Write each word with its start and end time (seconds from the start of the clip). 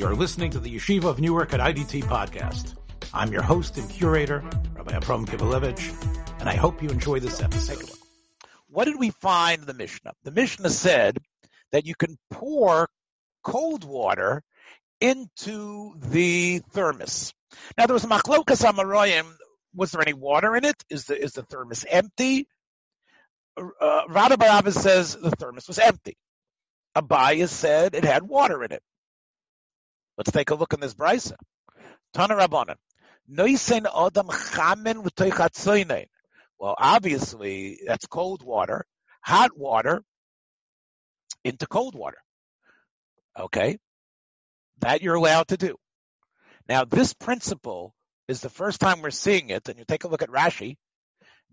You're 0.00 0.16
listening 0.16 0.50
to 0.52 0.58
the 0.58 0.74
Yeshiva 0.74 1.04
of 1.04 1.20
Newark 1.20 1.52
at 1.52 1.60
IDT 1.60 2.04
podcast. 2.04 2.74
I'm 3.12 3.30
your 3.30 3.42
host 3.42 3.76
and 3.76 3.86
curator, 3.90 4.42
Rabbi 4.72 4.96
Abram 4.96 5.26
Kivelevitz, 5.26 6.40
and 6.40 6.48
I 6.48 6.54
hope 6.54 6.82
you 6.82 6.88
enjoy 6.88 7.20
this 7.20 7.42
episode. 7.42 7.84
What 8.70 8.86
did 8.86 8.98
we 8.98 9.10
find 9.10 9.60
in 9.60 9.66
the 9.66 9.74
Mishnah? 9.74 10.14
The 10.24 10.30
Mishnah 10.30 10.70
said 10.70 11.18
that 11.72 11.84
you 11.84 11.94
can 11.94 12.16
pour 12.30 12.88
cold 13.44 13.84
water 13.84 14.42
into 15.02 15.92
the 15.98 16.60
thermos. 16.70 17.34
Now 17.76 17.84
there 17.84 17.92
was 17.92 18.04
a 18.04 18.08
machlokas 18.08 18.64
amaroyim. 18.64 19.26
Was 19.74 19.90
there 19.90 20.00
any 20.00 20.14
water 20.14 20.56
in 20.56 20.64
it? 20.64 20.82
Is 20.88 21.04
the 21.04 21.22
is 21.22 21.32
the 21.32 21.42
thermos 21.42 21.84
empty? 21.86 22.48
Uh, 23.54 24.04
Rada 24.08 24.72
says 24.72 25.14
the 25.14 25.32
thermos 25.32 25.68
was 25.68 25.78
empty. 25.78 26.16
Abaya 26.96 27.48
said 27.48 27.94
it 27.94 28.04
had 28.04 28.22
water 28.22 28.64
in 28.64 28.72
it. 28.72 28.82
Let's 30.20 30.32
take 30.32 30.50
a 30.50 30.54
look 30.54 30.74
in 30.74 30.80
this 30.80 30.92
brisa. 30.92 31.32
Tana 32.12 32.34
Rabbanan. 32.34 32.74
Noisen 33.32 33.86
Adam 33.86 34.26
Chamen 34.26 36.06
Well, 36.58 36.74
obviously 36.76 37.80
that's 37.86 38.06
cold 38.06 38.42
water, 38.42 38.84
hot 39.22 39.56
water 39.56 40.02
into 41.42 41.66
cold 41.66 41.94
water. 41.94 42.18
Okay, 43.34 43.78
that 44.80 45.00
you're 45.00 45.14
allowed 45.14 45.48
to 45.48 45.56
do. 45.56 45.76
Now, 46.68 46.84
this 46.84 47.14
principle 47.14 47.94
is 48.28 48.42
the 48.42 48.50
first 48.50 48.78
time 48.78 49.00
we're 49.00 49.12
seeing 49.12 49.48
it, 49.48 49.70
and 49.70 49.78
you 49.78 49.86
take 49.88 50.04
a 50.04 50.08
look 50.08 50.20
at 50.20 50.28
Rashi. 50.28 50.76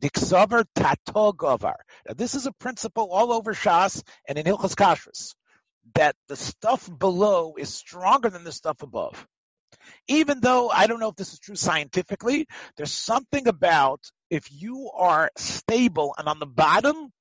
Diksaver 0.01 0.65
tatogovar. 0.75 1.75
Now, 2.05 2.15
this 2.17 2.35
is 2.35 2.47
a 2.47 2.51
principle 2.51 3.11
all 3.13 3.31
over 3.31 3.53
Shas 3.53 4.03
and 4.27 4.37
in 4.37 4.45
Hilchas 4.45 4.75
Kashrus 4.75 5.35
that 5.95 6.15
the 6.27 6.35
stuff 6.35 6.89
below 6.97 7.55
is 7.57 7.73
stronger 7.73 8.29
than 8.29 8.43
the 8.43 8.51
stuff 8.51 8.81
above. 8.81 9.27
Even 10.07 10.39
though 10.41 10.69
I 10.69 10.87
don't 10.87 10.99
know 10.99 11.09
if 11.09 11.15
this 11.15 11.33
is 11.33 11.39
true 11.39 11.55
scientifically, 11.55 12.47
there's 12.75 12.91
something 12.91 13.47
about 13.47 14.01
if 14.29 14.49
you 14.51 14.89
are 14.95 15.29
stable 15.37 16.13
and 16.17 16.27
on 16.27 16.39
the 16.39 16.45
bottom, 16.45 17.11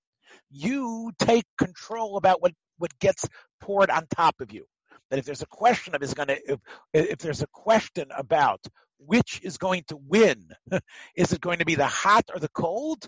you 0.51 1.13
take 1.19 1.45
control 1.59 2.17
about 2.17 2.43
what, 2.43 2.53
what 2.79 2.99
gets 2.99 3.29
poured 3.61 3.91
on 3.91 4.07
top 4.15 4.37
of 4.41 4.53
you. 4.53 4.65
That 5.11 5.19
if 5.19 5.25
there's 5.25 5.43
a 5.43 5.47
question 5.47 5.95
of 5.95 6.03
is 6.03 6.15
going 6.15 6.29
to, 6.29 6.39
if, 6.47 6.61
if 6.93 7.19
there's 7.19 7.43
a 7.43 7.49
question 7.53 8.09
about 8.17 8.61
which 8.99 9.41
is 9.43 9.59
going 9.59 9.85
to 9.89 9.97
win, 9.97 10.49
is 11.15 11.33
it 11.33 11.41
going 11.41 11.59
to 11.59 11.65
be 11.65 11.75
the 11.75 11.87
hot 11.87 12.25
or 12.33 12.41
the 12.41 12.49
cold? 12.49 13.07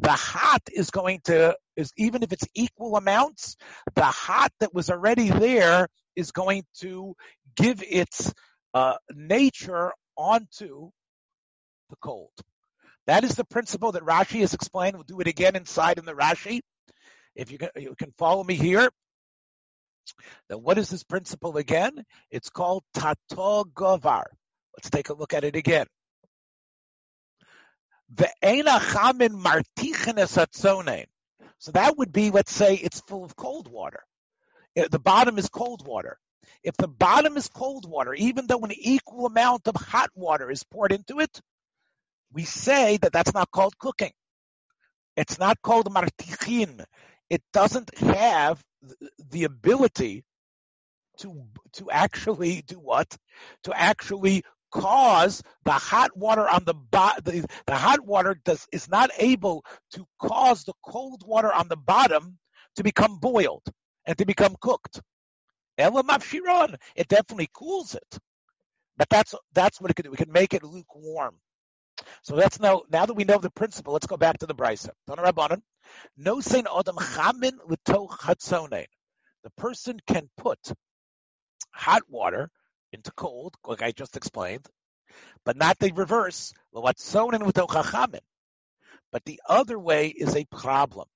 The 0.00 0.12
hot 0.12 0.62
is 0.72 0.90
going 0.90 1.20
to, 1.24 1.56
is 1.76 1.92
even 1.96 2.22
if 2.22 2.32
it's 2.32 2.46
equal 2.54 2.96
amounts, 2.96 3.56
the 3.94 4.04
hot 4.04 4.52
that 4.60 4.74
was 4.74 4.90
already 4.90 5.30
there 5.30 5.88
is 6.16 6.32
going 6.32 6.64
to 6.80 7.14
give 7.56 7.82
its 7.82 8.32
uh, 8.74 8.96
nature 9.14 9.92
onto 10.16 10.90
the 11.90 11.96
cold. 12.02 12.30
That 13.06 13.24
is 13.24 13.34
the 13.34 13.44
principle 13.44 13.92
that 13.92 14.02
Rashi 14.02 14.40
has 14.40 14.54
explained. 14.54 14.96
We'll 14.96 15.04
do 15.04 15.20
it 15.20 15.28
again 15.28 15.56
inside 15.56 15.98
in 15.98 16.04
the 16.04 16.14
Rashi. 16.14 16.60
If 17.36 17.50
you 17.50 17.58
can, 17.58 17.70
you 17.76 17.94
can 17.98 18.12
follow 18.16 18.42
me 18.42 18.54
here. 18.54 18.90
Then 20.48 20.58
what 20.58 20.78
is 20.78 20.90
this 20.90 21.02
principle 21.02 21.56
again? 21.56 22.04
It's 22.30 22.50
called 22.50 22.82
Tato 22.94 23.64
Govar. 23.64 24.24
Let's 24.76 24.90
take 24.90 25.08
a 25.08 25.14
look 25.14 25.34
at 25.34 25.44
it 25.44 25.56
again. 25.56 25.86
So 31.58 31.72
that 31.72 31.96
would 31.96 32.12
be, 32.12 32.30
let's 32.30 32.52
say, 32.52 32.74
it's 32.74 33.00
full 33.02 33.24
of 33.24 33.36
cold 33.36 33.68
water. 33.70 34.02
The 34.76 34.98
bottom 34.98 35.38
is 35.38 35.48
cold 35.48 35.86
water. 35.86 36.18
If 36.62 36.76
the 36.76 36.88
bottom 36.88 37.36
is 37.36 37.48
cold 37.48 37.88
water, 37.88 38.12
even 38.14 38.46
though 38.46 38.60
an 38.60 38.72
equal 38.72 39.26
amount 39.26 39.66
of 39.68 39.76
hot 39.76 40.10
water 40.14 40.50
is 40.50 40.62
poured 40.64 40.92
into 40.92 41.20
it, 41.20 41.40
we 42.32 42.44
say 42.44 42.98
that 42.98 43.12
that's 43.12 43.32
not 43.32 43.50
called 43.50 43.78
cooking. 43.78 44.12
It's 45.16 45.38
not 45.38 45.62
called 45.62 45.92
martichin. 45.92 46.84
It 47.30 47.42
doesn't 47.52 47.96
have 47.98 48.62
the 49.30 49.44
ability 49.44 50.24
to 51.18 51.44
to 51.74 51.90
actually 51.90 52.62
do 52.66 52.76
what? 52.76 53.16
To 53.64 53.72
actually 53.72 54.42
cause 54.74 55.42
the 55.64 55.72
hot 55.72 56.16
water 56.16 56.48
on 56.48 56.64
the 56.64 56.74
bottom, 56.74 57.22
the, 57.24 57.46
the 57.66 57.76
hot 57.76 58.04
water 58.04 58.36
does, 58.44 58.66
is 58.72 58.88
not 58.88 59.10
able 59.18 59.64
to 59.92 60.04
cause 60.20 60.64
the 60.64 60.74
cold 60.84 61.22
water 61.26 61.52
on 61.52 61.68
the 61.68 61.76
bottom 61.76 62.38
to 62.76 62.82
become 62.82 63.18
boiled 63.18 63.62
and 64.06 64.18
to 64.18 64.26
become 64.26 64.56
cooked. 64.60 65.00
It 65.78 67.08
definitely 67.08 67.48
cools 67.52 67.94
it. 67.94 68.18
But 68.96 69.08
that's 69.08 69.34
that's 69.52 69.80
what 69.80 69.90
it 69.90 69.94
can 69.94 70.04
do. 70.04 70.10
We 70.10 70.16
can 70.16 70.30
make 70.30 70.54
it 70.54 70.62
lukewarm. 70.62 71.34
So 72.22 72.36
that's 72.36 72.60
now 72.60 72.82
now 72.90 73.06
that 73.06 73.14
we 73.14 73.24
know 73.24 73.38
the 73.38 73.50
principle, 73.50 73.92
let's 73.92 74.06
go 74.06 74.16
back 74.16 74.38
to 74.38 74.46
the 74.46 74.54
brisa. 74.54 74.90
No 76.16 76.40
sein 76.40 76.66
adam 76.72 76.96
chamin 76.96 77.58
The 79.42 79.50
person 79.56 79.98
can 80.06 80.30
put 80.36 80.58
hot 81.72 82.02
water 82.08 82.50
into 82.94 83.12
cold, 83.12 83.54
like 83.66 83.82
I 83.82 83.92
just 83.92 84.16
explained, 84.16 84.66
but 85.44 85.56
not 85.56 85.78
the 85.78 85.92
reverse. 85.92 86.54
But 86.72 86.96
the 89.24 89.40
other 89.48 89.78
way 89.78 90.08
is 90.08 90.34
a 90.34 90.44
problem 90.46 91.06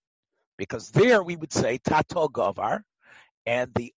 because 0.56 0.90
there 0.90 1.22
we 1.22 1.36
would 1.36 1.52
say 1.52 1.78
tato 1.78 2.28
govar, 2.28 2.82
and 3.46 3.72
the 3.74 3.92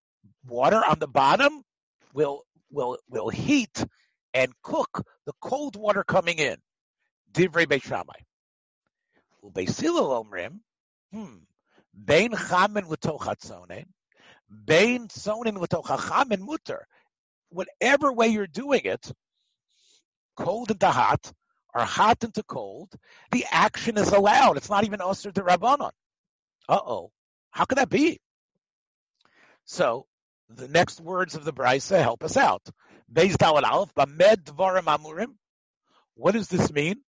water 0.47 0.81
on 0.83 0.99
the 0.99 1.07
bottom 1.07 1.63
will 2.13 2.43
will 2.71 2.97
will 3.09 3.29
heat 3.29 3.83
and 4.33 4.53
cook 4.63 5.05
the 5.25 5.33
cold 5.41 5.75
water 5.75 6.03
coming 6.03 6.37
in. 6.37 6.57
Divrei 7.33 7.67
omrim, 9.43 10.59
hmm, 11.11 11.37
bein 12.05 12.31
chamin 12.31 12.85
bein 14.65 15.07
whatever 17.51 18.11
way 18.11 18.27
you're 18.27 18.47
doing 18.47 18.81
it, 18.85 19.11
cold 20.35 20.71
into 20.71 20.87
hot, 20.89 21.31
or 21.73 21.83
hot 21.83 22.23
into 22.23 22.43
cold, 22.43 22.91
the 23.31 23.45
action 23.49 23.97
is 23.97 24.09
allowed. 24.09 24.57
It's 24.57 24.69
not 24.69 24.83
even 24.83 25.01
usher 25.01 25.31
to 25.31 25.41
Rabbanon. 25.41 25.91
Uh-oh. 26.67 27.11
How 27.51 27.65
could 27.65 27.77
that 27.77 27.89
be? 27.89 28.19
So, 29.65 30.05
the 30.49 30.67
next 30.67 30.99
words 30.99 31.35
of 31.35 31.45
the 31.45 31.53
Brisa 31.53 32.01
help 32.01 32.23
us 32.23 32.35
out. 32.37 32.61
Bamed. 33.09 34.49
What 36.15 36.33
does 36.33 36.47
this 36.47 36.71
mean? 36.71 37.01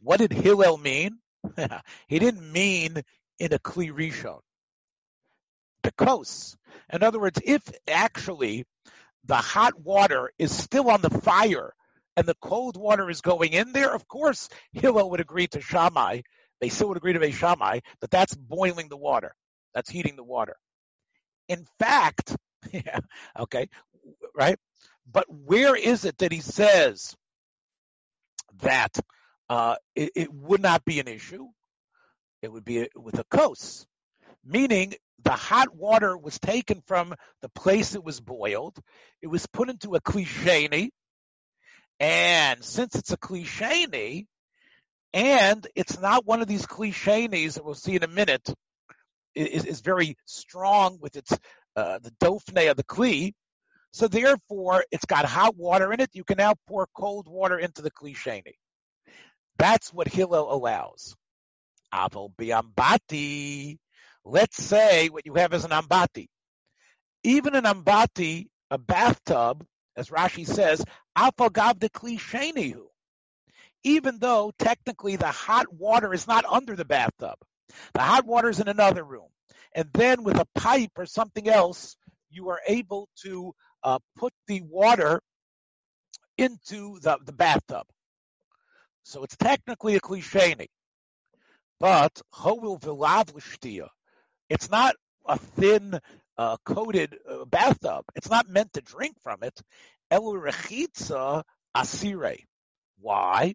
What 0.00 0.18
did 0.18 0.32
Hillel 0.32 0.78
mean? 0.78 1.18
he 2.06 2.18
didn't 2.18 2.52
mean 2.52 3.02
in 3.38 3.52
a 3.52 3.58
Kli 3.58 3.92
Rishon. 3.92 4.40
Coast. 5.96 6.56
In 6.92 7.02
other 7.02 7.20
words, 7.20 7.40
if 7.44 7.62
actually 7.88 8.64
the 9.24 9.36
hot 9.36 9.80
water 9.80 10.30
is 10.38 10.54
still 10.54 10.90
on 10.90 11.00
the 11.00 11.10
fire 11.10 11.74
and 12.16 12.26
the 12.26 12.36
cold 12.40 12.76
water 12.76 13.08
is 13.08 13.20
going 13.20 13.52
in 13.52 13.72
there, 13.72 13.94
of 13.94 14.06
course 14.06 14.48
Hillel 14.72 15.10
would 15.10 15.20
agree 15.20 15.46
to 15.48 15.60
Shammai. 15.60 16.20
They 16.60 16.68
still 16.68 16.88
would 16.88 16.96
agree 16.96 17.12
to 17.14 17.20
Beis 17.20 17.34
Shammai 17.34 17.80
that 18.00 18.10
that's 18.10 18.34
boiling 18.34 18.88
the 18.88 18.96
water. 18.96 19.34
That's 19.74 19.90
heating 19.90 20.16
the 20.16 20.24
water. 20.24 20.56
In 21.48 21.66
fact, 21.78 22.36
yeah, 22.72 23.00
okay, 23.38 23.68
right? 24.34 24.58
But 25.10 25.26
where 25.28 25.74
is 25.74 26.04
it 26.04 26.18
that 26.18 26.32
he 26.32 26.40
says 26.40 27.16
that 28.60 28.96
uh, 29.48 29.76
it, 29.96 30.12
it, 30.14 30.32
would 30.32 30.62
not 30.62 30.84
be 30.84 31.00
an 31.00 31.08
issue? 31.08 31.48
It 32.42 32.52
would 32.52 32.64
be 32.64 32.88
with 32.94 33.18
a 33.18 33.24
kos, 33.24 33.86
meaning 34.44 34.94
the 35.24 35.32
hot 35.32 35.74
water 35.74 36.16
was 36.16 36.38
taken 36.38 36.82
from 36.86 37.14
the 37.40 37.48
place 37.50 37.94
it 37.94 38.04
was 38.04 38.20
boiled. 38.20 38.78
It 39.20 39.28
was 39.28 39.46
put 39.46 39.68
into 39.68 39.94
a 39.94 40.00
klisheni. 40.00 40.90
And 42.00 42.64
since 42.64 42.96
it's 42.96 43.12
a 43.12 43.16
klisheni, 43.16 44.26
and 45.14 45.66
it's 45.74 46.00
not 46.00 46.26
one 46.26 46.40
of 46.40 46.48
these 46.48 46.66
klishenis 46.66 47.54
that 47.54 47.64
we'll 47.64 47.74
see 47.74 47.94
in 47.94 48.02
a 48.02 48.08
minute, 48.08 48.52
is, 49.34 49.64
is 49.64 49.80
very 49.80 50.16
strong 50.26 50.98
with 51.00 51.16
its 51.16 51.32
uh, 51.76 51.98
the 52.00 52.10
dofne 52.20 52.70
of 52.70 52.76
the 52.76 52.84
kli. 52.84 53.32
So 53.92 54.08
therefore, 54.08 54.84
it's 54.90 55.04
got 55.04 55.26
hot 55.26 55.56
water 55.56 55.92
in 55.92 56.00
it. 56.00 56.10
You 56.12 56.24
can 56.24 56.38
now 56.38 56.54
pour 56.66 56.86
cold 56.96 57.28
water 57.28 57.58
into 57.58 57.82
the 57.82 57.90
klisheni. 57.90 58.54
That's 59.58 59.92
what 59.92 60.08
Hillel 60.08 60.52
allows. 60.52 61.14
Aval 61.92 62.34
biambati. 62.34 63.78
Let's 64.24 64.62
say 64.62 65.08
what 65.08 65.26
you 65.26 65.34
have 65.34 65.52
is 65.52 65.64
an 65.64 65.70
ambati. 65.70 66.28
Even 67.24 67.54
an 67.54 67.64
ambati, 67.64 68.46
a 68.70 68.78
bathtub, 68.78 69.64
as 69.96 70.08
Rashi 70.10 70.46
says, 70.46 70.84
afagav 71.16 71.78
de 71.78 71.88
klishenihu. 71.88 72.86
Even 73.84 74.18
though 74.18 74.52
technically 74.58 75.16
the 75.16 75.26
hot 75.26 75.72
water 75.72 76.14
is 76.14 76.26
not 76.26 76.44
under 76.44 76.76
the 76.76 76.84
bathtub. 76.84 77.34
The 77.94 78.00
hot 78.00 78.26
water 78.26 78.48
is 78.48 78.60
in 78.60 78.68
another 78.68 79.02
room. 79.02 79.28
And 79.74 79.88
then 79.92 80.22
with 80.22 80.38
a 80.38 80.46
pipe 80.54 80.92
or 80.96 81.06
something 81.06 81.48
else, 81.48 81.96
you 82.30 82.50
are 82.50 82.60
able 82.66 83.08
to 83.22 83.54
uh, 83.82 83.98
put 84.16 84.32
the 84.46 84.62
water 84.62 85.20
into 86.38 87.00
the, 87.00 87.18
the 87.24 87.32
bathtub. 87.32 87.86
So 89.02 89.24
it's 89.24 89.36
technically 89.36 89.96
a 89.96 90.00
klisheni. 90.00 90.68
But 91.80 92.20
hovil 92.32 92.80
vilav 92.80 93.32
it's 94.52 94.70
not 94.70 94.94
a 95.26 95.38
thin 95.38 95.98
uh, 96.36 96.58
coated 96.62 97.16
uh, 97.26 97.46
bathtub. 97.46 98.04
It's 98.14 98.28
not 98.28 98.50
meant 98.50 98.74
to 98.74 98.82
drink 98.82 99.16
from 99.22 99.42
it. 99.42 99.58
El 100.10 100.24
rechitza 100.34 101.42
asire. 101.74 102.36
Why? 103.00 103.54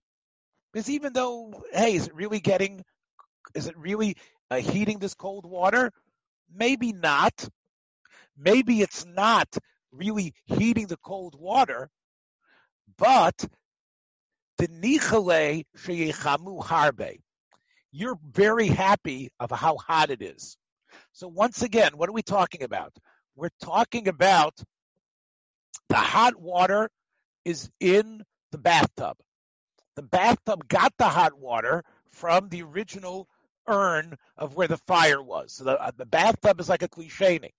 Because 0.74 0.90
even 0.90 1.14
though, 1.14 1.64
hey, 1.72 1.94
is 1.94 2.08
it 2.08 2.16
really 2.16 2.40
getting, 2.40 2.84
is 3.54 3.68
it 3.68 3.78
really 3.78 4.18
uh, 4.50 4.56
heating 4.56 4.98
this 4.98 5.14
cold 5.14 5.46
water? 5.46 5.92
Maybe 6.52 6.94
not. 6.94 7.48
Maybe 8.36 8.82
it's 8.82 9.06
not 9.06 9.56
really 9.92 10.34
heating 10.46 10.88
the 10.88 10.98
cold 10.98 11.36
water, 11.40 11.92
but 12.98 13.46
the 14.58 14.68
nichale 14.68 15.64
sheyechamu 15.78 16.64
harbe. 16.64 17.20
You're 17.92 18.18
very 18.24 18.68
happy 18.68 19.30
of 19.40 19.52
how 19.52 19.78
hot 19.78 20.10
it 20.10 20.24
is. 20.24 20.58
So 21.18 21.28
once 21.28 21.64
again, 21.64 21.94
what 21.96 22.10
are 22.10 22.14
we 22.14 22.22
talking 22.22 22.62
about? 22.62 22.94
We're 23.36 23.50
talking 23.64 24.08
about 24.08 24.54
the 25.90 25.96
hot 25.96 26.40
water 26.40 26.92
is 27.44 27.72
in 27.80 28.22
the 28.52 28.60
bathtub. 28.60 29.18
The 29.96 30.04
bathtub 30.04 30.68
got 30.68 30.94
the 31.00 31.10
hot 31.10 31.34
water 31.34 31.84
from 32.12 32.50
the 32.50 32.62
original 32.62 33.28
urn 33.68 34.16
of 34.38 34.54
where 34.54 34.68
the 34.68 34.78
fire 34.86 35.20
was. 35.20 35.54
So 35.54 35.64
the, 35.64 35.82
uh, 35.82 35.90
the 35.98 36.06
bathtub 36.06 36.60
is 36.60 36.70
like 36.70 36.84
a 36.84 36.88
klisheni. 36.88 37.50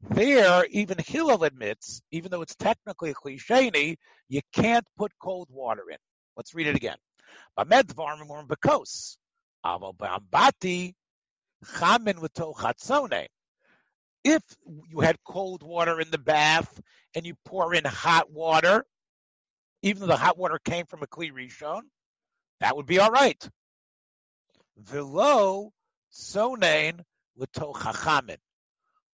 There, 0.00 0.64
even 0.70 0.96
Hillel 0.96 1.44
admits, 1.44 2.00
even 2.10 2.30
though 2.30 2.40
it's 2.40 2.56
technically 2.56 3.10
a 3.10 3.14
klisheni, 3.14 3.96
you 4.30 4.40
can't 4.54 4.86
put 4.96 5.12
cold 5.20 5.48
water 5.50 5.90
in. 5.90 5.98
Let's 6.38 6.54
read 6.54 6.68
it 6.68 6.76
again. 6.76 6.96
bekos. 7.58 9.18
bambati 9.62 10.94
chamin 11.64 12.18
If 14.24 14.42
you 14.90 15.00
had 15.00 15.16
cold 15.24 15.62
water 15.62 16.00
in 16.00 16.10
the 16.10 16.18
bath 16.18 16.80
and 17.14 17.26
you 17.26 17.34
pour 17.44 17.74
in 17.74 17.84
hot 17.84 18.30
water, 18.30 18.84
even 19.82 20.00
though 20.00 20.06
the 20.08 20.16
hot 20.16 20.38
water 20.38 20.58
came 20.64 20.86
from 20.86 21.02
a 21.02 21.06
kli 21.06 21.32
rishon, 21.32 21.82
that 22.60 22.76
would 22.76 22.86
be 22.86 22.98
all 22.98 23.10
right. 23.10 23.48
Velo 24.76 25.72
sonain 26.12 27.00
l'tochachamin, 27.36 28.38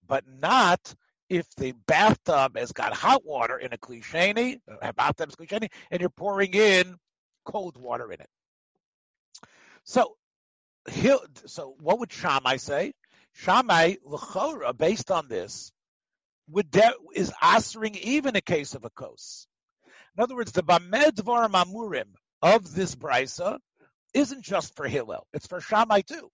but 0.07 0.25
not 0.27 0.95
if 1.29 1.47
the 1.57 1.73
bathtub 1.87 2.57
has 2.57 2.73
got 2.73 2.93
hot 2.93 3.25
water 3.25 3.57
in 3.57 3.73
a 3.73 3.79
klisheni, 3.79 4.59
a 4.83 4.93
bathtub 4.93 5.31
is 5.31 5.37
klisheni, 5.37 5.71
and 5.91 6.01
you're 6.01 6.11
pouring 6.11 6.55
in 6.55 6.97
cold 7.45 7.77
water 7.77 8.13
in 8.13 8.21
it. 8.21 8.29
So, 9.85 10.17
so 11.47 11.75
what 11.81 11.99
would 11.99 12.13
Shammai 12.13 12.57
say? 12.57 12.93
Shammai 13.33 13.95
l'chora, 14.05 14.77
based 14.77 15.11
on 15.11 15.29
this, 15.29 15.73
would 16.49 16.71
de- 16.71 16.95
is 17.15 17.33
answering 17.43 17.95
even 17.97 18.37
a 18.37 18.41
case 18.41 18.75
of 18.75 18.85
a 18.85 18.91
kos. 18.91 19.47
In 20.17 20.23
other 20.23 20.37
words, 20.37 20.53
the 20.53 20.63
bamedvar 20.63 21.49
mamurim 21.51 22.15
of 22.43 22.75
this 22.75 22.95
brisa 22.95 23.59
isn't 24.13 24.43
just 24.43 24.77
for 24.77 24.87
Hillel; 24.87 25.27
it's 25.33 25.47
for 25.47 25.61
Shammai 25.61 26.03
too. 26.03 26.31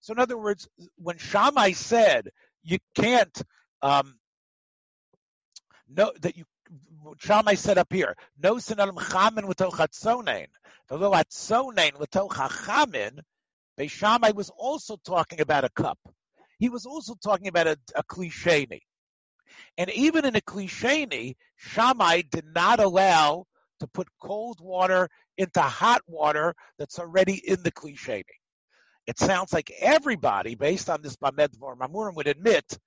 So, 0.00 0.12
in 0.12 0.18
other 0.18 0.36
words, 0.36 0.68
when 0.96 1.18
Shammai 1.18 1.72
said 1.72 2.28
you 2.62 2.78
can't 2.94 3.42
um, 3.82 4.18
no 5.88 6.12
that 6.20 6.36
you 6.36 6.44
Shammai 7.18 7.54
said 7.54 7.78
up 7.78 7.92
here, 7.92 8.14
no 8.42 8.56
sinalim 8.56 8.98
chamin 8.98 9.48
l'toch 9.48 9.78
atzonein, 9.78 10.48
v'lo 10.90 11.14
atzonein 11.14 11.98
l'toch 11.98 12.32
hachamin. 12.32 13.20
Shammai 13.88 14.32
was 14.32 14.50
also 14.56 14.96
talking 15.04 15.40
about 15.40 15.64
a 15.64 15.70
cup. 15.70 15.98
He 16.58 16.68
was 16.68 16.86
also 16.86 17.14
talking 17.22 17.48
about 17.48 17.66
a, 17.66 17.78
a 17.94 18.02
klisheni. 18.04 18.80
And 19.78 19.90
even 19.90 20.24
in 20.24 20.36
a 20.36 20.40
klisheni, 20.40 21.34
Shammai 21.56 22.22
did 22.30 22.44
not 22.54 22.80
allow 22.80 23.46
to 23.80 23.86
put 23.86 24.08
cold 24.20 24.58
water 24.60 25.08
into 25.38 25.60
hot 25.60 26.02
water 26.06 26.54
that's 26.78 26.98
already 26.98 27.34
in 27.34 27.62
the 27.62 27.72
klisheni. 27.72 28.24
It 29.06 29.18
sounds 29.18 29.52
like 29.52 29.72
everybody, 29.80 30.54
based 30.54 30.90
on 30.90 31.02
this 31.02 31.16
Bamedvar 31.16 31.76
Mamurim, 31.76 32.14
would 32.14 32.28
admit 32.28 32.78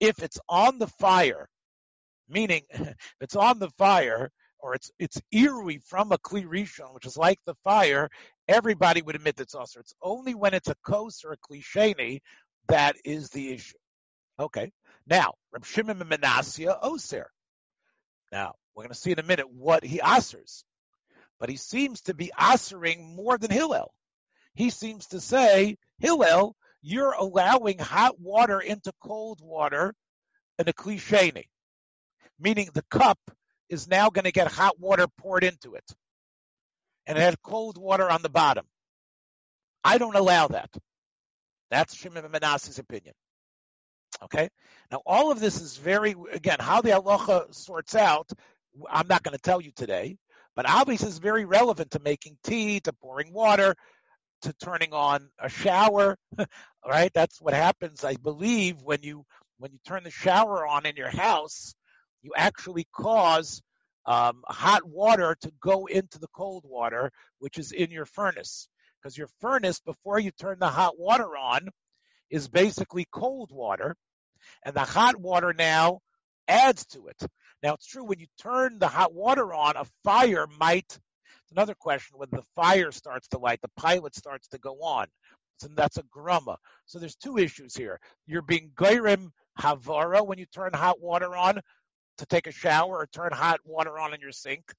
if 0.00 0.22
it's 0.22 0.38
on 0.48 0.78
the 0.78 0.86
fire 0.86 1.48
meaning 2.28 2.62
if 2.70 2.96
it's 3.20 3.36
on 3.36 3.58
the 3.58 3.70
fire 3.70 4.30
or 4.58 4.74
it's 4.74 4.90
it's 4.98 5.20
irui 5.34 5.82
from 5.82 6.12
a 6.12 6.18
kli 6.18 6.44
rishon, 6.44 6.92
which 6.94 7.06
is 7.06 7.16
like 7.16 7.38
the 7.46 7.54
fire, 7.62 8.08
everybody 8.48 9.02
would 9.02 9.16
admit 9.16 9.40
it's 9.40 9.54
also. 9.54 9.80
It's 9.80 9.94
only 10.02 10.34
when 10.34 10.54
it's 10.54 10.68
a 10.68 10.76
kos 10.84 11.24
or 11.24 11.32
a 11.32 11.36
klisheni 11.36 12.20
that 12.68 12.96
is 13.04 13.30
the 13.30 13.52
issue. 13.52 13.76
Okay. 14.38 14.72
Now, 15.06 15.34
Reb 15.52 15.64
Shimon 15.64 15.98
Menasya 15.98 16.78
Oser. 16.82 17.30
Now, 18.32 18.54
we're 18.74 18.82
going 18.82 18.92
to 18.92 18.98
see 18.98 19.12
in 19.12 19.18
a 19.18 19.22
minute 19.22 19.50
what 19.50 19.84
he 19.84 19.98
asers. 19.98 20.64
But 21.38 21.48
he 21.48 21.56
seems 21.56 22.02
to 22.02 22.14
be 22.14 22.32
asering 22.38 23.14
more 23.14 23.38
than 23.38 23.50
Hillel. 23.50 23.92
He 24.54 24.70
seems 24.70 25.06
to 25.08 25.20
say, 25.20 25.76
Hillel, 25.98 26.56
you're 26.82 27.12
allowing 27.12 27.78
hot 27.78 28.18
water 28.18 28.58
into 28.60 28.92
cold 29.00 29.40
water 29.42 29.94
in 30.58 30.68
a 30.68 30.72
klisheni 30.72 31.44
meaning 32.38 32.68
the 32.72 32.84
cup 32.90 33.18
is 33.68 33.88
now 33.88 34.10
going 34.10 34.24
to 34.24 34.32
get 34.32 34.50
hot 34.50 34.78
water 34.78 35.06
poured 35.18 35.44
into 35.44 35.74
it. 35.74 35.84
And 37.06 37.16
it 37.16 37.20
had 37.20 37.40
cold 37.42 37.78
water 37.78 38.10
on 38.10 38.22
the 38.22 38.28
bottom. 38.28 38.66
I 39.84 39.98
don't 39.98 40.16
allow 40.16 40.48
that. 40.48 40.70
That's 41.70 41.94
Shimon 41.94 42.28
Manasseh's 42.30 42.78
opinion. 42.78 43.14
Okay? 44.22 44.48
Now, 44.90 45.02
all 45.06 45.30
of 45.30 45.40
this 45.40 45.60
is 45.60 45.76
very, 45.76 46.14
again, 46.32 46.58
how 46.60 46.80
the 46.80 46.90
halacha 46.90 47.54
sorts 47.54 47.94
out, 47.94 48.30
I'm 48.90 49.08
not 49.08 49.22
going 49.22 49.36
to 49.36 49.42
tell 49.42 49.60
you 49.60 49.72
today, 49.74 50.16
but 50.54 50.68
obviously 50.68 51.08
it's 51.08 51.18
very 51.18 51.44
relevant 51.44 51.92
to 51.92 52.00
making 52.00 52.38
tea, 52.42 52.80
to 52.80 52.92
pouring 52.92 53.32
water, 53.32 53.74
to 54.42 54.52
turning 54.54 54.92
on 54.92 55.28
a 55.38 55.48
shower, 55.48 56.16
right? 56.86 57.10
That's 57.14 57.40
what 57.40 57.54
happens, 57.54 58.04
I 58.04 58.16
believe, 58.16 58.82
when 58.82 59.02
you 59.02 59.24
when 59.58 59.72
you 59.72 59.78
turn 59.86 60.04
the 60.04 60.10
shower 60.10 60.66
on 60.66 60.84
in 60.84 60.96
your 60.96 61.08
house, 61.08 61.74
you 62.22 62.32
actually 62.36 62.86
cause 62.92 63.62
um, 64.06 64.42
hot 64.46 64.84
water 64.84 65.36
to 65.40 65.52
go 65.60 65.86
into 65.86 66.18
the 66.18 66.28
cold 66.34 66.64
water, 66.66 67.10
which 67.38 67.58
is 67.58 67.72
in 67.72 67.90
your 67.90 68.06
furnace. 68.06 68.68
Because 69.02 69.18
your 69.18 69.28
furnace, 69.40 69.80
before 69.80 70.18
you 70.18 70.30
turn 70.30 70.58
the 70.58 70.68
hot 70.68 70.98
water 70.98 71.36
on, 71.36 71.68
is 72.30 72.48
basically 72.48 73.06
cold 73.10 73.50
water, 73.52 73.96
and 74.64 74.74
the 74.74 74.80
hot 74.80 75.16
water 75.16 75.52
now 75.52 76.00
adds 76.48 76.86
to 76.86 77.06
it. 77.08 77.30
Now, 77.62 77.74
it's 77.74 77.86
true 77.86 78.04
when 78.04 78.18
you 78.18 78.26
turn 78.40 78.78
the 78.78 78.88
hot 78.88 79.12
water 79.12 79.52
on, 79.52 79.76
a 79.76 79.84
fire 80.04 80.46
might. 80.58 80.98
Another 81.52 81.74
question: 81.74 82.18
when 82.18 82.30
the 82.30 82.42
fire 82.54 82.90
starts 82.90 83.28
to 83.28 83.38
light, 83.38 83.60
the 83.62 83.70
pilot 83.76 84.14
starts 84.14 84.48
to 84.48 84.58
go 84.58 84.74
on. 84.82 85.06
So 85.58 85.68
that's 85.74 85.96
a 85.96 86.02
grumma. 86.02 86.56
So 86.84 86.98
there's 86.98 87.16
two 87.16 87.38
issues 87.38 87.74
here. 87.74 87.98
You're 88.26 88.42
being 88.42 88.72
gairim 88.74 89.30
havara 89.58 90.26
when 90.26 90.38
you 90.38 90.46
turn 90.46 90.72
hot 90.74 91.00
water 91.00 91.34
on, 91.34 91.60
to 92.18 92.26
take 92.26 92.46
a 92.46 92.52
shower 92.52 92.98
or 92.98 93.06
turn 93.06 93.32
hot 93.32 93.60
water 93.64 93.98
on 93.98 94.14
in 94.14 94.20
your 94.20 94.32
sink. 94.32 94.72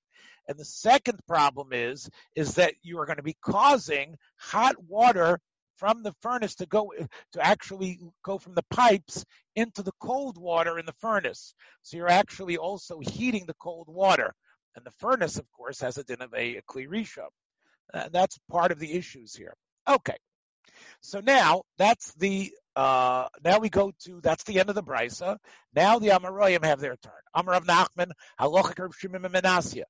And 0.47 0.57
the 0.57 0.65
second 0.65 1.19
problem 1.27 1.69
is 1.71 2.09
is 2.35 2.55
that 2.55 2.73
you 2.81 2.99
are 2.99 3.05
going 3.05 3.17
to 3.17 3.23
be 3.23 3.37
causing 3.41 4.15
hot 4.37 4.75
water 4.87 5.39
from 5.77 6.03
the 6.03 6.13
furnace 6.21 6.55
to 6.55 6.65
go 6.65 6.93
to 7.33 7.45
actually 7.45 7.99
go 8.23 8.37
from 8.37 8.55
the 8.55 8.65
pipes 8.69 9.25
into 9.55 9.83
the 9.83 9.91
cold 9.99 10.37
water 10.37 10.79
in 10.79 10.85
the 10.85 10.93
furnace. 10.93 11.53
So 11.83 11.97
you're 11.97 12.09
actually 12.09 12.57
also 12.57 12.99
heating 12.99 13.45
the 13.45 13.55
cold 13.55 13.87
water. 13.87 14.33
And 14.75 14.85
the 14.85 14.91
furnace, 14.91 15.37
of 15.37 15.51
course, 15.51 15.79
has 15.81 15.97
a 15.97 16.03
din 16.03 16.21
of 16.21 16.33
a, 16.33 16.57
a 16.57 16.61
klirisha. 16.63 17.25
And 17.93 18.03
uh, 18.03 18.09
that's 18.11 18.37
part 18.49 18.71
of 18.71 18.79
the 18.79 18.93
issues 18.93 19.35
here. 19.35 19.55
Okay. 19.87 20.17
So 21.01 21.19
now 21.19 21.63
that's 21.77 22.13
the 22.15 22.51
uh, 22.75 23.27
now 23.43 23.59
we 23.59 23.69
go 23.69 23.91
to 24.05 24.21
that's 24.21 24.43
the 24.43 24.59
end 24.59 24.69
of 24.69 24.75
the 24.75 24.83
brisa. 24.83 25.37
Now 25.75 25.99
the 25.99 26.09
Amoraim 26.09 26.63
have 26.63 26.79
their 26.79 26.95
turn. 26.95 27.13
Amar 27.33 27.55
of 27.55 27.65
Nachman, 27.65 28.11
Halacha 28.39 28.93
Shimon 28.93 29.23
Menasya. 29.23 29.83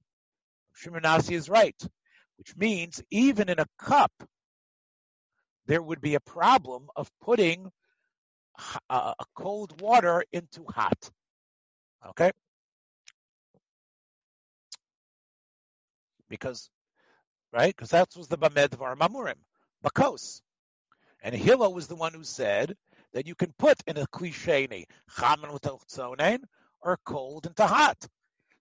Shimon 0.73 1.03
is 1.29 1.49
right, 1.49 1.75
which 2.37 2.55
means 2.55 3.01
even 3.09 3.49
in 3.49 3.59
a 3.59 3.65
cup, 3.77 4.11
there 5.65 5.81
would 5.81 6.01
be 6.01 6.15
a 6.15 6.19
problem 6.19 6.87
of 6.95 7.09
putting 7.21 7.71
uh, 8.89 9.13
a 9.19 9.25
cold 9.35 9.81
water 9.81 10.23
into 10.31 10.63
hot. 10.69 11.09
Okay? 12.09 12.31
Because, 16.29 16.69
right? 17.51 17.75
Because 17.75 17.89
that 17.89 18.09
was 18.15 18.27
the 18.27 18.37
Bamedvar 18.37 18.95
Mamurim. 18.95 19.35
Bakos. 19.83 20.41
And 21.21 21.36
Hillel 21.36 21.74
was 21.74 21.88
the 21.88 21.95
one 21.95 22.13
who 22.13 22.24
said 22.24 22.75
that 23.13 23.27
you 23.27 23.36
can 23.36 23.53
put 23.57 23.81
in 23.88 23.97
a 23.97 24.05
klisheni 24.07 24.86
chaman 25.19 25.51
with 25.51 25.67
or 26.81 27.00
cold 27.05 27.47
into 27.47 27.65
hot. 27.65 27.97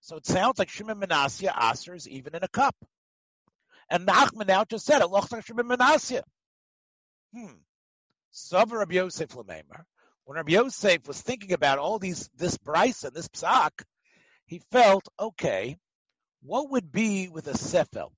So 0.00 0.16
it 0.16 0.26
sounds 0.26 0.58
like 0.58 0.68
Shimon 0.68 1.00
Menasya 1.00 1.52
asers 1.52 2.06
even 2.06 2.34
in 2.34 2.42
a 2.42 2.48
cup. 2.48 2.76
And 3.90 4.06
Nachman 4.06 4.48
now 4.48 4.64
just 4.64 4.86
said 4.86 5.02
it. 5.02 5.08
Lochach 5.08 5.44
Shimon 5.44 5.68
Menasya. 5.68 6.22
Hmm. 7.34 7.54
Sover 8.32 8.78
Rabbi 8.78 8.94
Yosef 8.94 9.30
Lamemer. 9.30 9.84
When 10.24 10.36
Rabbi 10.36 10.52
Yosef 10.52 11.06
was 11.06 11.20
thinking 11.20 11.52
about 11.52 11.78
all 11.78 11.98
these, 11.98 12.28
this 12.36 12.56
Bryce 12.56 13.04
and 13.04 13.14
this 13.14 13.28
Psak, 13.28 13.82
he 14.46 14.60
felt, 14.70 15.06
okay, 15.18 15.76
what 16.42 16.70
would 16.70 16.90
be 16.90 17.28
with 17.28 17.46
a 17.48 17.52
Sefel? 17.52 18.10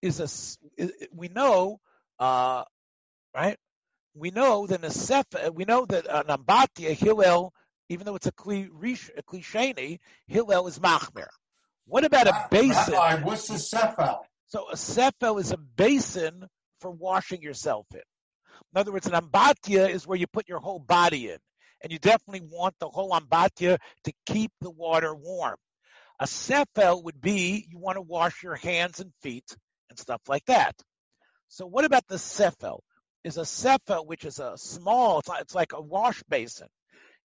Is 0.00 0.20
a, 0.20 0.88
we 1.12 1.28
know, 1.28 1.80
uh, 2.18 2.64
right? 3.34 3.56
We 4.14 4.30
know 4.30 4.66
that 4.66 4.84
a 4.84 4.90
Sefel, 4.90 5.54
we 5.54 5.64
know 5.64 5.86
that 5.86 6.06
an 6.06 6.26
Ambatia, 6.26 6.92
Hillel, 6.92 7.52
even 7.88 8.06
though 8.06 8.16
it's 8.16 8.26
a, 8.26 8.32
kli, 8.32 8.68
a 9.16 9.22
klisheni, 9.22 9.98
Hillel 10.26 10.66
is 10.66 10.78
Machmer. 10.78 11.28
What 11.86 12.04
about 12.04 12.26
a 12.26 12.46
basin? 12.50 12.94
Rabbi, 12.94 13.22
what's 13.22 13.48
the 13.48 13.54
Sefel? 13.54 14.20
So 14.46 14.68
a 14.70 14.76
Sefel 14.76 15.40
is 15.40 15.52
a 15.52 15.56
basin 15.56 16.46
for 16.80 16.90
washing 16.90 17.42
yourself 17.42 17.86
in. 17.92 18.02
In 18.74 18.80
other 18.80 18.92
words, 18.92 19.06
an 19.06 19.12
Ambatia 19.12 19.88
is 19.88 20.06
where 20.06 20.18
you 20.18 20.26
put 20.26 20.48
your 20.48 20.58
whole 20.58 20.78
body 20.78 21.30
in. 21.30 21.38
And 21.82 21.92
you 21.92 21.98
definitely 21.98 22.46
want 22.48 22.74
the 22.78 22.88
whole 22.88 23.12
Ambatia 23.12 23.78
to 24.04 24.12
keep 24.26 24.52
the 24.60 24.70
water 24.70 25.14
warm. 25.14 25.56
A 26.20 26.26
sefel 26.26 27.02
would 27.04 27.20
be 27.20 27.66
you 27.68 27.78
want 27.78 27.96
to 27.96 28.02
wash 28.02 28.42
your 28.42 28.54
hands 28.54 29.00
and 29.00 29.12
feet 29.20 29.56
and 29.90 29.98
stuff 29.98 30.20
like 30.28 30.44
that. 30.46 30.74
So 31.48 31.66
what 31.66 31.84
about 31.84 32.06
the 32.06 32.18
sefel? 32.18 32.84
Is 33.24 33.36
a 33.36 33.44
sefel, 33.44 34.06
which 34.06 34.24
is 34.24 34.40
a 34.40 34.56
small, 34.56 35.20
it's 35.20 35.28
like, 35.28 35.40
it's 35.40 35.54
like 35.54 35.72
a 35.72 35.80
wash 35.80 36.22
basin. 36.28 36.66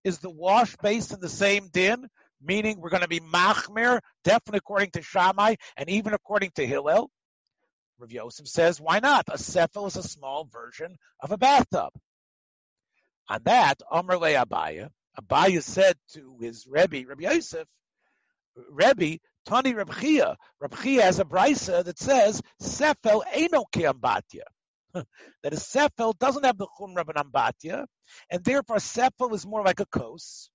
Is 0.03 0.19
the 0.19 0.29
wash 0.29 0.75
basin 0.77 1.19
the 1.19 1.29
same 1.29 1.69
din? 1.69 2.07
Meaning 2.41 2.79
we're 2.79 2.91
going 2.91 3.01
to 3.01 3.07
be 3.07 3.19
machmer, 3.19 3.99
definitely 4.23 4.59
according 4.59 4.91
to 4.91 5.01
Shammai 5.01 5.55
and 5.75 5.89
even 5.89 6.13
according 6.13 6.51
to 6.55 6.67
Hillel. 6.67 7.09
Rav 7.97 8.11
Yosef 8.11 8.47
says, 8.47 8.79
why 8.79 8.99
not? 8.99 9.25
A 9.27 9.39
sefel 9.39 9.87
is 9.87 9.95
a 9.95 10.03
small 10.03 10.45
version 10.45 10.97
of 11.19 11.31
a 11.31 11.37
bathtub. 11.37 11.89
On 13.27 13.41
that, 13.45 13.81
Amr 13.89 14.17
Le 14.17 14.33
Abaya, 14.33 14.89
Abaya 15.19 15.63
said 15.63 15.95
to 16.13 16.37
his 16.39 16.67
Rebbe, 16.69 17.07
Rabbi 17.07 17.23
Yosef, 17.23 17.67
Rebbe, 18.69 19.19
Tani 19.45 19.73
Reb 19.73 19.93
Chia. 19.99 20.37
Reb 20.59 20.79
Chia 20.81 21.03
has 21.03 21.19
a 21.19 21.25
brisa 21.25 21.83
that 21.83 21.97
says, 21.97 22.41
Sefel 22.61 23.23
eno 23.33 23.63
ambatya. 23.73 24.43
that 25.43 25.53
a 25.53 25.57
Sefel 25.57 26.17
doesn't 26.17 26.45
have 26.45 26.57
the 26.57 26.67
chumra 26.79 27.01
of 27.01 27.09
an 27.09 27.15
ambatya, 27.15 27.85
and 28.29 28.43
therefore 28.43 28.77
Sefel 28.77 29.33
is 29.33 29.45
more 29.45 29.63
like 29.63 29.79
a 29.79 29.85
kos, 29.85 30.49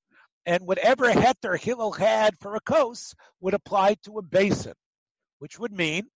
and 0.46 0.66
whatever 0.66 1.11
heter 1.12 1.58
Hillel 1.58 1.92
had 1.92 2.38
for 2.40 2.54
a 2.54 2.61
kos 2.61 3.14
would 3.40 3.54
apply 3.54 3.96
to 4.04 4.18
a 4.18 4.22
basin, 4.22 4.75
which 5.38 5.58
would 5.58 5.72
mean 5.72 6.08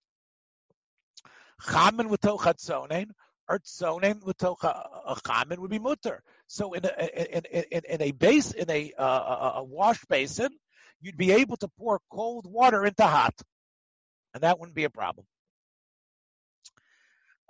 Chamin 1.61 2.09
without 2.09 2.41
tzonen, 2.41 3.11
or 3.49 3.59
tzonen 3.61 4.23
without 4.25 4.59
a 4.63 5.17
chamin 5.27 5.61
would 5.61 5.71
be 5.71 5.79
mutter. 5.79 6.23
So 6.47 6.73
in 6.73 6.85
a, 6.85 7.37
in, 7.37 7.65
in, 7.71 7.83
in 7.89 8.03
a 8.03 8.11
base, 8.13 8.53
in 8.53 8.71
a, 8.71 8.93
uh, 8.99 9.53
a 9.57 9.65
wash 9.65 10.05
basin, 10.07 10.51
you'd 11.01 11.17
be 11.17 11.33
able 11.33 11.57
to 11.59 11.69
pour 11.79 12.01
cold 12.11 12.47
water 12.47 12.85
into 12.85 13.07
hot, 13.07 13.35
and 14.35 14.43
that 14.43 14.59
wouldn't 14.59 14.77
be 14.77 14.85
a 14.85 14.91
problem. 14.91 15.27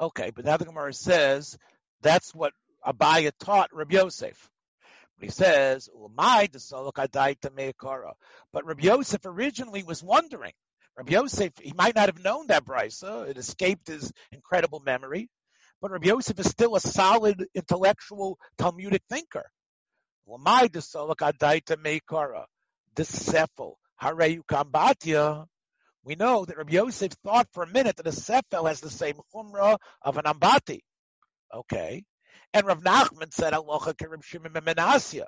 Okay, 0.00 0.30
but 0.30 0.44
now 0.44 0.56
the 0.56 0.64
Gemara 0.64 0.92
says 0.92 1.56
that's 2.02 2.34
what 2.34 2.52
Abaya 2.86 3.32
taught 3.38 3.74
Rabbi 3.74 3.94
Yosef. 3.94 4.50
He 5.20 5.28
says, 5.30 5.88
"Umay 5.96 6.50
But 8.52 8.66
Rabbi 8.66 8.82
Yosef 8.82 9.20
originally 9.24 9.82
was 9.82 10.02
wondering 10.02 10.52
Rabbi 10.96 11.12
Yosef, 11.12 11.52
he 11.60 11.72
might 11.74 11.94
not 11.94 12.08
have 12.08 12.22
known 12.22 12.46
that 12.46 12.64
brisa; 12.64 13.28
it 13.28 13.36
escaped 13.36 13.88
his 13.88 14.12
incredible 14.32 14.80
memory. 14.80 15.28
But 15.82 15.90
Rabbi 15.90 16.08
Yosef 16.08 16.38
is 16.40 16.48
still 16.48 16.74
a 16.74 16.80
solid 16.80 17.46
intellectual 17.54 18.38
Talmudic 18.56 19.02
thinker. 19.10 19.50
We 26.06 26.14
know 26.14 26.44
that 26.44 26.56
Rabbi 26.56 26.74
Yosef 26.74 27.10
thought 27.24 27.48
for 27.52 27.64
a 27.64 27.68
minute 27.68 27.96
that 27.96 28.06
a 28.06 28.12
sefel 28.12 28.68
has 28.68 28.80
the 28.80 28.90
same 28.90 29.16
chumrah 29.34 29.76
of 30.02 30.16
an 30.16 30.24
ambati. 30.24 30.82
Okay. 31.52 32.04
And 32.54 32.64
Rav 32.64 32.80
Nachman 32.80 33.34
said 33.34 33.52
Aloha 33.52 33.92
Kerib 33.92 34.22
Menasya, 34.22 35.24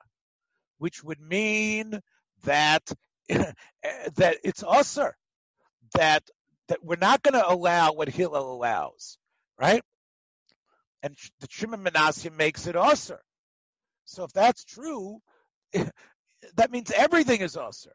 which 0.78 1.02
would 1.02 1.20
mean 1.20 1.98
that 2.44 2.88
that 3.28 4.36
it's 4.44 4.62
usher 4.62 5.16
that 5.94 6.22
that 6.68 6.78
we're 6.84 6.94
not 6.94 7.24
going 7.24 7.34
to 7.34 7.50
allow 7.50 7.92
what 7.92 8.08
Hillel 8.08 8.52
allows, 8.52 9.18
right? 9.58 9.82
And 11.02 11.16
the 11.40 11.48
Shimon 11.50 11.82
Menashe 11.82 12.32
makes 12.36 12.68
it 12.68 12.76
usher. 12.76 13.20
So 14.04 14.22
if 14.22 14.32
that's 14.32 14.64
true, 14.64 15.18
that 15.72 16.70
means 16.70 16.92
everything 16.92 17.40
is 17.40 17.56
usher. 17.56 17.90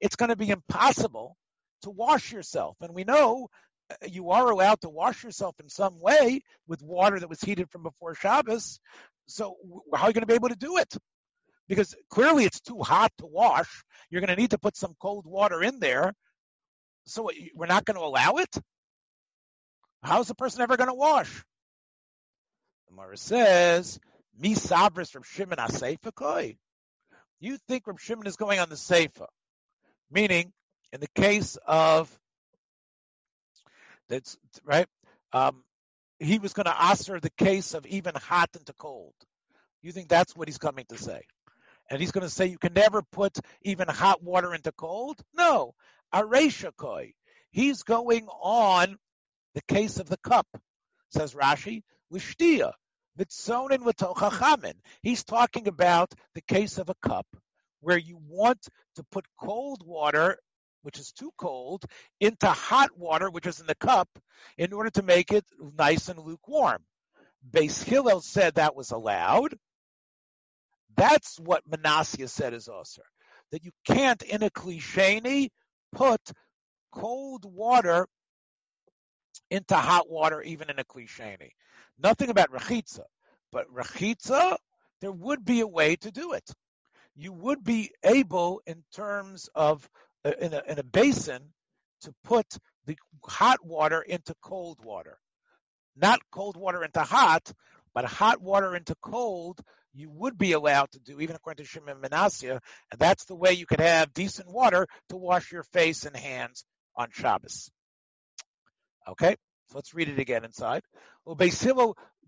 It's 0.00 0.16
going 0.16 0.30
to 0.30 0.36
be 0.36 0.50
impossible 0.50 1.36
to 1.82 1.90
wash 1.90 2.32
yourself, 2.32 2.76
and 2.80 2.94
we 2.94 3.04
know 3.04 3.48
uh, 3.90 3.94
you 4.08 4.30
are 4.30 4.50
allowed 4.50 4.80
to 4.80 4.88
wash 4.88 5.22
yourself 5.22 5.54
in 5.60 5.68
some 5.68 6.00
way 6.00 6.40
with 6.66 6.82
water 6.82 7.20
that 7.20 7.28
was 7.28 7.40
heated 7.40 7.70
from 7.70 7.82
before 7.82 8.14
Shabbos. 8.14 8.80
So 9.26 9.56
how 9.94 10.04
are 10.04 10.08
you 10.08 10.14
going 10.14 10.22
to 10.22 10.26
be 10.26 10.34
able 10.34 10.48
to 10.50 10.56
do 10.56 10.78
it? 10.78 10.94
because 11.68 11.94
clearly 12.10 12.44
it's 12.44 12.60
too 12.60 12.80
hot 12.80 13.12
to 13.18 13.26
wash. 13.26 13.84
You're 14.10 14.20
going 14.20 14.34
to 14.34 14.40
need 14.40 14.50
to 14.50 14.58
put 14.58 14.76
some 14.76 14.94
cold 15.00 15.26
water 15.26 15.62
in 15.62 15.78
there. 15.78 16.12
So 17.06 17.30
we're 17.54 17.66
not 17.66 17.84
going 17.84 17.98
to 17.98 18.04
allow 18.04 18.36
it? 18.36 18.54
How's 20.02 20.28
the 20.28 20.34
person 20.34 20.62
ever 20.62 20.76
going 20.76 20.88
to 20.88 20.94
wash? 20.94 21.44
The 22.88 22.94
Mara 22.94 23.16
says, 23.16 23.98
Mi 24.38 24.54
sabris 24.54 25.10
from 25.10 25.22
Shimon 25.22 25.58
koi. 26.14 26.56
You 27.40 27.58
think 27.68 27.86
Reb 27.86 28.00
Shimon 28.00 28.26
is 28.26 28.36
going 28.36 28.58
on 28.58 28.68
the 28.68 28.74
Seifa. 28.74 29.26
Meaning, 30.14 30.52
in 30.92 31.00
the 31.00 31.08
case 31.14 31.58
of, 31.66 32.08
that's 34.08 34.38
right, 34.64 34.86
um, 35.32 35.62
he 36.18 36.38
was 36.38 36.54
going 36.54 36.66
to 36.66 36.82
answer 36.82 37.20
the 37.20 37.32
case 37.36 37.74
of 37.74 37.84
even 37.86 38.14
hot 38.14 38.48
into 38.58 38.72
cold. 38.72 39.14
You 39.82 39.92
think 39.92 40.08
that's 40.08 40.34
what 40.34 40.48
he's 40.48 40.56
coming 40.56 40.86
to 40.88 40.96
say? 40.96 41.22
and 41.90 42.00
he's 42.00 42.12
going 42.12 42.26
to 42.26 42.30
say 42.30 42.46
you 42.46 42.58
can 42.58 42.72
never 42.72 43.02
put 43.02 43.38
even 43.62 43.88
hot 43.88 44.22
water 44.22 44.54
into 44.54 44.72
cold? 44.72 45.20
No. 45.34 45.74
Areshakoi. 46.14 47.12
He's 47.50 47.82
going 47.82 48.26
on 48.42 48.96
the 49.54 49.62
case 49.68 49.98
of 49.98 50.08
the 50.08 50.16
cup, 50.16 50.46
says 51.10 51.34
Rashi, 51.34 51.82
Lishtia. 52.12 52.72
Vitzonin 53.18 53.78
v'tochachamin. 53.78 54.74
He's 55.02 55.22
talking 55.22 55.68
about 55.68 56.12
the 56.34 56.40
case 56.42 56.78
of 56.78 56.88
a 56.88 56.96
cup 57.06 57.26
where 57.84 57.98
you 57.98 58.18
want 58.28 58.66
to 58.96 59.04
put 59.10 59.26
cold 59.38 59.82
water, 59.86 60.38
which 60.82 60.98
is 60.98 61.12
too 61.12 61.30
cold, 61.38 61.84
into 62.20 62.48
hot 62.48 62.90
water, 62.96 63.30
which 63.30 63.46
is 63.46 63.60
in 63.60 63.66
the 63.66 63.74
cup, 63.74 64.08
in 64.58 64.72
order 64.72 64.90
to 64.90 65.02
make 65.02 65.32
it 65.32 65.44
nice 65.78 66.08
and 66.08 66.18
lukewarm. 66.18 66.82
Beis 67.48 67.82
Hillel 67.84 68.20
said 68.20 68.54
that 68.54 68.74
was 68.74 68.90
allowed. 68.90 69.54
That's 70.96 71.38
what 71.38 71.62
Manasseh 71.66 72.28
said 72.28 72.54
is 72.54 72.68
Osir. 72.68 73.00
That 73.50 73.64
you 73.64 73.72
can't, 73.86 74.22
in 74.22 74.42
a 74.42 74.50
klisheni, 74.50 75.50
put 75.92 76.20
cold 76.92 77.44
water 77.44 78.06
into 79.50 79.76
hot 79.76 80.08
water, 80.08 80.40
even 80.42 80.70
in 80.70 80.78
a 80.78 80.84
klisheni. 80.84 81.50
Nothing 81.98 82.30
about 82.30 82.50
rachitza. 82.50 83.04
But 83.52 83.66
rachitza, 83.72 84.56
there 85.00 85.12
would 85.12 85.44
be 85.44 85.60
a 85.60 85.66
way 85.66 85.96
to 85.96 86.10
do 86.10 86.32
it. 86.32 86.50
You 87.16 87.32
would 87.32 87.62
be 87.62 87.90
able, 88.02 88.60
in 88.66 88.82
terms 88.94 89.48
of 89.54 89.88
uh, 90.24 90.32
in 90.40 90.52
a, 90.52 90.62
in 90.68 90.78
a 90.78 90.82
basin, 90.82 91.52
to 92.02 92.14
put 92.24 92.46
the 92.86 92.96
hot 93.24 93.64
water 93.64 94.02
into 94.02 94.34
cold 94.42 94.78
water. 94.84 95.18
Not 95.96 96.20
cold 96.30 96.56
water 96.56 96.84
into 96.84 97.00
hot, 97.00 97.52
but 97.94 98.04
hot 98.04 98.40
water 98.40 98.74
into 98.74 98.94
cold 99.00 99.60
you 99.94 100.10
would 100.10 100.36
be 100.36 100.52
allowed 100.52 100.90
to 100.92 100.98
do, 100.98 101.20
even 101.20 101.36
according 101.36 101.64
to 101.64 101.70
Shimon 101.70 102.00
Menasya, 102.00 102.60
and 102.90 103.00
that's 103.00 103.24
the 103.26 103.36
way 103.36 103.52
you 103.52 103.64
could 103.64 103.80
have 103.80 104.12
decent 104.12 104.50
water 104.50 104.86
to 105.08 105.16
wash 105.16 105.52
your 105.52 105.62
face 105.62 106.04
and 106.04 106.16
hands 106.16 106.64
on 106.96 107.08
Shabbos. 107.12 107.70
Okay, 109.08 109.36
so 109.68 109.76
let's 109.76 109.94
read 109.94 110.08
it 110.08 110.18
again 110.18 110.44
inside. 110.44 110.82
Well, 111.24 111.36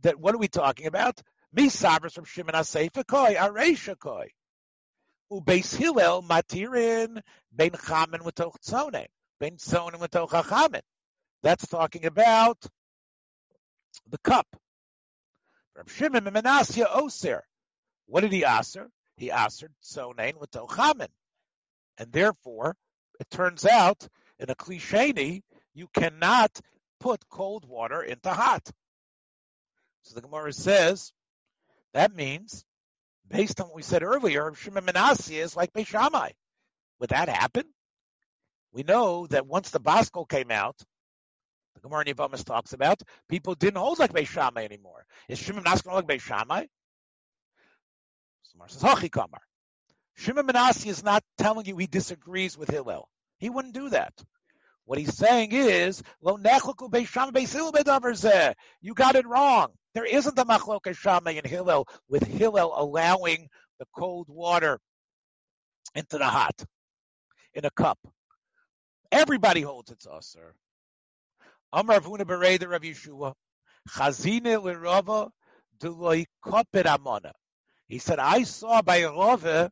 that 0.02 0.21
what 0.21 0.35
are 0.35 0.38
we 0.38 0.49
talking 0.49 0.87
about? 0.87 1.21
Me 1.52 1.69
sabras 1.69 2.12
from 2.12 2.25
Shimon 2.25 2.55
Aseifa 2.55 3.07
koi, 3.07 3.35
Aresha 3.35 3.99
koi. 3.99 4.28
Ubeis 5.30 5.75
Hillel 5.76 6.23
matirin 6.23 7.21
ben 7.52 7.71
chamen 7.71 8.21
v'toch 8.21 8.56
tzonen, 8.64 9.06
ben 9.40 9.56
tzonen 9.56 10.00
v'toch 10.00 10.45
chamen. 10.45 10.83
That's 11.42 11.66
talking 11.66 12.06
about 12.06 12.59
the 14.09 14.18
cup. 14.18 14.47
From 15.75 15.87
Shimon 15.88 16.25
Menasya 16.25 16.87
Oser. 16.90 17.45
What 18.06 18.23
did 18.23 18.33
he 18.33 18.45
answer? 18.45 18.90
He 19.16 19.30
answered 19.30 19.73
sonain 19.83 20.38
with 20.38 20.50
tochamin. 20.50 21.09
And 21.99 22.12
therefore, 22.12 22.76
it 23.21 23.30
turns 23.30 23.64
out 23.64 24.06
in 24.38 24.50
a 24.50 24.54
klisheni, 24.54 25.42
you 25.75 25.88
cannot 25.92 26.61
put 27.00 27.28
cold 27.28 27.66
water 27.68 28.02
into 28.02 28.30
hot. 28.30 28.71
So 30.02 30.14
the 30.14 30.23
Gemara 30.23 30.52
says 30.52 31.12
that 31.95 32.14
means, 32.14 32.64
based 33.28 33.61
on 33.61 33.68
what 33.68 33.76
we 33.76 33.83
said 33.83 34.02
earlier, 34.02 34.52
Shimon 34.54 34.87
Menashe 34.87 35.33
is 35.33 35.56
like 35.56 35.73
Beishamai. 35.73 36.33
Would 37.00 37.11
that 37.11 37.28
happen? 37.28 37.64
We 38.73 38.83
know 38.83 39.26
that 39.28 39.47
once 39.47 39.71
the 39.71 39.80
bas 39.80 40.11
kol 40.11 40.26
came 40.26 40.50
out, 40.50 40.76
the 41.75 41.80
Gemara 41.80 42.04
Yavamas 42.04 42.45
talks 42.45 42.73
about 42.73 43.02
people 43.28 43.54
didn't 43.54 43.78
hold 43.78 43.99
like 43.99 44.12
Beishamai 44.12 44.64
anymore. 44.64 45.06
Is 45.28 45.38
Shimon 45.38 45.64
Menashe 45.64 45.87
like 45.87 46.06
Beishamai? 46.06 46.66
Samar 48.42 48.68
says 48.68 48.83
Hachikamar. 48.83 49.40
Shimon 50.14 50.47
Menashe 50.47 50.87
is 50.87 51.04
not 51.04 51.23
telling 51.37 51.66
you 51.66 51.76
he 51.76 51.87
disagrees 51.87 52.56
with 52.56 52.71
Hillel. 52.71 53.09
He 53.38 53.50
wouldn't 53.50 53.75
do 53.75 53.90
that. 53.90 54.14
What 54.87 54.99
he's 55.00 55.16
saying 55.16 55.50
is, 55.50 56.00
You 56.23 56.38
got 58.95 59.16
it 59.16 59.26
wrong. 59.26 59.73
There 59.95 60.05
isn't 60.05 60.38
a 60.38 60.45
machlok 60.45 60.97
shama 60.97 61.33
in 61.33 61.45
Hillel 61.45 61.88
with 62.09 62.25
Hillel 62.25 62.73
allowing 62.75 63.49
the 63.81 63.87
cold 63.93 64.28
water 64.28 64.78
into 65.97 66.19
the 66.19 66.26
hot 66.26 66.64
in 67.55 67.64
a 67.64 67.71
cup. 67.71 67.99
Everybody 69.11 69.62
holds 69.62 69.90
it's 69.90 70.07
sir. 70.21 70.55
Amar 71.73 72.00
Vuna 72.00 72.25
Bereda 72.25 72.69
Rav 72.69 72.83
Yeshua. 72.83 73.35
Chazine 73.88 74.62
l'Rava 74.62 75.31
d'loi 75.81 76.26
kopet 76.45 76.85
amona. 76.85 77.33
He 77.88 77.99
said, 77.99 78.21
I 78.21 78.45
saw 78.45 78.83
by 78.83 79.05
Rava, 79.05 79.71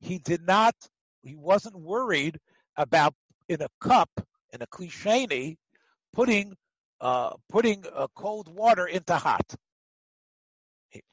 he 0.00 0.18
did 0.18 0.42
not, 0.46 0.74
he 1.22 1.34
wasn't 1.34 1.76
worried 1.78 2.38
about 2.76 3.14
in 3.48 3.62
a 3.62 3.68
cup 3.80 4.10
in 4.52 4.62
a 4.62 4.66
klisheni, 4.66 5.56
putting 6.12 6.54
uh, 7.00 7.30
putting 7.48 7.84
uh, 7.94 8.08
cold 8.14 8.48
water 8.54 8.86
into 8.86 9.14
hot. 9.14 9.54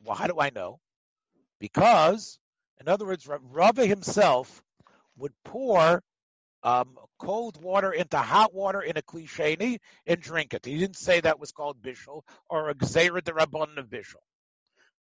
Well, 0.04 0.16
how 0.16 0.28
do 0.28 0.40
I 0.40 0.50
know? 0.50 0.80
Because, 1.60 2.40
in 2.82 2.90
other 2.90 3.06
words, 3.06 3.28
Rava 3.28 3.86
himself 3.86 4.62
would 5.18 5.34
pour 5.46 6.04
um, 6.64 6.98
cold 7.20 7.62
water 7.62 7.92
into 7.92 8.18
hot 8.18 8.54
water 8.54 8.82
in 8.82 8.98
a 8.98 9.02
klisheni 9.02 9.78
and 10.06 10.20
drink 10.20 10.54
it. 10.54 10.66
He 10.66 10.78
didn't 10.78 10.98
say 10.98 11.22
that 11.22 11.40
was 11.40 11.52
called 11.52 11.82
bishul 11.82 12.24
or 12.50 12.70
a 12.70 12.76
gzeira 12.76 13.24
de 13.24 13.32
rabban 13.32 13.78
of 13.78 13.88
bishul. 13.88 14.16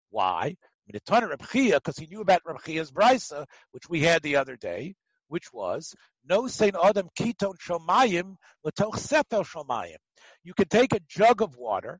Why? 0.10 0.56
Because 0.90 1.98
he 1.98 2.08
knew 2.08 2.22
about 2.22 2.42
Reb 2.46 2.58
brisa, 2.58 3.46
which 3.72 3.90
we 3.90 4.02
had 4.02 4.22
the 4.22 4.38
other 4.38 4.56
day, 4.56 4.96
which 5.28 5.52
was 5.54 5.96
no 6.28 6.48
Saint 6.48 6.76
Adam 6.82 7.10
keton 7.16 7.54
shomayim 7.54 8.36
l'toch 8.64 8.98
sefel 8.98 9.44
shomayim. 9.44 9.98
You 10.44 10.54
can 10.54 10.68
take 10.68 10.94
a 10.94 11.00
jug 11.08 11.42
of 11.42 11.56
water 11.56 12.00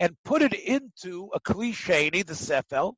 and 0.00 0.16
put 0.24 0.42
it 0.42 0.54
into 0.54 1.30
a 1.34 1.40
klisheni, 1.40 2.26
the 2.26 2.34
sefel. 2.34 2.94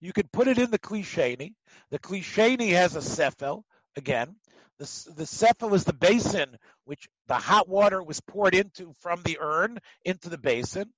You 0.00 0.12
can 0.12 0.28
put 0.32 0.48
it 0.48 0.58
in 0.58 0.70
the 0.70 0.78
klisheni. 0.78 1.54
The 1.90 1.98
klisheni 1.98 2.70
has 2.70 2.94
a 2.94 3.00
sefel. 3.00 3.64
Again, 3.96 4.36
the, 4.78 4.84
the 5.16 5.26
sefel 5.26 5.74
is 5.74 5.84
the 5.84 5.92
basin 5.92 6.56
which 6.84 7.08
the 7.26 7.34
hot 7.34 7.68
water 7.68 8.02
was 8.02 8.20
poured 8.20 8.54
into 8.54 8.92
from 9.00 9.22
the 9.24 9.38
urn 9.40 9.78
into 10.04 10.28
the 10.28 10.38
basin, 10.38 10.92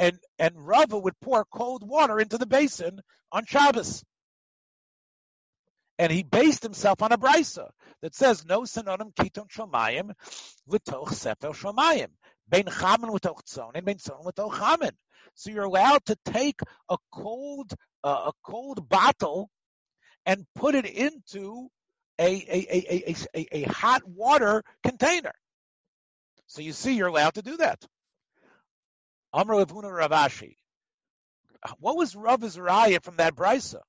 and 0.00 0.18
and 0.38 0.54
Rava 0.56 0.98
would 0.98 1.18
pour 1.20 1.44
cold 1.44 1.86
water 1.86 2.18
into 2.18 2.38
the 2.38 2.46
basin 2.46 3.00
on 3.30 3.44
Shabbos 3.46 4.04
and 6.00 6.10
he 6.10 6.22
based 6.22 6.62
himself 6.62 7.02
on 7.02 7.12
a 7.12 7.18
brisa 7.18 7.68
that 8.00 8.14
says 8.14 8.46
no 8.46 8.64
synonym 8.64 9.12
kiton 9.12 9.46
shomayim 9.48 10.10
litoch 10.68 11.12
sefer 11.12 11.50
shomayim 11.50 12.08
bein 12.48 12.64
chamen 12.64 13.10
litoch 13.10 13.42
tzonin 13.44 13.84
bein 13.84 13.98
tzonin 13.98 14.24
litoch 14.24 14.52
chamen. 14.52 14.92
So 15.34 15.50
you're 15.50 15.64
allowed 15.64 16.04
to 16.06 16.16
take 16.24 16.60
a 16.88 16.96
cold 17.12 17.74
uh, 18.02 18.30
a 18.30 18.32
cold 18.42 18.88
bottle 18.88 19.50
and 20.24 20.46
put 20.54 20.74
it 20.74 20.86
into 20.86 21.68
a 22.18 22.24
a, 22.24 22.58
a, 22.76 23.10
a, 23.10 23.16
a, 23.34 23.58
a 23.58 23.62
hot 23.68 24.02
water 24.08 24.62
container. 24.82 25.32
So 26.46 26.62
you 26.62 26.72
see, 26.72 26.96
you're 26.96 27.08
allowed 27.08 27.34
to 27.34 27.42
do 27.42 27.58
that. 27.58 27.84
Amr 29.34 29.54
Levuna 29.54 29.90
Ravashi. 29.92 30.56
What 31.78 31.98
was 31.98 32.16
Rav 32.16 32.40
Raya 32.40 33.02
from 33.02 33.16
that 33.16 33.36
brisa? 33.36 33.82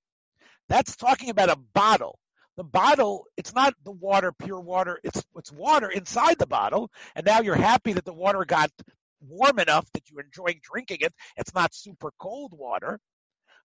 That's 0.72 0.96
talking 0.96 1.30
about 1.30 1.50
a 1.50 1.58
bottle. 1.58 2.18
The 2.56 2.64
bottle, 2.64 3.26
it's 3.36 3.54
not 3.54 3.74
the 3.84 3.92
water, 3.92 4.32
pure 4.32 4.62
water. 4.62 5.02
It's 5.04 5.22
it's 5.36 5.52
water 5.52 5.90
inside 5.90 6.40
the 6.40 6.48
bottle, 6.48 6.90
and 7.14 7.26
now 7.26 7.42
you're 7.42 7.56
happy 7.56 7.92
that 7.92 8.06
the 8.06 8.14
water 8.14 8.46
got 8.46 8.72
warm 9.20 9.60
enough 9.60 9.86
that 9.92 10.10
you're 10.10 10.24
enjoying 10.24 10.62
drinking 10.64 11.00
it. 11.02 11.14
It's 11.36 11.54
not 11.54 11.76
super 11.76 12.14
cold 12.18 12.54
water, 12.54 13.02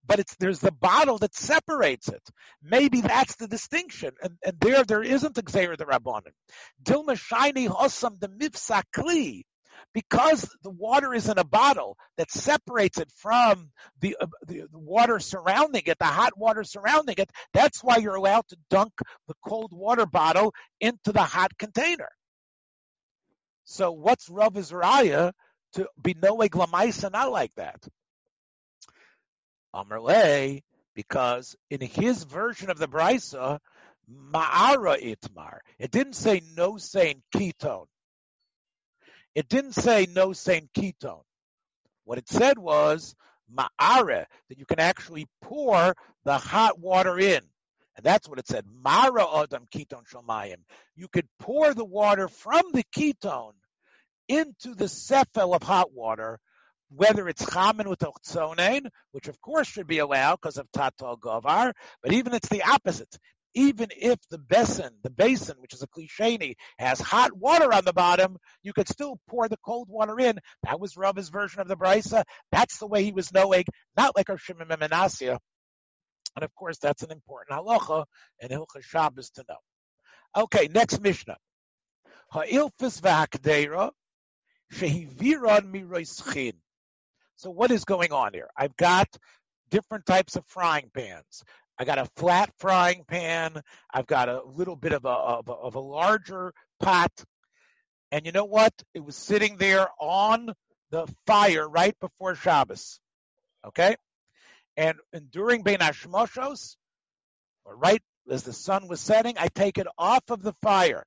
but 0.04 0.18
it's 0.18 0.34
there's 0.40 0.58
the 0.58 0.72
bottle 0.72 1.18
that 1.18 1.36
separates 1.36 2.08
it. 2.08 2.22
Maybe 2.60 3.02
that's 3.02 3.36
the 3.36 3.46
distinction, 3.46 4.10
and, 4.20 4.36
and 4.44 4.58
there 4.58 4.82
there 4.82 5.04
isn't 5.04 5.38
a 5.38 5.42
gzeir 5.42 5.78
the 5.78 5.84
rabbanon. 5.84 6.32
Dilma 6.82 7.16
shiny 7.16 7.68
hosam 7.68 8.18
the 8.18 8.28
mifsakli 8.28 9.44
because 9.94 10.48
the 10.62 10.70
water 10.70 11.14
is 11.14 11.28
in 11.28 11.38
a 11.38 11.44
bottle 11.44 11.96
that 12.16 12.30
separates 12.30 12.98
it 12.98 13.10
from 13.16 13.70
the, 14.00 14.16
uh, 14.20 14.26
the, 14.46 14.66
water 14.72 15.18
surrounding 15.18 15.82
it, 15.86 15.98
the 15.98 16.04
hot 16.04 16.36
water 16.36 16.64
surrounding 16.64 17.16
it, 17.18 17.30
that's 17.52 17.82
why 17.82 17.96
you're 17.96 18.14
allowed 18.14 18.46
to 18.48 18.56
dunk 18.70 18.92
the 19.28 19.34
cold 19.44 19.72
water 19.72 20.06
bottle 20.06 20.54
into 20.80 21.12
the 21.12 21.22
hot 21.22 21.56
container. 21.58 22.08
So 23.64 23.92
what's 23.92 24.28
Rav 24.28 24.56
Israel 24.56 25.32
to 25.74 25.88
be 26.00 26.14
no 26.20 26.36
glamaisa 26.36 27.10
not 27.10 27.32
like 27.32 27.52
that? 27.56 27.82
Amrle, 29.74 30.62
because 30.94 31.56
in 31.70 31.80
his 31.80 32.24
version 32.24 32.70
of 32.70 32.78
the 32.78 32.88
Brisa, 32.88 33.58
Ma'ara 34.10 34.96
Itmar, 35.02 35.58
it 35.78 35.90
didn't 35.90 36.14
say 36.14 36.42
no 36.56 36.78
saying 36.78 37.22
ketone. 37.34 37.86
It 39.36 39.50
didn't 39.50 39.74
say 39.74 40.08
no 40.10 40.32
Saint 40.32 40.72
ketone. 40.72 41.20
What 42.04 42.16
it 42.16 42.26
said 42.26 42.58
was 42.58 43.14
ma'are, 43.54 44.24
that 44.48 44.58
you 44.58 44.64
can 44.64 44.80
actually 44.80 45.26
pour 45.42 45.94
the 46.24 46.38
hot 46.38 46.80
water 46.80 47.18
in. 47.18 47.42
And 47.96 48.02
that's 48.02 48.26
what 48.26 48.38
it 48.38 48.48
said. 48.48 48.64
Mara 48.82 49.26
adam 49.42 49.66
ketone 49.70 50.08
shomayim. 50.10 50.62
You 50.94 51.08
could 51.08 51.28
pour 51.38 51.74
the 51.74 51.84
water 51.84 52.28
from 52.28 52.62
the 52.72 52.84
ketone 52.96 53.52
into 54.26 54.74
the 54.74 54.88
sefel 54.88 55.54
of 55.54 55.62
hot 55.62 55.92
water, 55.92 56.40
whether 56.88 57.28
it's 57.28 57.44
chamin 57.44 57.90
with 57.90 58.00
ochzonen, 58.00 58.86
which 59.12 59.28
of 59.28 59.38
course 59.42 59.68
should 59.68 59.86
be 59.86 59.98
allowed 59.98 60.36
because 60.36 60.56
of 60.56 60.72
tato 60.72 61.14
govar, 61.16 61.74
but 62.02 62.14
even 62.14 62.32
it's 62.32 62.48
the 62.48 62.62
opposite 62.62 63.18
even 63.56 63.88
if 63.96 64.18
the 64.28 64.38
basin, 64.38 64.90
the 65.02 65.10
basin, 65.10 65.56
which 65.58 65.72
is 65.72 65.82
a 65.82 65.88
cliché, 65.88 66.54
has 66.78 67.00
hot 67.00 67.32
water 67.32 67.72
on 67.72 67.84
the 67.84 67.92
bottom, 67.94 68.36
you 68.62 68.72
could 68.74 68.88
still 68.88 69.18
pour 69.28 69.48
the 69.48 69.56
cold 69.64 69.88
water 69.88 70.20
in. 70.20 70.38
That 70.62 70.78
was 70.78 70.96
Rava's 70.96 71.30
version 71.30 71.62
of 71.62 71.66
the 71.66 71.76
brisa. 71.76 72.22
That's 72.52 72.78
the 72.78 72.86
way 72.86 73.02
he 73.02 73.12
was 73.12 73.32
knowing, 73.32 73.64
not 73.96 74.14
like 74.14 74.28
our 74.28 74.36
Shimon. 74.36 74.70
And 74.70 74.92
of 76.44 76.54
course, 76.54 76.76
that's 76.78 77.02
an 77.02 77.10
important 77.10 77.58
halacha 77.58 78.04
and 78.42 78.50
Hilchah 78.50 78.82
Shabbos 78.82 79.30
to 79.30 79.44
know. 79.48 79.56
Okay, 80.42 80.68
next 80.68 81.00
Mishnah. 81.00 81.38
So 87.36 87.50
what 87.50 87.70
is 87.70 87.84
going 87.84 88.12
on 88.12 88.34
here? 88.34 88.48
I've 88.54 88.76
got 88.76 89.08
different 89.70 90.04
types 90.04 90.36
of 90.36 90.44
frying 90.46 90.90
pans. 90.94 91.42
I 91.78 91.84
got 91.84 91.98
a 91.98 92.06
flat 92.16 92.50
frying 92.58 93.04
pan. 93.06 93.60
I've 93.92 94.06
got 94.06 94.28
a 94.28 94.42
little 94.42 94.76
bit 94.76 94.92
of 94.92 95.04
a, 95.04 95.08
of 95.08 95.48
a, 95.48 95.52
of 95.52 95.74
a 95.74 95.80
larger 95.80 96.52
pot. 96.80 97.12
And 98.10 98.24
you 98.24 98.32
know 98.32 98.44
what? 98.44 98.72
It 98.94 99.04
was 99.04 99.16
sitting 99.16 99.56
there 99.58 99.88
on 100.00 100.54
the 100.90 101.06
fire 101.26 101.68
right 101.68 101.94
before 102.00 102.34
Shabbos. 102.34 102.98
Okay? 103.66 103.96
And, 104.76 104.96
and 105.12 105.30
during 105.30 105.62
Bein 105.62 105.78
Hashmoshos, 105.78 106.76
or 107.64 107.76
right 107.76 108.02
as 108.30 108.44
the 108.44 108.52
sun 108.52 108.88
was 108.88 109.00
setting, 109.00 109.34
I 109.38 109.48
take 109.48 109.78
it 109.78 109.86
off 109.98 110.22
of 110.30 110.42
the 110.42 110.54
fire. 110.62 111.04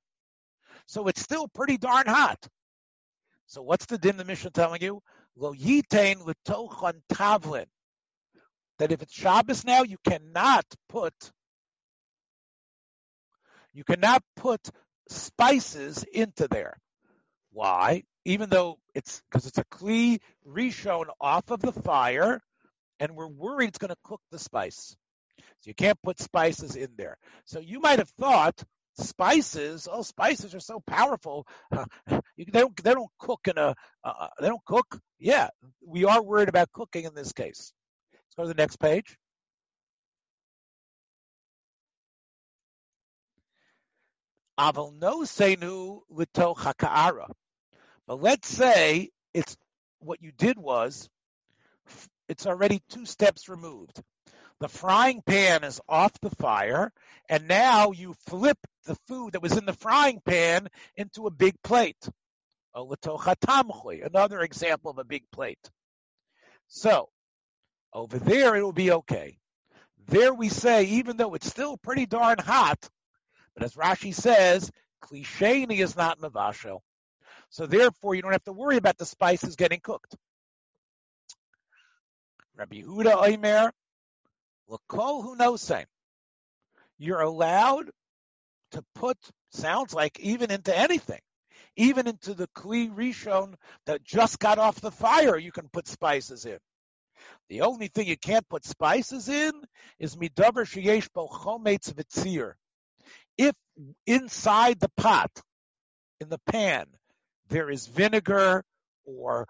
So 0.86 1.08
it's 1.08 1.20
still 1.20 1.48
pretty 1.48 1.78
darn 1.78 2.06
hot. 2.06 2.46
So 3.46 3.62
what's 3.62 3.86
the 3.86 3.98
din 3.98 4.16
the 4.16 4.24
Mishnah 4.24 4.50
telling 4.50 4.82
you? 4.82 5.00
Lo 5.36 5.52
yitain 5.52 6.24
l'tochan 6.24 7.00
tavlin 7.12 7.66
that 8.80 8.92
if 8.92 9.02
it's 9.02 9.12
Shabbos 9.12 9.62
now, 9.64 9.82
you 9.82 9.98
cannot 10.08 10.64
put 10.88 11.12
you 13.74 13.84
cannot 13.84 14.22
put 14.36 14.60
spices 15.08 16.02
into 16.10 16.48
there. 16.48 16.76
Why? 17.52 18.04
Even 18.24 18.48
though 18.48 18.78
it's 18.94 19.22
because 19.30 19.46
it's 19.46 19.58
a 19.58 19.64
kli 19.64 20.20
rishon 20.48 21.04
off 21.20 21.50
of 21.50 21.60
the 21.60 21.72
fire, 21.72 22.40
and 22.98 23.14
we're 23.14 23.28
worried 23.28 23.68
it's 23.68 23.78
going 23.78 23.90
to 23.90 23.96
cook 24.02 24.22
the 24.30 24.38
spice. 24.38 24.96
So 25.60 25.68
you 25.68 25.74
can't 25.74 26.00
put 26.02 26.18
spices 26.18 26.74
in 26.74 26.88
there. 26.96 27.18
So 27.44 27.60
you 27.60 27.80
might 27.80 27.98
have 27.98 28.08
thought 28.08 28.64
spices. 28.96 29.88
Oh, 29.92 30.02
spices 30.02 30.54
are 30.54 30.60
so 30.60 30.80
powerful. 30.86 31.46
Uh, 32.10 32.20
they 32.36 32.60
don't 32.60 32.76
they 32.82 32.94
don't 32.94 33.10
cook 33.18 33.46
in 33.46 33.58
a 33.58 33.74
uh, 34.02 34.28
they 34.40 34.48
don't 34.48 34.64
cook. 34.64 34.98
Yeah, 35.18 35.48
we 35.86 36.06
are 36.06 36.22
worried 36.22 36.48
about 36.48 36.72
cooking 36.72 37.04
in 37.04 37.14
this 37.14 37.32
case. 37.32 37.72
Go 38.40 38.44
to 38.44 38.54
the 38.54 38.62
next 38.62 38.76
page. 38.76 39.18
Aval 44.58 44.94
no 44.98 45.24
lito 46.10 46.56
haka'ara. 46.56 47.30
But 48.06 48.22
let's 48.22 48.48
say 48.48 49.10
it's 49.34 49.58
what 49.98 50.22
you 50.22 50.32
did 50.32 50.58
was 50.58 51.10
it's 52.30 52.46
already 52.46 52.80
two 52.88 53.04
steps 53.04 53.50
removed. 53.50 54.00
The 54.60 54.68
frying 54.68 55.20
pan 55.20 55.62
is 55.62 55.78
off 55.86 56.18
the 56.22 56.30
fire, 56.30 56.94
and 57.28 57.46
now 57.46 57.90
you 57.90 58.14
flip 58.26 58.56
the 58.86 58.96
food 59.06 59.34
that 59.34 59.42
was 59.42 59.58
in 59.58 59.66
the 59.66 59.74
frying 59.74 60.22
pan 60.24 60.68
into 60.96 61.26
a 61.26 61.30
big 61.30 61.56
plate. 61.62 62.08
Another 62.74 64.40
example 64.40 64.90
of 64.90 64.96
a 64.96 65.04
big 65.04 65.24
plate. 65.30 65.70
So, 66.68 67.10
over 67.92 68.18
there 68.18 68.56
it 68.56 68.62
will 68.62 68.72
be 68.72 68.92
okay. 68.92 69.38
There 70.08 70.34
we 70.34 70.48
say, 70.48 70.84
even 70.84 71.16
though 71.16 71.34
it's 71.34 71.46
still 71.46 71.76
pretty 71.76 72.06
darn 72.06 72.38
hot, 72.38 72.88
but 73.54 73.62
as 73.62 73.74
Rashi 73.74 74.14
says, 74.14 74.70
klisheni 75.02 75.78
is 75.78 75.96
not 75.96 76.20
mavashel. 76.20 76.80
So 77.50 77.66
therefore, 77.66 78.14
you 78.14 78.22
don't 78.22 78.32
have 78.32 78.44
to 78.44 78.52
worry 78.52 78.76
about 78.76 78.98
the 78.98 79.06
spices 79.06 79.56
getting 79.56 79.80
cooked. 79.80 80.16
Rabbi 82.56 82.82
Yehuda 82.82 83.14
Oimer, 83.14 83.70
Lakol 84.68 85.22
who 85.22 85.36
knows 85.36 85.62
same. 85.62 85.86
You're 86.98 87.20
allowed 87.20 87.90
to 88.72 88.84
put, 88.94 89.16
sounds 89.50 89.94
like 89.94 90.20
even 90.20 90.50
into 90.50 90.76
anything, 90.76 91.20
even 91.76 92.06
into 92.06 92.34
the 92.34 92.48
Kli 92.48 92.94
Rishon 92.94 93.54
that 93.86 94.04
just 94.04 94.38
got 94.38 94.58
off 94.58 94.80
the 94.80 94.90
fire, 94.90 95.36
you 95.36 95.50
can 95.50 95.68
put 95.68 95.88
spices 95.88 96.44
in. 96.44 96.58
The 97.48 97.62
only 97.62 97.88
thing 97.88 98.06
you 98.06 98.16
can't 98.16 98.48
put 98.48 98.64
spices 98.64 99.28
in 99.28 99.52
is 99.98 100.16
midaber 100.16 100.64
sheyesh 100.64 101.08
bo 101.12 101.28
v'tzir. 101.28 102.54
If 103.38 103.54
inside 104.06 104.80
the 104.80 104.90
pot, 104.96 105.30
in 106.20 106.28
the 106.28 106.40
pan, 106.46 106.86
there 107.48 107.70
is 107.70 107.86
vinegar 107.86 108.62
or 109.04 109.48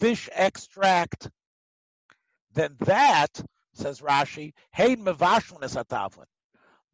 fish 0.00 0.28
extract, 0.32 1.30
then 2.54 2.76
that, 2.80 3.30
says 3.74 4.00
Rashi, 4.00 4.52
hein 4.72 5.04
mevashlenes 5.04 5.76
atavlin. 5.76 6.24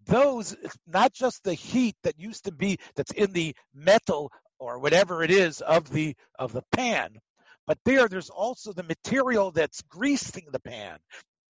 Those, 0.04 0.56
not 0.86 1.12
just 1.12 1.44
the 1.44 1.54
heat 1.54 1.94
that 2.02 2.18
used 2.18 2.44
to 2.44 2.52
be, 2.52 2.78
that's 2.96 3.12
in 3.12 3.32
the 3.32 3.54
metal 3.72 4.32
or 4.58 4.78
whatever 4.78 5.22
it 5.22 5.30
is 5.30 5.60
of 5.60 5.90
the 5.90 6.16
of 6.38 6.52
the 6.52 6.62
pan, 6.72 7.20
but 7.66 7.78
there, 7.84 8.08
there's 8.08 8.30
also 8.30 8.72
the 8.72 8.82
material 8.82 9.50
that's 9.50 9.82
greasing 9.82 10.46
the 10.52 10.60
pan. 10.60 10.98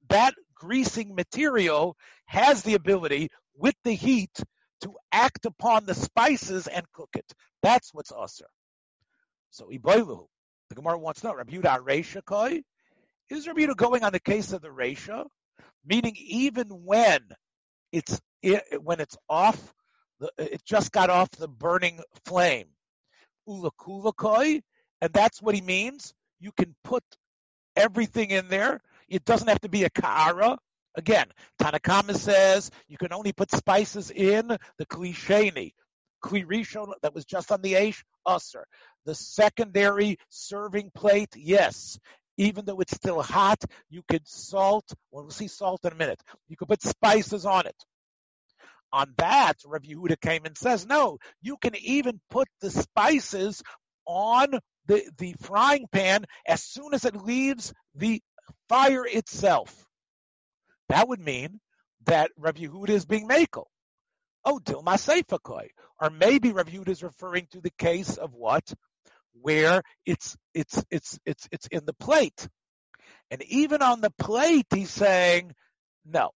That 0.09 0.35
greasing 0.55 1.15
material 1.15 1.97
has 2.27 2.63
the 2.63 2.75
ability, 2.75 3.29
with 3.57 3.75
the 3.85 3.93
heat, 3.93 4.43
to 4.83 4.95
act 5.13 5.47
upon 5.47 5.87
the 5.87 5.95
spices 5.95 6.67
and 6.67 6.85
cook 6.93 7.11
it. 7.15 7.33
That's 7.63 7.95
what's 7.95 8.13
usher. 8.13 8.49
So 9.51 9.69
Iboilu, 9.73 10.27
the 10.69 10.75
Gemara 10.75 10.99
wants 10.99 11.21
to 11.21 11.29
know, 11.29 11.35
Rabbi 11.35 11.55
Yudah 11.55 11.81
Reisha 11.81 12.25
Koi? 12.25 12.63
Is 13.31 13.47
Rabbi 13.47 13.61
Yudah 13.61 13.77
going 13.77 14.03
on 14.03 14.13
the 14.13 14.21
case 14.21 14.53
of 14.53 14.63
the 14.63 14.69
Reisha? 14.69 15.27
Meaning 15.85 16.15
even 16.17 16.69
when 16.69 17.21
it's 17.93 18.21
when 18.81 19.01
it's 19.01 19.17
off, 19.29 19.73
it 20.39 20.63
just 20.65 20.93
got 20.93 21.11
off 21.11 21.31
the 21.33 21.49
burning 21.49 22.01
flame. 22.25 22.69
Ulakula 23.49 24.15
and 25.03 25.13
that's 25.13 25.43
what 25.43 25.55
he 25.55 25.61
means. 25.61 26.15
You 26.41 26.53
can 26.53 26.75
put 26.85 27.03
everything 27.77 28.31
in 28.31 28.49
there. 28.49 28.81
It 29.09 29.25
doesn't 29.25 29.49
have 29.49 29.61
to 29.61 29.69
be 29.69 29.85
a 29.85 29.91
ka'ara. 29.91 30.57
Again, 30.95 31.27
Tanakama 31.61 32.15
says 32.17 32.71
you 32.87 32.97
can 32.97 33.13
only 33.13 33.33
put 33.33 33.51
spices 33.51 34.11
in 34.11 34.49
the 34.79 34.87
klisheni, 34.87 35.73
kli 36.25 36.47
rishon 36.47 36.93
that 37.03 37.15
was 37.15 37.25
just 37.25 37.51
on 37.51 37.63
the 37.63 37.77
ash. 37.77 38.05
The 39.05 39.15
secondary 39.15 40.19
serving 40.29 40.93
plate, 40.95 41.35
yes. 41.37 41.99
Even 42.39 42.65
though 42.65 42.81
it's 42.81 42.95
still 42.95 43.23
hot, 43.23 43.63
you 43.91 44.03
could 44.09 44.27
salt. 44.27 44.85
Well, 45.11 45.25
we'll 45.25 45.33
see 45.33 45.49
salt 45.49 45.85
in 45.85 45.93
a 45.93 45.97
minute. 45.97 46.23
You 46.49 46.57
could 46.57 46.69
put 46.69 46.83
spices 46.83 47.45
on 47.45 47.67
it. 47.67 47.77
On 48.93 49.13
that, 49.17 49.55
Rav 49.67 49.83
Yehuda 49.83 50.21
came 50.21 50.45
and 50.45 50.57
says, 50.57 50.87
no, 50.87 51.19
you 51.41 51.57
can 51.57 51.75
even 51.77 52.21
put 52.31 52.47
the 52.61 52.71
spices 52.71 53.63
on 54.07 54.61
the, 54.87 55.03
the 55.19 55.35
frying 55.41 55.87
pan 55.91 56.25
as 56.47 56.63
soon 56.63 56.95
as 56.95 57.05
it 57.05 57.17
leaves 57.17 57.73
the 57.95 58.23
fire 58.69 59.05
itself. 59.07 59.87
That 60.89 61.09
would 61.09 61.21
mean 61.21 61.61
that 62.07 62.31
Rav 62.37 62.55
Yehuda 62.55 62.91
is 62.91 63.07
being 63.07 63.29
makel. 63.29 63.65
Oh, 64.45 64.59
Dilma 64.59 64.95
Seifakoi. 64.95 65.69
Or 66.01 66.11
maybe 66.11 66.53
Rav 66.53 66.67
Yehuda 66.67 66.89
is 66.89 67.03
referring 67.03 67.47
to 67.53 67.61
the 67.61 67.73
case 67.79 68.17
of 68.17 68.35
what? 68.35 68.73
Where 69.41 69.83
it's, 70.05 70.37
it's, 70.53 70.85
it's, 70.91 71.19
it's, 71.25 71.49
it's 71.53 71.67
in 71.69 71.85
the 71.87 71.95
plate. 71.95 72.49
And 73.31 73.43
even 73.45 73.83
on 73.83 74.01
the 74.01 74.11
plate, 74.11 74.67
he's 74.75 74.91
saying, 74.91 75.53
no. 76.05 76.31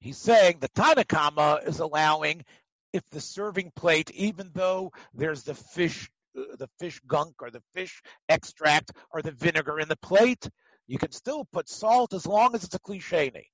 He's 0.00 0.18
saying 0.18 0.58
the 0.60 0.68
Tanakama 0.70 1.66
is 1.66 1.80
allowing 1.80 2.44
if 2.92 3.08
the 3.10 3.20
serving 3.20 3.72
plate, 3.76 4.10
even 4.12 4.50
though 4.54 4.92
there's 5.14 5.42
the 5.42 5.54
fish, 5.54 6.10
the 6.58 6.68
fish 6.78 7.00
gunk 7.06 7.34
or 7.40 7.50
the 7.50 7.62
fish 7.74 8.02
extract 8.28 8.92
or 9.12 9.22
the 9.22 9.32
vinegar 9.32 9.78
in 9.78 9.88
the 9.88 9.96
plate, 9.96 10.48
you 10.86 10.98
can 10.98 11.12
still 11.12 11.44
put 11.52 11.68
salt 11.68 12.14
as 12.14 12.26
long 12.26 12.54
as 12.54 12.64
it's 12.64 12.74
a 12.74 12.80
klisheni. 12.80 13.44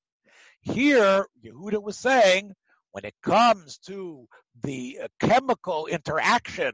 Here, 0.61 1.27
Yehuda 1.45 1.83
was 1.83 1.99
saying, 1.99 2.53
when 2.93 3.05
it 3.05 3.15
comes 3.23 3.79
to 3.87 4.27
the 4.63 5.01
uh, 5.03 5.09
chemical 5.21 5.87
interaction 5.87 6.73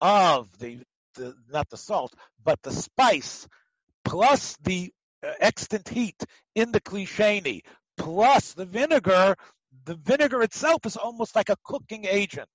of 0.00 0.48
the, 0.58 0.80
the, 1.14 1.34
not 1.48 1.68
the 1.70 1.76
salt, 1.76 2.12
but 2.42 2.60
the 2.62 2.72
spice, 2.72 3.46
plus 4.04 4.56
the 4.62 4.92
uh, 5.24 5.32
extant 5.40 5.88
heat 5.88 6.20
in 6.54 6.72
the 6.72 6.80
klisheni, 6.80 7.60
plus 7.96 8.52
the 8.54 8.64
vinegar, 8.66 9.36
the 9.84 9.94
vinegar 9.94 10.42
itself 10.42 10.84
is 10.84 10.96
almost 10.96 11.36
like 11.36 11.50
a 11.50 11.56
cooking 11.64 12.04
agent. 12.04 12.50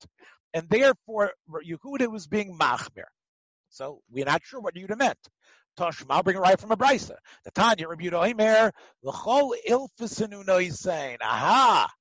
And 0.55 0.69
therefore, 0.69 1.33
Yehuda 1.67 2.09
was 2.09 2.27
being 2.27 2.57
machmir. 2.57 3.03
So 3.69 3.99
we're 4.09 4.23
not 4.23 4.41
sure 4.45 4.61
what 4.61 4.75
Yehuda 4.75 4.97
meant. 4.97 5.19
Toshma, 5.77 6.23
bring 6.23 6.37
it 6.37 6.39
right 6.39 6.57
from 6.57 6.71
a 6.71 6.77
brisa. 6.77 7.17
The 7.43 7.51
Tanya 7.51 7.89
Rabbi 7.89 8.05
Oimer, 8.05 8.71
the 9.03 9.11
whole 9.11 9.53
ilfasinu 9.69 10.71
saying, 10.73 11.17
aha. 11.21 11.91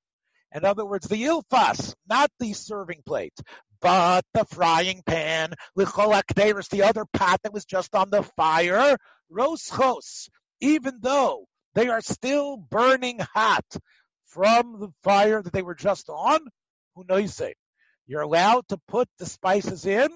In 0.55 0.64
other 0.64 0.87
words, 0.87 1.09
the 1.09 1.25
ilfas, 1.25 1.97
not 2.09 2.31
the 2.38 2.53
serving 2.53 3.03
plate, 3.05 3.37
but 3.81 4.25
the 4.35 4.45
frying 4.45 5.03
pan, 5.05 5.55
lichol 5.77 6.14
akderis, 6.14 6.69
the 6.69 6.85
other 6.85 7.05
pot 7.12 7.40
that 7.43 7.53
was 7.53 7.64
just 7.64 7.97
on 7.97 8.11
the 8.11 8.23
fire, 8.23 8.97
roschos, 9.33 10.29
even 10.61 10.99
though 11.01 11.47
they 11.75 11.88
are 11.88 12.01
still 12.01 12.57
burning 12.57 13.19
hot 13.19 13.67
from 14.27 14.79
the 14.79 14.90
fire 15.03 15.43
that 15.43 15.53
they 15.53 15.62
were 15.62 15.75
just 15.75 16.09
on, 16.09 16.38
who 16.95 17.05
knows? 17.09 17.43
You're 18.07 18.23
allowed 18.23 18.69
to 18.69 18.79
put 18.88 19.09
the 19.19 19.27
spices 19.27 19.87
in, 19.87 20.09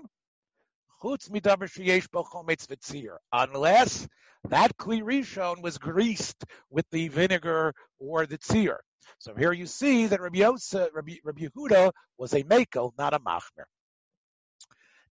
unless 3.33 4.09
that 4.45 4.77
kli 4.77 5.03
rishon 5.03 5.63
was 5.63 5.79
greased 5.79 6.45
with 6.71 6.85
the 6.91 7.09
vinegar 7.09 7.75
or 7.99 8.27
the 8.27 8.39
tzir. 8.39 8.77
So 9.19 9.35
here 9.35 9.53
you 9.53 9.67
see 9.67 10.07
that 10.07 10.21
Rabbi, 10.21 10.39
Yosa, 10.39 10.89
Rabbi, 10.93 11.15
Rabbi 11.25 11.47
Yehuda 11.47 11.93
was 12.19 12.35
a 12.35 12.43
makel, 12.45 12.93
not 12.99 13.15
a 13.15 13.19
machmer. 13.19 13.65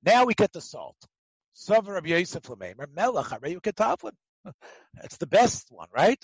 Now 0.04 0.26
we 0.26 0.34
get 0.34 0.54
the 0.54 0.62
salt. 0.62 0.98
It's 5.04 5.18
the 5.20 5.28
best 5.28 5.68
one, 5.72 5.88
right? 5.94 6.24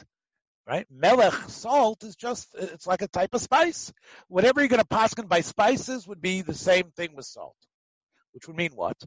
Right? 0.66 0.88
Melech 0.90 1.34
salt 1.50 2.04
is 2.04 2.16
just, 2.16 2.48
it's 2.58 2.88
like 2.88 3.02
a 3.02 3.08
type 3.08 3.34
of 3.34 3.42
spice. 3.42 3.92
Whatever 4.30 4.62
you're 4.62 4.70
going 4.70 4.82
to 4.82 4.88
paskin 4.88 5.28
by 5.28 5.42
spices 5.42 6.08
would 6.08 6.22
be 6.22 6.42
the 6.42 6.54
same 6.54 6.92
thing 6.96 7.16
with 7.16 7.26
salt. 7.26 7.58
Which 8.32 8.48
would 8.48 8.56
mean 8.56 8.72
what? 8.74 8.98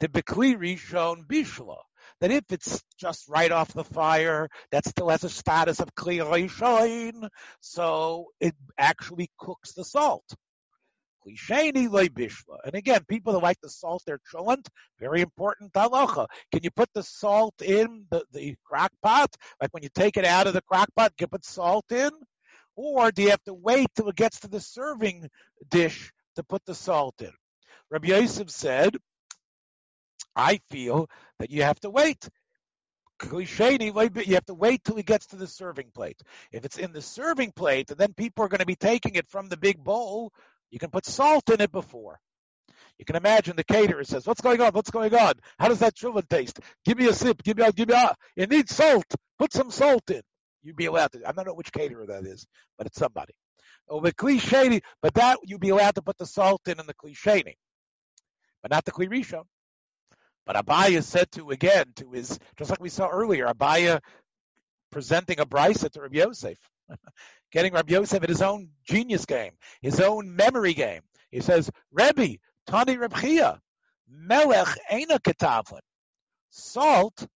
the 0.00 0.08
Bekli 0.08 0.56
Rishon 0.56 1.26
Bishla. 1.26 1.76
That 2.20 2.30
if 2.30 2.44
it's 2.50 2.82
just 2.98 3.28
right 3.28 3.50
off 3.50 3.72
the 3.72 3.84
fire, 3.84 4.48
that 4.70 4.86
still 4.86 5.08
has 5.08 5.24
a 5.24 5.28
status 5.28 5.80
of 5.80 5.94
Kli 5.94 6.18
Rishon, 6.18 7.28
so 7.60 8.26
it 8.40 8.54
actually 8.78 9.28
cooks 9.38 9.72
the 9.74 9.84
salt. 9.84 10.24
And 11.26 12.74
again, 12.74 13.00
people 13.08 13.32
that 13.32 13.40
like 13.40 13.60
to 13.60 13.68
salt 13.68 14.02
their 14.06 14.20
cholent, 14.32 14.68
very 15.00 15.20
important 15.20 15.72
halacha. 15.72 16.26
Can 16.52 16.60
you 16.62 16.70
put 16.70 16.88
the 16.94 17.02
salt 17.02 17.60
in 17.62 18.06
the, 18.10 18.24
the 18.32 18.54
crock 18.64 18.92
pot? 19.02 19.34
Like 19.60 19.74
when 19.74 19.82
you 19.82 19.88
take 19.94 20.16
it 20.16 20.24
out 20.24 20.46
of 20.46 20.54
the 20.54 20.62
crock 20.62 20.88
pot, 20.96 21.12
you 21.20 21.26
put 21.26 21.44
salt 21.44 21.90
in? 21.90 22.10
Or 22.76 23.10
do 23.10 23.22
you 23.22 23.30
have 23.30 23.42
to 23.44 23.54
wait 23.54 23.88
till 23.96 24.08
it 24.08 24.16
gets 24.16 24.40
to 24.40 24.48
the 24.48 24.60
serving 24.60 25.28
dish 25.68 26.12
to 26.36 26.42
put 26.42 26.64
the 26.64 26.74
salt 26.74 27.20
in? 27.20 27.32
Rabbi 27.90 28.08
Yosef 28.08 28.50
said, 28.50 28.96
I 30.36 30.60
feel 30.70 31.08
that 31.38 31.50
you 31.50 31.62
have 31.62 31.80
to 31.80 31.90
wait. 31.90 32.28
You 33.32 33.46
have 34.34 34.44
to 34.46 34.54
wait 34.54 34.84
till 34.84 34.96
he 34.96 35.02
gets 35.02 35.28
to 35.28 35.36
the 35.36 35.46
serving 35.46 35.90
plate. 35.94 36.20
If 36.52 36.66
it's 36.66 36.76
in 36.76 36.92
the 36.92 37.00
serving 37.00 37.52
plate, 37.52 37.88
then 37.96 38.12
people 38.12 38.44
are 38.44 38.48
going 38.48 38.60
to 38.60 38.66
be 38.66 38.76
taking 38.76 39.14
it 39.14 39.26
from 39.26 39.48
the 39.48 39.56
big 39.56 39.82
bowl, 39.82 40.32
you 40.70 40.78
can 40.78 40.90
put 40.90 41.06
salt 41.06 41.48
in 41.50 41.60
it 41.60 41.72
before. 41.72 42.18
You 42.98 43.04
can 43.04 43.16
imagine 43.16 43.56
the 43.56 43.64
caterer 43.64 44.04
says, 44.04 44.26
"What's 44.26 44.40
going 44.40 44.60
on? 44.60 44.72
What's 44.72 44.90
going 44.90 45.14
on? 45.14 45.34
How 45.58 45.68
does 45.68 45.80
that 45.80 45.94
chulin 45.94 46.28
taste? 46.28 46.60
Give 46.84 46.98
me 46.98 47.08
a 47.08 47.12
sip. 47.12 47.42
Give 47.42 47.56
me 47.56 47.64
a, 47.64 47.72
give 47.72 47.88
me 47.88 47.94
a. 47.94 48.14
It 48.36 48.50
needs 48.50 48.74
salt. 48.74 49.06
Put 49.38 49.52
some 49.52 49.70
salt 49.70 50.10
in." 50.10 50.22
You'd 50.62 50.76
be 50.76 50.86
allowed 50.86 51.12
to. 51.12 51.20
I 51.26 51.32
don't 51.32 51.46
know 51.46 51.54
which 51.54 51.72
caterer 51.72 52.06
that 52.06 52.24
is, 52.24 52.46
but 52.76 52.86
it's 52.86 52.98
somebody. 52.98 53.34
Oh, 53.88 54.00
the 54.00 54.12
cliche, 54.12 54.80
but 55.00 55.14
that 55.14 55.38
you'd 55.44 55.60
be 55.60 55.68
allowed 55.68 55.94
to 55.94 56.02
put 56.02 56.18
the 56.18 56.26
salt 56.26 56.62
in 56.66 56.80
in 56.80 56.86
the 56.86 56.94
cliche, 56.94 57.56
but 58.62 58.70
not 58.70 58.84
the 58.84 58.90
kli. 58.90 59.44
But 60.44 60.56
Abaya 60.56 61.02
said 61.02 61.30
to 61.32 61.50
again 61.50 61.92
to 61.96 62.12
his, 62.12 62.38
just 62.56 62.70
like 62.70 62.80
we 62.80 62.88
saw 62.88 63.08
earlier, 63.08 63.46
Abaya 63.46 64.00
presenting 64.90 65.40
a 65.40 65.46
brisa 65.46 65.90
to 65.90 66.00
Rabbi 66.00 66.18
Yosef, 66.18 66.58
getting 67.52 67.72
Rabbi 67.72 67.92
Yosef 67.92 68.22
at 68.22 68.28
his 68.28 68.42
own 68.42 68.70
genius 68.88 69.26
game, 69.26 69.52
his 69.80 70.00
own 70.00 70.34
memory 70.34 70.74
game. 70.74 71.02
He 71.30 71.40
says, 71.40 71.70
Rebbe, 71.92 72.38
Tani 72.66 72.96
Rebchia, 72.96 73.58
Melech 74.08 74.78
Eina 74.90 75.20
Ketavlin. 75.20 75.80
Salt 76.50 77.26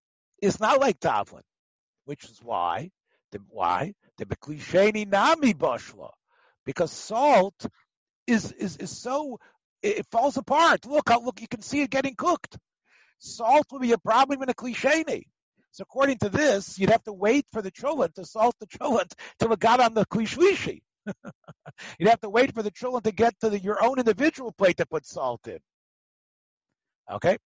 is 0.41 0.59
not 0.59 0.79
like 0.79 0.99
Tavlin, 0.99 1.43
which 2.05 2.23
is 2.25 2.39
why 2.41 2.89
the, 3.31 3.39
why? 3.49 3.93
The 4.17 4.25
beklisheni 4.25 5.07
nami 5.07 5.53
bashla. 5.53 6.09
Because 6.65 6.91
salt 6.91 7.65
is, 8.27 8.51
is, 8.51 8.77
is 8.77 8.95
so, 8.95 9.39
it 9.81 10.05
falls 10.11 10.37
apart. 10.37 10.85
Look, 10.85 11.09
look, 11.09 11.41
you 11.41 11.47
can 11.47 11.61
see 11.61 11.81
it 11.81 11.89
getting 11.89 12.15
cooked. 12.15 12.57
Salt 13.19 13.65
will 13.71 13.79
be 13.79 13.93
a 13.93 13.97
problem 13.97 14.41
in 14.43 14.49
a 14.49 14.53
klisheni. 14.53 15.23
So 15.71 15.83
according 15.83 16.17
to 16.19 16.29
this, 16.29 16.77
you'd 16.77 16.89
have 16.89 17.03
to 17.03 17.13
wait 17.13 17.45
for 17.51 17.61
the 17.61 17.71
cholent 17.71 18.15
to 18.15 18.25
salt 18.25 18.55
the 18.59 18.67
cholent 18.67 19.13
till 19.39 19.53
it 19.53 19.59
got 19.59 19.79
on 19.79 19.93
the 19.93 20.05
klishlishi. 20.05 20.81
you'd 21.97 22.09
have 22.09 22.19
to 22.21 22.29
wait 22.29 22.53
for 22.53 22.61
the 22.61 22.71
cholent 22.71 23.03
to 23.03 23.11
get 23.11 23.39
to 23.39 23.49
the, 23.49 23.59
your 23.59 23.83
own 23.83 23.97
individual 23.97 24.51
plate 24.51 24.77
to 24.77 24.85
put 24.85 25.05
salt 25.05 25.47
in. 25.47 25.59
Okay? 27.09 27.37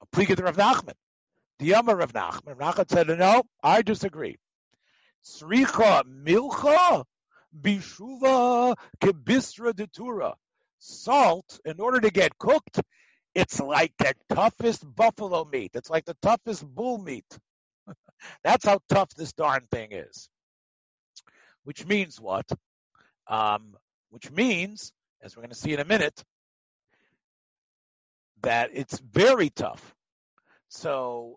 A 0.00 0.06
pliga 0.16 0.42
Rav 0.42 0.56
Nachman. 0.56 0.94
The 1.58 1.66
Yama 1.66 1.94
Rav 1.94 2.12
Nachman. 2.14 2.58
Rav 2.58 2.74
Nachman 2.76 2.90
said, 2.90 3.08
no, 3.08 3.42
I 3.62 3.82
disagree. 3.82 4.38
Sricha 5.22 6.04
milcha 6.04 7.04
bishuva 7.58 8.76
kebisra 8.98 9.74
detura. 9.74 10.34
Salt, 10.78 11.60
in 11.66 11.78
order 11.78 12.00
to 12.00 12.10
get 12.10 12.38
cooked, 12.38 12.80
it's 13.34 13.60
like 13.60 13.92
the 13.98 14.14
toughest 14.28 14.84
buffalo 14.94 15.44
meat. 15.44 15.72
It's 15.74 15.90
like 15.90 16.04
the 16.04 16.16
toughest 16.20 16.66
bull 16.66 16.98
meat. 16.98 17.26
That's 18.44 18.64
how 18.64 18.80
tough 18.88 19.10
this 19.14 19.32
darn 19.32 19.66
thing 19.70 19.92
is. 19.92 20.28
Which 21.64 21.86
means 21.86 22.20
what? 22.20 22.50
Um, 23.28 23.76
which 24.10 24.30
means, 24.30 24.92
as 25.22 25.36
we're 25.36 25.42
going 25.42 25.50
to 25.50 25.56
see 25.56 25.72
in 25.72 25.80
a 25.80 25.84
minute, 25.84 26.24
that 28.42 28.70
it's 28.72 28.98
very 28.98 29.50
tough. 29.50 29.94
So 30.68 31.36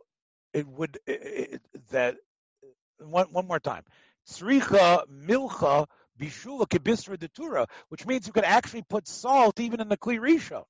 it 0.53 0.67
would 0.67 0.97
it, 1.05 1.61
that 1.91 2.15
one, 2.99 3.27
one 3.31 3.47
more 3.47 3.59
time. 3.59 3.83
Sricha 4.29 5.03
milcha 5.11 5.87
bishula 6.19 6.67
kibisra 6.67 7.17
detura, 7.17 7.67
which 7.89 8.05
means 8.05 8.25
you 8.25 8.33
could 8.33 8.45
actually 8.45 8.83
put 8.83 9.07
salt 9.07 9.59
even 9.59 9.81
in 9.81 9.89
the 9.89 9.97
klirisha. 9.97 10.63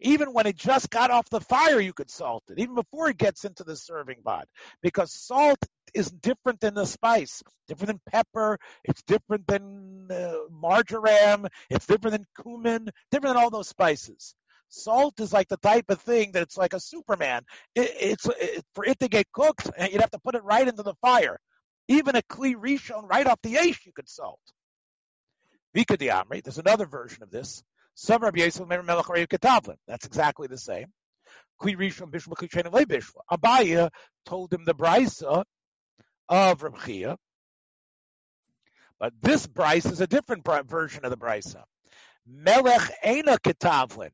Even 0.00 0.32
when 0.32 0.46
it 0.46 0.56
just 0.56 0.90
got 0.90 1.10
off 1.10 1.28
the 1.30 1.40
fire, 1.40 1.80
you 1.80 1.92
could 1.92 2.10
salt 2.10 2.44
it, 2.50 2.58
even 2.58 2.74
before 2.74 3.08
it 3.10 3.18
gets 3.18 3.44
into 3.44 3.64
the 3.64 3.76
serving 3.76 4.22
pot, 4.24 4.48
because 4.82 5.12
salt 5.12 5.58
is 5.94 6.10
different 6.10 6.60
than 6.60 6.74
the 6.74 6.86
spice, 6.86 7.42
different 7.66 7.88
than 7.88 8.00
pepper, 8.10 8.58
it's 8.84 9.02
different 9.02 9.46
than 9.46 10.08
uh, 10.10 10.34
marjoram, 10.50 11.46
it's 11.70 11.86
different 11.86 12.12
than 12.12 12.26
cumin, 12.42 12.88
different 13.10 13.34
than 13.34 13.42
all 13.42 13.50
those 13.50 13.68
spices. 13.68 14.34
Salt 14.70 15.18
is 15.20 15.32
like 15.32 15.48
the 15.48 15.56
type 15.56 15.86
of 15.88 16.00
thing 16.00 16.32
that 16.32 16.42
it's 16.42 16.56
like 16.58 16.74
a 16.74 16.80
Superman. 16.80 17.42
It, 17.74 17.90
it's 18.00 18.26
it, 18.26 18.64
for 18.74 18.84
it 18.84 18.98
to 19.00 19.08
get 19.08 19.32
cooked, 19.32 19.70
you'd 19.78 20.00
have 20.00 20.10
to 20.10 20.18
put 20.18 20.34
it 20.34 20.44
right 20.44 20.68
into 20.68 20.82
the 20.82 20.94
fire. 21.00 21.38
Even 21.88 22.16
a 22.16 22.22
kli 22.22 22.54
rishon 22.54 23.08
right 23.08 23.26
off 23.26 23.40
the 23.42 23.56
ash, 23.56 23.86
you 23.86 23.92
could 23.92 24.08
salt. 24.08 24.40
Vika 25.74 25.96
Amri, 25.96 26.42
there's 26.42 26.58
another 26.58 26.86
version 26.86 27.22
of 27.22 27.30
this. 27.30 27.62
Some 28.00 28.22
Rabbi 28.22 28.38
Yisrael 28.38 28.84
Melech 28.84 29.28
Ketavlin. 29.28 29.74
That's 29.88 30.06
exactly 30.06 30.46
the 30.46 30.56
same. 30.56 30.86
Kli 31.60 31.76
rishon 31.76 32.12
bishma 32.12 32.34
kli 32.34 32.84
bishma. 32.86 33.16
Abaya 33.28 33.90
told 34.24 34.52
him 34.52 34.64
the 34.64 34.72
brisa 34.72 35.42
of 36.28 36.62
Rabbi 36.62 36.78
Chia. 36.86 37.16
But 39.00 39.14
this 39.20 39.48
brisa 39.48 39.90
is 39.90 40.00
a 40.00 40.06
different 40.06 40.46
version 40.68 41.04
of 41.04 41.10
the 41.10 41.16
brisa. 41.16 41.64
Melech 42.24 42.88
Eina 43.04 43.36
Ketavlin. 43.40 44.10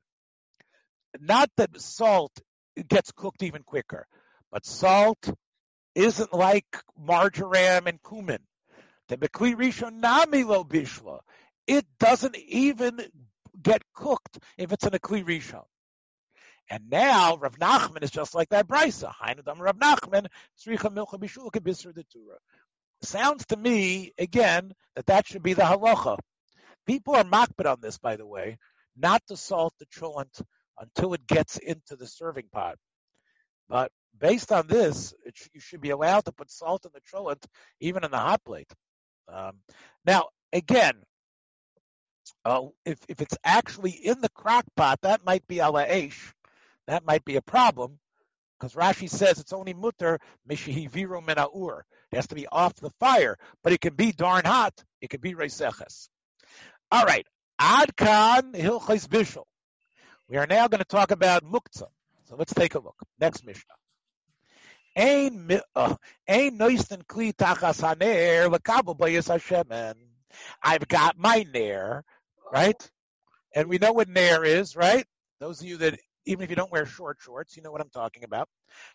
Not 1.20 1.51
that 1.59 1.79
salt 1.79 2.33
gets 2.88 3.12
cooked 3.12 3.42
even 3.42 3.64
quicker, 3.64 4.07
but 4.51 4.64
salt 4.64 5.31
isn't 5.94 6.33
like 6.33 6.64
marjoram 6.99 7.87
and 7.87 8.03
cumin. 8.03 8.40
The 9.09 9.18
Bekli 9.18 9.55
Rishon 9.55 10.01
Nami 10.01 10.44
Lo 10.44 10.64
Bishla. 10.64 11.18
It 11.66 11.85
doesn't 11.99 12.37
even 12.37 13.01
get 13.62 13.82
cooked 13.94 14.38
if 14.58 14.72
it's 14.72 14.86
in 14.86 14.94
a 14.94 14.98
Kli 14.98 15.24
Rishon. 15.24 15.64
And 16.70 16.88
now 16.90 17.36
Rav 17.36 17.58
Nachman 17.58 18.02
is 18.02 18.10
just 18.10 18.34
like 18.34 18.48
that 18.50 18.66
brisa. 18.66 19.12
Hainadam 19.22 19.58
Rav 19.58 19.76
Nachman, 19.76 20.26
Sricha 20.58 20.92
Milcha 20.92 21.18
Bishul 21.18 21.50
Kibisr 21.50 21.92
Detura. 21.92 22.36
Sounds 23.02 23.44
to 23.46 23.56
me, 23.56 24.12
again, 24.18 24.72
that 24.96 25.06
that 25.06 25.26
should 25.26 25.42
be 25.42 25.52
the 25.52 25.62
halacha. 25.62 26.18
People 26.86 27.16
are 27.16 27.24
makbid 27.24 27.70
on 27.70 27.80
this, 27.80 27.98
by 27.98 28.16
the 28.16 28.26
way, 28.26 28.58
not 28.96 29.22
to 29.28 29.36
salt 29.36 29.74
the 29.78 29.86
cholent 29.86 30.42
until 30.78 31.12
it 31.14 31.26
gets 31.26 31.58
into 31.58 31.96
the 31.96 32.06
serving 32.06 32.46
pot. 32.50 32.76
But 33.68 33.90
based 34.18 34.52
on 34.52 34.66
this, 34.66 35.14
sh- 35.34 35.48
you 35.52 35.60
should 35.60 35.80
be 35.80 35.90
allowed 35.90 36.24
to 36.26 36.32
put 36.32 36.50
salt 36.50 36.84
in 36.84 36.92
the 36.94 37.00
cholent, 37.00 37.44
even 37.80 38.04
in 38.04 38.10
the 38.10 38.18
hot 38.18 38.42
plate. 38.44 38.72
Um, 39.28 39.58
now, 40.04 40.28
again, 40.52 40.94
uh, 42.44 42.66
if 42.84 42.98
if 43.08 43.20
it's 43.20 43.37
actually 43.44 43.90
in 43.90 44.20
the 44.20 44.28
crock 44.28 44.64
pot, 44.76 45.00
that 45.02 45.24
might 45.24 45.46
be 45.46 45.60
ala 45.60 45.87
aish. 45.87 46.32
That 46.87 47.04
might 47.04 47.24
be 47.24 47.37
a 47.37 47.42
problem 47.42 47.98
because 48.58 48.74
Rashi 48.74 49.08
says 49.08 49.38
it's 49.40 49.52
only 49.52 49.74
mutter 49.74 50.20
mishihiviru 50.48 51.24
menaur. 51.24 51.80
It 52.12 52.16
has 52.16 52.26
to 52.28 52.34
be 52.34 52.46
off 52.46 52.74
the 52.76 52.90
fire, 53.00 53.37
but 53.62 53.72
it 53.72 53.80
can 53.80 53.94
be 53.94 54.12
darn 54.12 54.44
hot. 54.44 54.84
It 55.00 55.10
can 55.10 55.20
be 55.20 55.34
reiseches. 55.34 56.08
All 56.90 57.04
right, 57.04 57.26
adkan 57.60 58.54
hilchis 58.54 59.08
bishul. 59.08 59.44
We 60.28 60.37
are 60.37 60.46
now 60.46 60.68
going 60.68 60.78
to 60.80 60.84
talk 60.84 61.10
about 61.10 61.44
muktzah. 61.44 61.88
So 62.24 62.37
let's 62.37 62.54
take 62.54 62.74
a 62.74 62.78
look. 62.78 62.96
Next 63.20 63.44
Mishnah. 63.44 63.74
Uh, 64.96 65.96
kli 66.26 67.32
tachas 67.34 67.80
haner. 67.82 68.48
I've 70.62 70.88
got 70.88 71.18
my 71.18 71.46
nair, 71.52 72.04
right? 72.52 72.90
And 73.54 73.68
we 73.68 73.78
know 73.78 73.92
what 73.92 74.09
nair 74.09 74.44
is, 74.44 74.76
right? 74.76 75.07
Those 75.40 75.61
of 75.61 75.66
you 75.66 75.76
that, 75.78 75.98
even 76.26 76.42
if 76.44 76.50
you 76.50 76.57
don't 76.57 76.72
wear 76.72 76.87
short 76.87 77.18
shorts, 77.20 77.57
you 77.57 77.62
know 77.62 77.70
what 77.70 77.80
I'm 77.80 77.90
talking 77.90 78.24
about. 78.24 78.48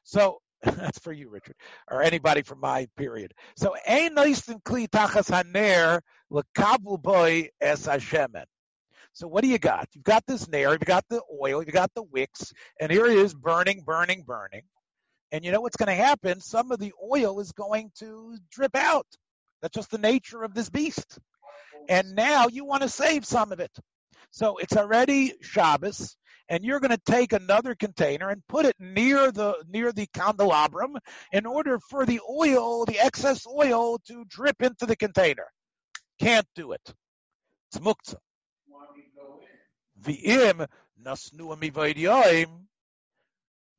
So 0.03 0.39
that's 0.63 0.99
for 0.99 1.13
you, 1.13 1.29
Richard, 1.29 1.55
or 1.89 2.01
anybody 2.01 2.41
from 2.41 2.59
my 2.59 2.87
period. 2.97 3.33
So 3.55 3.75
ein 3.87 4.15
noisten 4.15 4.61
kli 4.61 4.89
tachas 4.89 5.29
haner 5.29 6.01
lekabel 6.31 7.01
boy 7.01 7.49
es 7.61 7.85
hashemen. 7.87 8.45
So 9.13 9.27
what 9.27 9.43
do 9.43 9.49
you 9.49 9.57
got? 9.57 9.87
You've 9.93 10.03
got 10.03 10.25
this 10.25 10.47
nair, 10.47 10.71
you've 10.71 10.81
got 10.81 11.05
the 11.09 11.21
oil, 11.41 11.63
you've 11.63 11.73
got 11.73 11.93
the 11.93 12.03
wicks, 12.03 12.53
and 12.79 12.91
here 12.91 13.05
it 13.05 13.17
is 13.17 13.33
burning, 13.33 13.81
burning, 13.85 14.23
burning. 14.23 14.63
And 15.31 15.45
you 15.45 15.51
know 15.51 15.61
what's 15.61 15.77
going 15.77 15.95
to 15.95 16.03
happen? 16.03 16.39
Some 16.41 16.71
of 16.71 16.79
the 16.79 16.93
oil 17.03 17.39
is 17.39 17.51
going 17.51 17.91
to 17.99 18.37
drip 18.51 18.75
out. 18.75 19.05
That's 19.61 19.75
just 19.75 19.91
the 19.91 19.97
nature 19.97 20.43
of 20.43 20.53
this 20.53 20.69
beast. 20.69 21.19
And 21.89 22.15
now 22.15 22.47
you 22.47 22.65
want 22.65 22.83
to 22.83 22.89
save 22.89 23.25
some 23.25 23.51
of 23.51 23.59
it. 23.59 23.71
So 24.31 24.57
it's 24.57 24.77
already 24.77 25.33
Shabbos, 25.41 26.15
and 26.47 26.63
you're 26.63 26.79
going 26.79 26.91
to 26.91 27.01
take 27.03 27.33
another 27.33 27.73
container 27.73 28.29
and 28.29 28.45
put 28.47 28.65
it 28.65 28.75
near 28.79 29.31
the 29.31 29.55
near 29.67 29.91
the 29.91 30.05
candelabrum 30.13 30.97
in 31.31 31.47
order 31.47 31.79
for 31.89 32.05
the 32.05 32.21
oil, 32.29 32.85
the 32.85 32.99
excess 32.99 33.47
oil, 33.47 33.97
to 34.07 34.23
drip 34.25 34.61
into 34.61 34.85
the 34.85 34.95
container. 34.95 35.47
Can't 36.19 36.45
do 36.53 36.73
it. 36.73 36.93
It's 37.71 37.83
muktzah. 37.83 38.17
V'im 39.99 40.67
nasnu. 41.03 42.47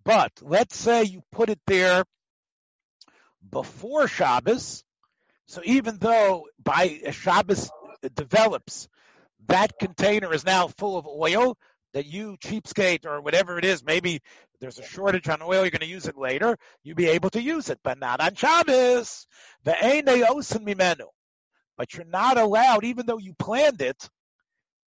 But 0.04 0.32
let's 0.42 0.76
say 0.76 1.04
you 1.04 1.22
put 1.30 1.48
it 1.48 1.60
there 1.66 2.04
before 3.48 4.08
Shabbos. 4.08 4.82
So 5.46 5.60
even 5.64 5.98
though 5.98 6.46
by 6.62 7.00
Shabbos 7.10 7.70
develops, 8.08 8.88
that 9.48 9.78
container 9.78 10.32
is 10.32 10.44
now 10.44 10.68
full 10.68 10.96
of 10.96 11.06
oil 11.06 11.56
that 11.92 12.06
you 12.06 12.36
cheapskate 12.42 13.04
or 13.04 13.20
whatever 13.20 13.58
it 13.58 13.64
is, 13.64 13.84
maybe 13.84 14.20
there's 14.60 14.78
a 14.78 14.84
shortage 14.84 15.28
on 15.28 15.42
oil, 15.42 15.62
you're 15.62 15.70
going 15.70 15.80
to 15.80 15.86
use 15.86 16.06
it 16.06 16.16
later, 16.16 16.56
you'll 16.84 16.94
be 16.94 17.08
able 17.08 17.30
to 17.30 17.42
use 17.42 17.68
it, 17.68 17.80
but 17.82 17.98
not 17.98 18.20
on 18.20 18.34
Shabbos. 18.34 19.26
But 19.64 19.82
you're 21.94 22.04
not 22.04 22.38
allowed, 22.38 22.84
even 22.84 23.06
though 23.06 23.18
you 23.18 23.34
planned 23.34 23.82
it, 23.82 24.08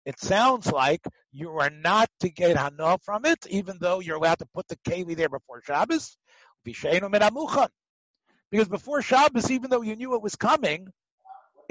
it 0.05 0.19
sounds 0.19 0.71
like 0.71 1.01
you 1.31 1.51
are 1.59 1.71
not 1.71 2.11
to 2.21 2.29
get 2.29 2.57
hana 2.57 2.99
from 2.99 3.25
it, 3.25 3.47
even 3.49 3.79
though 3.81 4.01
you're 4.01 4.17
allowed 4.17 4.41
to 4.41 4.49
put 4.53 4.69
the 4.69 4.77
keli 4.77 5.17
there 5.17 5.29
before 5.29 5.63
Shabbos. 5.63 6.17
Because 6.65 8.69
before 8.69 9.01
Shabbos, 9.01 9.51
even 9.51 9.71
though 9.71 9.83
you 9.83 9.97
knew 9.97 10.15
it 10.15 10.23
was 10.23 10.37
coming, 10.37 10.89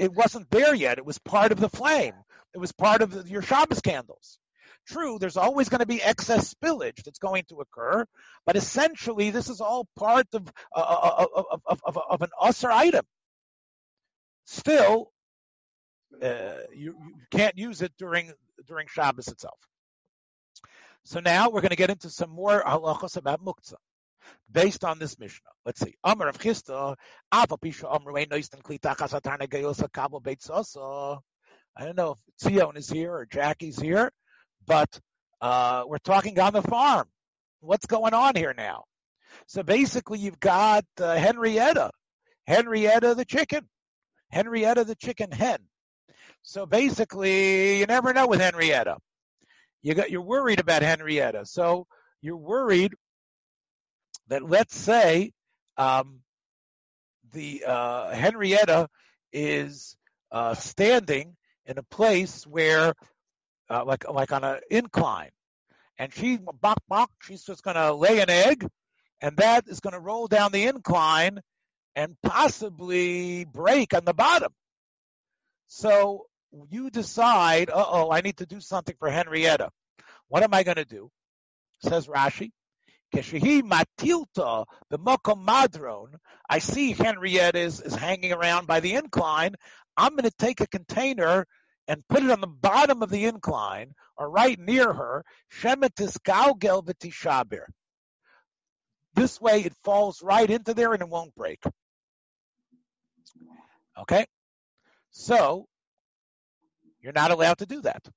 it 0.02 0.12
wasn't 0.12 0.50
there 0.50 0.74
yet. 0.74 0.98
It 0.98 1.06
was 1.06 1.18
part 1.18 1.52
of 1.52 1.60
the 1.60 1.68
flame. 1.68 2.14
It 2.54 2.58
was 2.58 2.72
part 2.72 3.02
of 3.02 3.28
your 3.28 3.40
Shabbos 3.40 3.80
candles. 3.80 4.40
True, 4.88 5.18
there's 5.20 5.36
always 5.36 5.68
going 5.68 5.78
to 5.78 5.86
be 5.86 6.02
excess 6.02 6.52
spillage 6.52 7.04
that's 7.04 7.20
going 7.20 7.44
to 7.50 7.60
occur, 7.60 8.04
but 8.44 8.56
essentially 8.56 9.30
this 9.30 9.48
is 9.48 9.60
all 9.60 9.86
part 9.96 10.26
of 10.32 10.52
uh, 10.74 10.80
uh, 10.80 11.24
uh, 11.24 11.26
of, 11.36 11.62
of, 11.66 11.80
of, 11.86 11.98
of, 12.10 12.22
an 12.22 12.30
usher 12.40 12.70
item. 12.70 13.04
Still, 14.44 15.12
uh, 16.20 16.66
you, 16.74 16.96
you 16.96 17.14
can't 17.30 17.56
use 17.56 17.80
it 17.80 17.92
during 17.96 18.32
during 18.66 18.88
Shabbos 18.88 19.28
itself. 19.28 19.58
So 21.04 21.20
now 21.20 21.48
we're 21.48 21.60
going 21.60 21.70
to 21.70 21.76
get 21.76 21.90
into 21.90 22.10
some 22.10 22.30
more 22.30 22.60
halachos 22.66 23.16
about 23.16 23.44
muktzah 23.44 23.74
based 24.50 24.84
on 24.84 24.98
this 24.98 25.18
Mishnah. 25.18 25.50
Let's 25.64 25.80
see. 25.80 25.94
Amar 26.04 26.26
Rav 26.26 26.38
Chisda, 26.38 26.96
Ava 27.32 27.56
Pisha 27.56 27.92
Amr 27.92 28.12
Noisten 28.26 28.62
Klitachas 28.62 29.18
Atarna 29.18 29.48
Gayosa 29.48 29.92
Kabel 29.92 30.20
Beit 30.20 30.42
Sosa. 30.42 31.18
I 31.76 31.84
don't 31.84 31.96
know 31.96 32.16
if 32.16 32.18
Tzion 32.46 32.76
is 32.76 32.88
here 32.88 33.12
or 33.12 33.26
Jackie's 33.26 33.78
here, 33.78 34.12
but 34.66 35.00
uh, 35.40 35.84
we're 35.86 35.98
talking 35.98 36.38
on 36.38 36.52
the 36.52 36.62
farm. 36.62 37.08
What's 37.60 37.86
going 37.86 38.14
on 38.14 38.36
here 38.36 38.54
now? 38.56 38.84
So 39.46 39.62
basically, 39.62 40.18
you've 40.18 40.40
got 40.40 40.84
uh, 41.00 41.16
Henrietta, 41.16 41.90
Henrietta 42.46 43.14
the 43.14 43.24
chicken, 43.24 43.68
Henrietta 44.30 44.84
the 44.84 44.94
chicken 44.94 45.30
hen. 45.30 45.58
So 46.42 46.66
basically, 46.66 47.78
you 47.78 47.86
never 47.86 48.12
know 48.12 48.26
with 48.26 48.40
Henrietta. 48.40 48.96
You 49.82 49.94
got 49.94 50.10
you're 50.10 50.22
worried 50.22 50.60
about 50.60 50.82
Henrietta. 50.82 51.46
So 51.46 51.86
you're 52.20 52.36
worried 52.36 52.94
that 54.32 54.48
let's 54.48 54.74
say 54.74 55.30
um, 55.76 56.20
the 57.32 57.64
uh, 57.66 58.14
Henrietta 58.14 58.88
is 59.30 59.94
uh, 60.30 60.54
standing 60.54 61.36
in 61.66 61.76
a 61.76 61.82
place 61.82 62.46
where, 62.46 62.94
uh, 63.68 63.84
like 63.84 64.08
like 64.08 64.32
on 64.32 64.42
an 64.42 64.60
incline, 64.70 65.32
and 65.98 66.14
she 66.14 66.38
bok 66.38 66.78
bok, 66.88 67.10
she's 67.20 67.44
just 67.44 67.62
going 67.62 67.76
to 67.76 67.92
lay 67.92 68.20
an 68.20 68.30
egg, 68.30 68.66
and 69.20 69.36
that 69.36 69.68
is 69.68 69.80
going 69.80 69.92
to 69.92 70.00
roll 70.00 70.28
down 70.28 70.50
the 70.50 70.64
incline 70.64 71.40
and 71.94 72.16
possibly 72.22 73.44
break 73.44 73.92
on 73.92 74.06
the 74.06 74.14
bottom. 74.14 74.54
So 75.66 76.24
you 76.70 76.88
decide, 76.88 77.68
uh 77.68 77.84
oh, 77.86 78.10
I 78.10 78.22
need 78.22 78.38
to 78.38 78.46
do 78.46 78.60
something 78.60 78.94
for 78.98 79.10
Henrietta. 79.10 79.68
What 80.28 80.42
am 80.42 80.54
I 80.54 80.62
going 80.62 80.76
to 80.76 80.86
do? 80.86 81.10
Says 81.84 82.06
Rashi. 82.06 82.52
Keshehi 83.14 83.62
matilta 83.62 84.64
the 84.88 84.98
mokom 84.98 85.44
madron. 85.46 86.14
I 86.48 86.58
see 86.58 86.92
Henrietta 86.92 87.58
is, 87.58 87.80
is 87.80 87.94
hanging 87.94 88.32
around 88.32 88.66
by 88.66 88.80
the 88.80 88.94
incline. 88.94 89.54
I'm 89.96 90.12
going 90.12 90.24
to 90.24 90.30
take 90.30 90.60
a 90.60 90.66
container 90.66 91.46
and 91.86 92.06
put 92.08 92.22
it 92.22 92.30
on 92.30 92.40
the 92.40 92.46
bottom 92.46 93.02
of 93.02 93.10
the 93.10 93.26
incline 93.26 93.92
or 94.16 94.30
right 94.30 94.58
near 94.58 94.92
her. 94.92 95.24
This 99.14 99.40
way 99.40 99.60
it 99.60 99.74
falls 99.84 100.22
right 100.22 100.48
into 100.50 100.74
there 100.74 100.92
and 100.94 101.02
it 101.02 101.08
won't 101.08 101.34
break. 101.34 101.62
Okay? 103.98 104.24
So, 105.10 105.66
you're 107.02 107.12
not 107.12 107.30
allowed 107.30 107.58
to 107.58 107.66
do 107.66 107.82
that. 107.82 108.08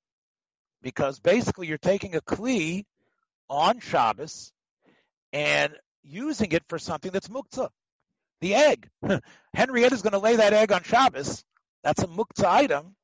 Because 0.82 1.20
basically 1.20 1.68
you're 1.68 1.78
taking 1.78 2.16
a 2.16 2.22
kli 2.22 2.86
on 3.50 3.80
Shabbos 3.80 4.54
and 5.36 5.74
using 6.02 6.54
it 6.54 6.64
for 6.70 6.80
something 6.80 7.12
that's 7.12 7.28
muktzah. 7.28 7.68
The 8.40 8.56
egg. 8.56 8.90
Henrietta 9.54 9.94
is 9.94 10.02
going 10.02 10.14
to 10.14 10.20
lay 10.20 10.38
that 10.38 10.54
egg 10.54 10.72
on 10.72 10.84
Shabbos. 10.84 11.44
That's 11.84 12.02
a 12.02 12.08
muktzah 12.08 12.46
item. 12.46 12.96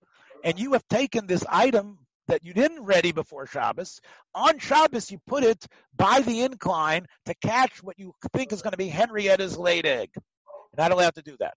And 0.43 0.57
you 0.57 0.73
have 0.73 0.87
taken 0.89 1.27
this 1.27 1.45
item 1.47 1.99
that 2.27 2.45
you 2.45 2.53
didn't 2.53 2.83
ready 2.83 3.11
before 3.11 3.47
Shabbos. 3.47 3.99
On 4.33 4.59
Shabbos, 4.59 5.11
you 5.11 5.19
put 5.27 5.43
it 5.43 5.67
by 5.95 6.21
the 6.21 6.43
incline 6.43 7.05
to 7.25 7.35
catch 7.43 7.83
what 7.83 7.99
you 7.99 8.13
think 8.33 8.53
is 8.53 8.61
going 8.61 8.71
to 8.71 8.77
be 8.77 8.87
Henrietta's 8.87 9.57
laid 9.57 9.85
egg. 9.85 10.11
You're 10.15 10.85
not 10.85 10.93
allowed 10.93 11.15
to 11.15 11.21
do 11.21 11.35
that. 11.39 11.55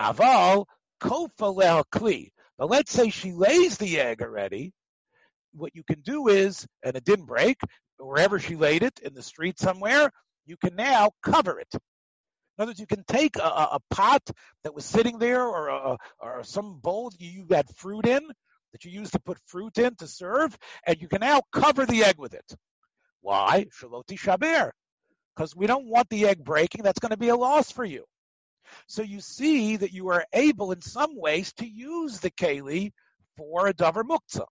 Aval 0.00 0.66
kofa 1.00 1.84
kli. 1.92 2.30
But 2.58 2.70
let's 2.70 2.92
say 2.92 3.10
she 3.10 3.32
lays 3.32 3.78
the 3.78 4.00
egg 4.00 4.20
already. 4.20 4.72
What 5.52 5.76
you 5.76 5.84
can 5.84 6.00
do 6.00 6.26
is, 6.28 6.66
and 6.82 6.96
it 6.96 7.04
didn't 7.04 7.26
break, 7.26 7.58
wherever 8.00 8.38
she 8.38 8.56
laid 8.56 8.82
it 8.82 8.98
in 9.02 9.14
the 9.14 9.22
street 9.22 9.58
somewhere, 9.58 10.10
you 10.46 10.56
can 10.56 10.74
now 10.76 11.10
cover 11.22 11.58
it. 11.60 11.68
In 11.72 12.62
other 12.62 12.70
words, 12.70 12.80
you 12.80 12.86
can 12.86 13.04
take 13.04 13.36
a, 13.36 13.40
a 13.42 13.78
pot 13.90 14.22
that 14.64 14.74
was 14.74 14.84
sitting 14.84 15.18
there 15.18 15.42
or, 15.42 15.68
a, 15.68 15.98
or 16.20 16.42
some 16.42 16.78
bowl 16.78 17.12
you 17.18 17.46
had 17.50 17.66
fruit 17.76 18.06
in 18.06 18.20
that 18.72 18.84
you 18.84 18.90
used 18.90 19.12
to 19.12 19.20
put 19.20 19.38
fruit 19.46 19.78
in 19.78 19.94
to 19.96 20.06
serve, 20.06 20.56
and 20.86 21.00
you 21.00 21.08
can 21.08 21.20
now 21.20 21.42
cover 21.52 21.86
the 21.86 22.04
egg 22.04 22.16
with 22.18 22.34
it. 22.34 22.54
Why? 23.20 23.66
Shaloti 23.80 24.18
shaber. 24.18 24.70
Because 25.34 25.56
we 25.56 25.66
don't 25.66 25.86
want 25.86 26.08
the 26.10 26.26
egg 26.26 26.44
breaking. 26.44 26.82
That's 26.82 26.98
going 26.98 27.10
to 27.10 27.16
be 27.16 27.28
a 27.28 27.36
loss 27.36 27.70
for 27.70 27.84
you. 27.84 28.04
So 28.86 29.02
you 29.02 29.20
see 29.20 29.76
that 29.76 29.92
you 29.92 30.08
are 30.10 30.24
able 30.32 30.72
in 30.72 30.80
some 30.80 31.16
ways 31.16 31.52
to 31.54 31.66
use 31.66 32.20
the 32.20 32.30
keli 32.30 32.92
for 33.36 33.68
a 33.68 33.74
davar 33.74 34.04
muktzah. 34.04 34.46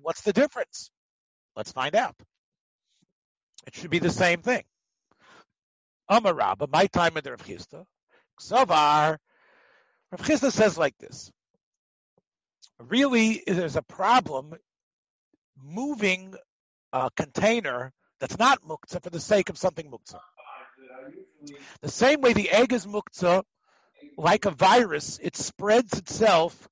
What's 0.00 0.22
the 0.22 0.32
difference? 0.32 0.90
Let's 1.54 1.72
find 1.72 1.94
out. 1.94 2.14
It 3.66 3.74
should 3.74 3.90
be 3.90 3.98
the 3.98 4.10
same 4.10 4.42
thing. 4.42 4.62
Amar 6.08 6.34
Rabba, 6.34 6.68
my 6.72 6.86
time 6.86 7.16
in 7.16 7.24
the 7.24 7.30
Rav 7.30 7.44
Chisda, 7.44 7.84
Ksavar, 8.40 9.18
Rav 10.12 10.20
Chisda 10.20 10.52
says 10.52 10.78
like 10.78 10.96
this. 10.98 11.32
Really, 12.78 13.42
there's 13.46 13.76
a 13.76 13.82
problem 13.82 14.54
moving 15.60 16.34
a 16.92 17.10
container 17.16 17.92
that's 18.20 18.38
not 18.38 18.62
muktzah 18.62 19.02
for 19.02 19.10
the 19.10 19.20
sake 19.20 19.48
of 19.48 19.58
something 19.58 19.90
muktzah. 19.90 20.20
The 21.80 21.90
same 21.90 22.20
way 22.20 22.32
the 22.32 22.50
egg 22.50 22.72
is 22.72 22.86
muktzah, 22.86 23.42
like 24.16 24.44
a 24.44 24.50
virus, 24.50 25.18
it 25.22 25.36
spreads 25.36 25.98
itself 25.98 26.68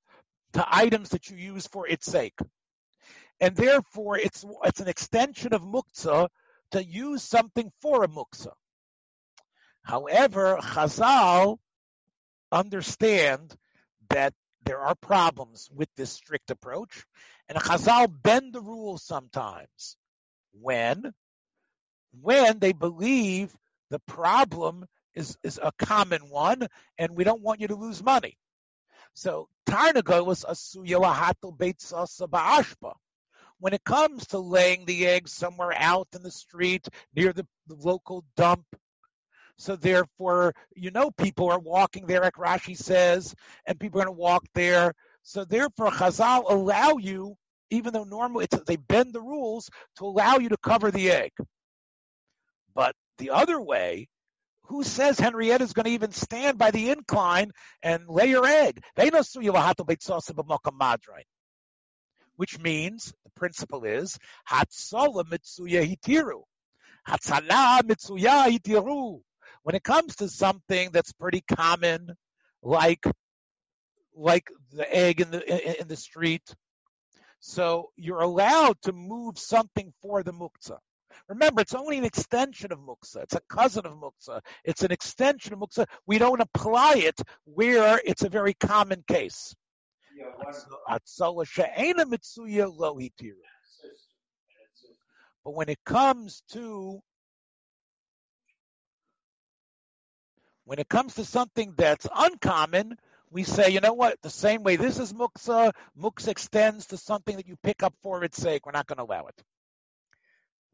to 0.52 0.64
items 0.66 1.10
that 1.10 1.28
you 1.28 1.36
use 1.36 1.66
for 1.66 1.88
its 1.88 2.06
sake. 2.06 2.38
And 3.40 3.56
therefore, 3.56 4.16
it's, 4.18 4.44
it's 4.64 4.80
an 4.80 4.88
extension 4.88 5.52
of 5.52 5.62
muktzah 5.62 6.28
to 6.74 6.84
use 6.84 7.22
something 7.22 7.70
for 7.80 8.02
a 8.02 8.08
muksa. 8.08 8.52
However, 9.82 10.58
Chazal 10.60 11.58
understand 12.50 13.54
that 14.10 14.34
there 14.64 14.80
are 14.80 14.94
problems 14.96 15.68
with 15.72 15.88
this 15.96 16.10
strict 16.10 16.50
approach, 16.50 17.04
and 17.48 17.56
Chazal 17.56 18.08
bend 18.22 18.52
the 18.52 18.60
rules 18.60 19.04
sometimes. 19.04 19.96
When? 20.60 21.12
When 22.20 22.58
they 22.58 22.72
believe 22.72 23.54
the 23.90 24.00
problem 24.00 24.86
is, 25.14 25.36
is 25.44 25.60
a 25.62 25.70
common 25.78 26.22
one, 26.28 26.66
and 26.98 27.16
we 27.16 27.22
don't 27.22 27.42
want 27.42 27.60
you 27.60 27.68
to 27.68 27.76
lose 27.76 28.02
money. 28.02 28.36
So 29.14 29.48
Tarnago 29.68 30.26
was 30.26 30.44
asuya 30.44 31.00
lahatel 31.00 31.56
beitzasa 31.56 32.28
ba'ashba 32.28 32.94
when 33.60 33.72
it 33.72 33.84
comes 33.84 34.26
to 34.28 34.38
laying 34.38 34.84
the 34.84 35.06
eggs 35.06 35.32
somewhere 35.32 35.72
out 35.76 36.08
in 36.14 36.22
the 36.22 36.30
street 36.30 36.88
near 37.14 37.32
the, 37.32 37.46
the 37.66 37.74
local 37.74 38.24
dump. 38.36 38.64
So 39.56 39.76
therefore, 39.76 40.54
you 40.74 40.90
know, 40.90 41.10
people 41.10 41.50
are 41.50 41.60
walking 41.60 42.06
there, 42.06 42.20
like 42.20 42.34
Rashi 42.34 42.76
says, 42.76 43.34
and 43.66 43.78
people 43.78 44.00
are 44.00 44.04
going 44.04 44.16
to 44.16 44.20
walk 44.20 44.44
there. 44.54 44.94
So 45.22 45.44
therefore, 45.44 45.90
Chazal 45.90 46.44
allow 46.50 46.96
you, 46.96 47.36
even 47.70 47.92
though 47.92 48.04
normally 48.04 48.46
they 48.66 48.76
bend 48.76 49.12
the 49.12 49.22
rules, 49.22 49.70
to 49.98 50.04
allow 50.04 50.38
you 50.38 50.48
to 50.48 50.56
cover 50.56 50.90
the 50.90 51.10
egg. 51.10 51.32
But 52.74 52.96
the 53.18 53.30
other 53.30 53.60
way, 53.60 54.08
who 54.64 54.82
says 54.82 55.20
Henrietta 55.20 55.62
is 55.62 55.72
going 55.72 55.84
to 55.84 55.92
even 55.92 56.10
stand 56.10 56.58
by 56.58 56.70
the 56.70 56.90
incline 56.90 57.52
and 57.82 58.08
lay 58.08 58.30
her 58.30 58.44
egg? 58.44 58.82
They 58.96 59.10
know 59.10 59.22
which 62.36 62.58
means 62.58 63.12
the 63.24 63.30
principle 63.30 63.84
is 63.84 64.18
Hatzola 64.48 65.24
Mitsuya 65.24 65.84
Hitiru. 65.84 66.42
Hatzala 67.08 67.82
Mitsuya 67.82 68.46
Hitiru. 68.46 69.20
When 69.62 69.74
it 69.74 69.82
comes 69.82 70.16
to 70.16 70.28
something 70.28 70.90
that's 70.92 71.12
pretty 71.12 71.42
common, 71.42 72.14
like 72.62 73.04
like 74.16 74.48
the 74.72 74.94
egg 74.94 75.20
in 75.20 75.30
the 75.30 75.80
in 75.80 75.88
the 75.88 75.96
street, 75.96 76.54
so 77.40 77.90
you're 77.96 78.20
allowed 78.20 78.80
to 78.82 78.92
move 78.92 79.38
something 79.38 79.92
for 80.00 80.22
the 80.22 80.32
muktzah. 80.32 80.78
Remember, 81.28 81.60
it's 81.60 81.74
only 81.74 81.98
an 81.98 82.04
extension 82.04 82.72
of 82.72 82.78
muktzah. 82.78 83.22
It's 83.22 83.34
a 83.34 83.40
cousin 83.48 83.86
of 83.86 83.92
muktzah. 83.92 84.40
It's 84.64 84.82
an 84.82 84.92
extension 84.92 85.52
of 85.52 85.60
muktzah. 85.60 85.86
We 86.06 86.18
don't 86.18 86.40
apply 86.40 86.94
it 86.96 87.20
where 87.44 88.00
it's 88.04 88.22
a 88.22 88.28
very 88.28 88.54
common 88.54 89.04
case. 89.06 89.54
But 95.44 95.54
when 95.54 95.68
it 95.68 95.78
comes 95.84 96.42
to 96.52 97.02
when 100.64 100.78
it 100.78 100.88
comes 100.88 101.14
to 101.16 101.24
something 101.24 101.74
that's 101.76 102.06
uncommon, 102.14 102.96
we 103.30 103.42
say, 103.42 103.70
you 103.70 103.80
know 103.80 103.92
what? 103.92 104.20
The 104.22 104.30
same 104.30 104.62
way 104.62 104.76
this 104.76 104.98
is 104.98 105.12
muksa, 105.12 105.72
muksa 106.00 106.28
extends 106.28 106.86
to 106.86 106.96
something 106.96 107.36
that 107.36 107.46
you 107.46 107.56
pick 107.62 107.82
up 107.82 107.94
for 108.02 108.24
its 108.24 108.38
sake. 108.38 108.64
We're 108.64 108.72
not 108.72 108.86
going 108.86 108.98
to 108.98 109.04
allow 109.04 109.26
it. 109.26 109.42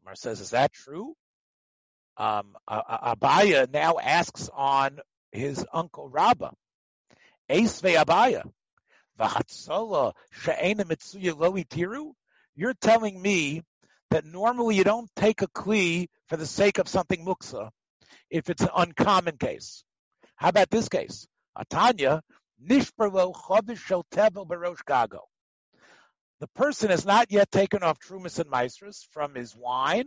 Mar 0.05 0.15
says, 0.15 0.39
is 0.39 0.51
that 0.51 0.71
true? 0.71 1.13
Um, 2.17 2.55
Abaya 2.69 3.71
now 3.71 3.97
asks 3.97 4.49
on 4.53 4.99
his 5.31 5.65
uncle 5.73 6.07
Rabba, 6.07 6.53
Esve 7.49 7.95
Abaya, 7.95 8.43
You're 12.55 12.73
telling 12.81 13.21
me 13.21 13.61
that 14.09 14.25
normally 14.25 14.75
you 14.75 14.83
don't 14.83 15.09
take 15.15 15.41
a 15.41 15.47
kli 15.47 16.07
for 16.27 16.37
the 16.37 16.45
sake 16.45 16.77
of 16.77 16.87
something 16.87 17.25
muksa 17.25 17.69
if 18.29 18.49
it's 18.49 18.61
an 18.63 18.69
uncommon 18.75 19.37
case. 19.37 19.83
How 20.35 20.49
about 20.49 20.69
this 20.69 20.89
case? 20.89 21.27
Atanya. 21.57 22.21
The 26.39 26.47
person 26.55 26.89
has 26.89 27.05
not 27.05 27.31
yet 27.31 27.51
taken 27.51 27.83
off 27.83 27.99
Trumas 27.99 28.39
and 28.39 28.49
Maestras 28.49 29.07
from 29.11 29.35
his 29.35 29.55
wine, 29.55 30.05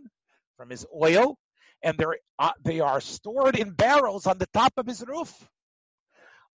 from 0.57 0.71
his 0.71 0.87
oil, 0.95 1.37
and 1.83 2.03
uh, 2.39 2.51
they 2.63 2.81
are 2.81 3.01
stored 3.01 3.57
in 3.57 3.73
barrels 3.73 4.27
on 4.27 4.39
the 4.39 4.47
top 4.55 4.73
of 4.77 4.87
his 4.87 5.05
roof. 5.07 5.33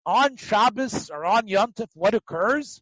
On 0.08 0.36
Shabbos 0.36 1.10
or 1.10 1.26
on 1.26 1.48
Yontif, 1.48 1.88
what 1.92 2.14
occurs? 2.14 2.80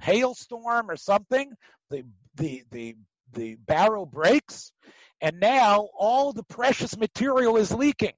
Hailstorm 0.00 0.90
or 0.90 0.96
something, 0.96 1.52
the, 1.90 2.06
the, 2.36 2.62
the, 2.70 2.96
the 3.34 3.56
barrel 3.56 4.06
breaks, 4.06 4.72
and 5.20 5.40
now 5.40 5.90
all 5.98 6.32
the 6.32 6.42
precious 6.42 6.96
material 6.96 7.58
is 7.58 7.70
leaking. 7.70 8.14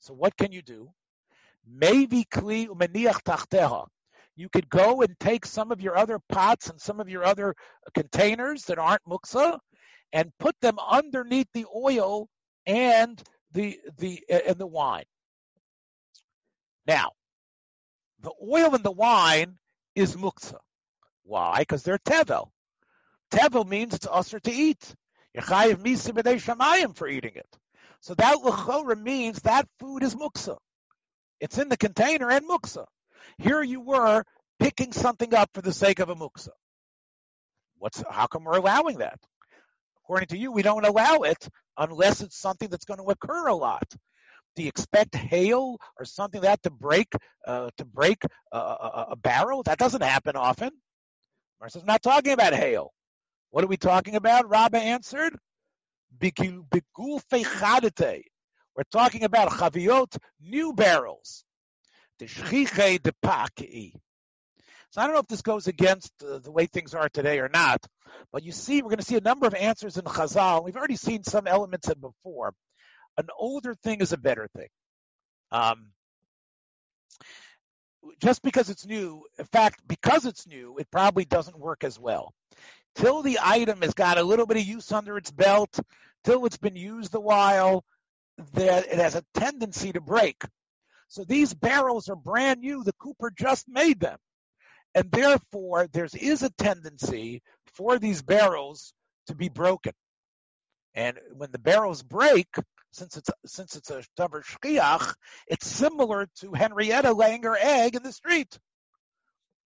So 0.00 0.12
what 0.12 0.36
can 0.36 0.50
you 0.50 0.62
do? 0.62 0.90
Maybe 1.64 2.24
kli 2.24 2.66
umeniach 2.66 3.22
tachteha. 3.22 3.86
You 4.34 4.48
could 4.48 4.68
go 4.68 5.02
and 5.02 5.14
take 5.20 5.46
some 5.46 5.70
of 5.70 5.80
your 5.80 5.96
other 5.96 6.18
pots 6.28 6.68
and 6.68 6.80
some 6.80 6.98
of 6.98 7.08
your 7.08 7.24
other 7.24 7.54
containers 7.94 8.64
that 8.64 8.80
aren't 8.80 9.04
muksa 9.08 9.60
and 10.12 10.32
put 10.40 10.56
them 10.60 10.78
underneath 10.80 11.46
the 11.54 11.66
oil 11.72 12.28
and 12.66 13.22
the 13.52 13.78
the 13.98 14.20
and 14.28 14.58
the 14.58 14.66
wine. 14.66 15.04
Now, 16.88 17.12
the 18.22 18.32
oil 18.42 18.74
and 18.74 18.84
the 18.84 18.92
wine 18.92 19.58
is 19.94 20.16
muksa. 20.16 20.58
Why? 21.24 21.60
Because 21.60 21.82
they're 21.82 21.98
tevel. 21.98 22.48
Tevel 23.32 23.66
means 23.66 23.94
it's 23.94 24.06
usher 24.10 24.40
to 24.40 24.52
eat. 24.52 24.94
Yechayiv 25.36 25.76
misa 25.76 26.12
b'dei 26.12 26.36
shamayim 26.36 26.96
for 26.96 27.08
eating 27.08 27.32
it. 27.34 27.58
So 28.00 28.14
that 28.14 28.38
lechora 28.38 29.00
means 29.00 29.40
that 29.42 29.68
food 29.78 30.02
is 30.02 30.14
muksa. 30.14 30.56
It's 31.40 31.58
in 31.58 31.68
the 31.68 31.76
container 31.76 32.30
and 32.30 32.48
muksa. 32.48 32.86
Here 33.38 33.62
you 33.62 33.80
were 33.80 34.24
picking 34.58 34.92
something 34.92 35.34
up 35.34 35.50
for 35.54 35.62
the 35.62 35.72
sake 35.72 35.98
of 35.98 36.08
a 36.08 36.14
muksa. 36.14 36.50
What's 37.78 38.02
how 38.08 38.26
come 38.26 38.44
we're 38.44 38.58
allowing 38.58 38.98
that? 38.98 39.18
According 40.04 40.28
to 40.28 40.38
you, 40.38 40.52
we 40.52 40.62
don't 40.62 40.84
allow 40.84 41.22
it 41.22 41.48
unless 41.76 42.20
it's 42.20 42.38
something 42.38 42.68
that's 42.68 42.84
going 42.84 42.98
to 42.98 43.10
occur 43.10 43.46
a 43.46 43.54
lot. 43.54 43.92
Do 44.54 44.62
you 44.62 44.68
expect 44.68 45.14
hail 45.14 45.78
or 45.98 46.04
something 46.04 46.40
like 46.40 46.50
that 46.50 46.62
to 46.64 46.70
break 46.70 47.12
uh, 47.46 47.70
to 47.78 47.84
break 47.84 48.22
a, 48.52 48.58
a, 48.58 49.06
a, 49.12 49.16
barrel? 49.16 49.62
That 49.62 49.78
doesn't 49.78 50.02
happen 50.02 50.36
often. 50.36 50.70
Marsa's 51.60 51.84
not 51.84 52.02
talking 52.02 52.32
about 52.32 52.52
hail. 52.52 52.92
What 53.50 53.64
are 53.64 53.68
we 53.68 53.76
talking 53.76 54.14
about? 54.16 54.48
Rabba 54.48 54.78
answered, 54.78 55.36
we're 58.74 58.84
talking 58.90 59.24
about 59.24 59.50
chaviot, 59.50 60.16
new 60.40 60.72
barrels. 60.72 61.44
So 64.92 65.00
I 65.00 65.06
don't 65.06 65.14
know 65.14 65.20
if 65.20 65.26
this 65.26 65.42
goes 65.42 65.66
against 65.66 66.12
uh, 66.22 66.38
the 66.38 66.50
way 66.50 66.66
things 66.66 66.94
are 66.94 67.08
today 67.08 67.38
or 67.40 67.48
not, 67.48 67.84
but 68.32 68.42
you 68.44 68.52
see, 68.52 68.82
we're 68.82 68.90
going 68.90 68.98
to 68.98 69.04
see 69.04 69.16
a 69.16 69.20
number 69.20 69.46
of 69.46 69.54
answers 69.54 69.96
in 69.96 70.04
Chazal. 70.04 70.64
We've 70.64 70.76
already 70.76 70.96
seen 70.96 71.24
some 71.24 71.46
elements 71.46 71.88
of 71.88 72.00
before. 72.00 72.52
An 73.18 73.28
older 73.38 73.74
thing 73.74 74.00
is 74.00 74.12
a 74.12 74.18
better 74.18 74.48
thing. 74.56 74.68
Um, 75.50 75.88
just 78.20 78.42
because 78.42 78.70
it's 78.70 78.86
new, 78.86 79.24
in 79.38 79.44
fact, 79.46 79.80
because 79.86 80.26
it's 80.26 80.46
new, 80.46 80.76
it 80.78 80.90
probably 80.90 81.24
doesn't 81.24 81.58
work 81.58 81.84
as 81.84 81.98
well. 81.98 82.32
Till 82.94 83.22
the 83.22 83.38
item 83.42 83.82
has 83.82 83.94
got 83.94 84.18
a 84.18 84.22
little 84.22 84.46
bit 84.46 84.56
of 84.56 84.64
use 84.64 84.90
under 84.92 85.16
its 85.16 85.30
belt, 85.30 85.78
till 86.24 86.44
it's 86.46 86.58
been 86.58 86.76
used 86.76 87.14
a 87.14 87.20
while, 87.20 87.84
that 88.54 88.86
it 88.86 88.98
has 88.98 89.14
a 89.14 89.24
tendency 89.34 89.92
to 89.92 90.00
break. 90.00 90.42
So 91.08 91.24
these 91.24 91.52
barrels 91.52 92.08
are 92.08 92.16
brand 92.16 92.60
new. 92.60 92.82
The 92.82 92.94
cooper 92.94 93.30
just 93.30 93.68
made 93.68 94.00
them. 94.00 94.18
And 94.94 95.10
therefore, 95.10 95.86
there 95.92 96.08
is 96.18 96.42
a 96.42 96.50
tendency 96.50 97.42
for 97.74 97.98
these 97.98 98.22
barrels 98.22 98.92
to 99.26 99.34
be 99.34 99.48
broken. 99.48 99.92
And 100.94 101.18
when 101.34 101.50
the 101.52 101.58
barrels 101.58 102.02
break, 102.02 102.48
since 102.92 103.16
it's 103.16 103.30
since 103.46 103.76
it's 103.76 103.90
a 103.90 104.04
davar 104.18 104.44
shchiach, 104.44 105.14
it's 105.46 105.66
similar 105.66 106.28
to 106.40 106.52
Henrietta 106.52 107.12
laying 107.12 107.42
her 107.42 107.56
egg 107.60 107.96
in 107.96 108.02
the 108.02 108.12
street. 108.12 108.58